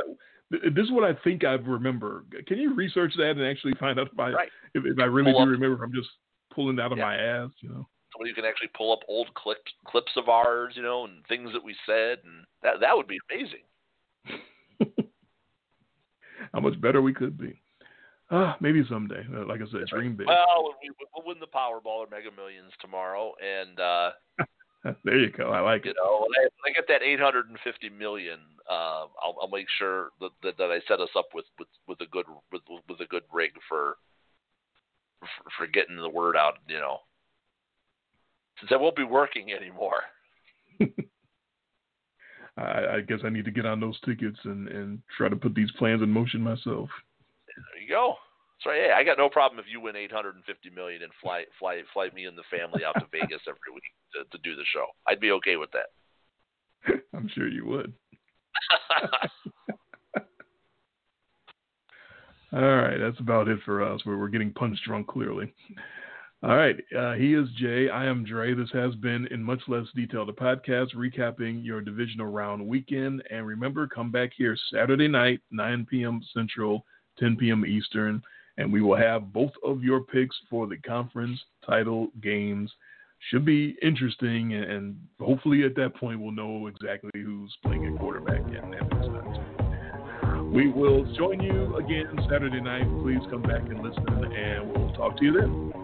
[0.50, 2.24] This is what I think I remember.
[2.46, 4.48] Can you research that and actually find out if I right.
[4.74, 5.60] if, if, I really pull do up.
[5.60, 5.84] remember?
[5.84, 6.08] I'm just
[6.54, 7.04] pulling out of yeah.
[7.04, 7.86] my ass, you know.
[8.12, 11.50] Somebody who can actually pull up old clips clips of ours, you know, and things
[11.52, 13.64] that we said, and that that would be amazing.
[16.54, 17.60] How much better we could be.
[18.30, 19.26] Uh, maybe someday.
[19.34, 20.28] Uh, like I said, dream big.
[20.28, 24.10] Well, we, will win the Powerball or Mega Millions tomorrow, and uh,
[25.04, 25.50] there you go.
[25.50, 25.96] I like you it.
[26.02, 28.38] Know, when I, when I, get that 850 million,
[28.70, 32.00] uh, I'll, I'll, make sure that, that, that I set us up with, with, with
[32.00, 33.96] a good with, with a good rig for,
[35.20, 36.58] for for getting the word out.
[36.68, 36.98] You know,
[38.60, 40.02] since I won't be working anymore.
[42.56, 45.54] I, I guess I need to get on those tickets and, and try to put
[45.54, 46.88] these plans in motion myself.
[47.48, 48.14] There you go.
[48.62, 52.08] So hey, I got no problem if you win 850 million and fly fly fly
[52.14, 53.82] me and the family out to Vegas every week
[54.14, 54.86] to, to do the show.
[55.06, 56.94] I'd be okay with that.
[57.14, 57.92] I'm sure you would.
[62.52, 64.06] All right, that's about it for us.
[64.06, 65.52] Where we're getting punch drunk clearly.
[66.44, 67.88] All right, uh, he is Jay.
[67.88, 68.52] I am Dre.
[68.52, 73.22] This has been in much less detail the podcast recapping your divisional round weekend.
[73.30, 76.20] And remember, come back here Saturday night, 9 p.m.
[76.34, 76.84] Central,
[77.18, 77.64] 10 p.m.
[77.64, 78.22] Eastern
[78.56, 82.72] and we will have both of your picks for the conference title games.
[83.30, 88.42] Should be interesting, and hopefully at that point we'll know exactly who's playing at quarterback
[90.52, 92.84] We will join you again Saturday night.
[93.02, 95.83] Please come back and listen, and we'll talk to you then.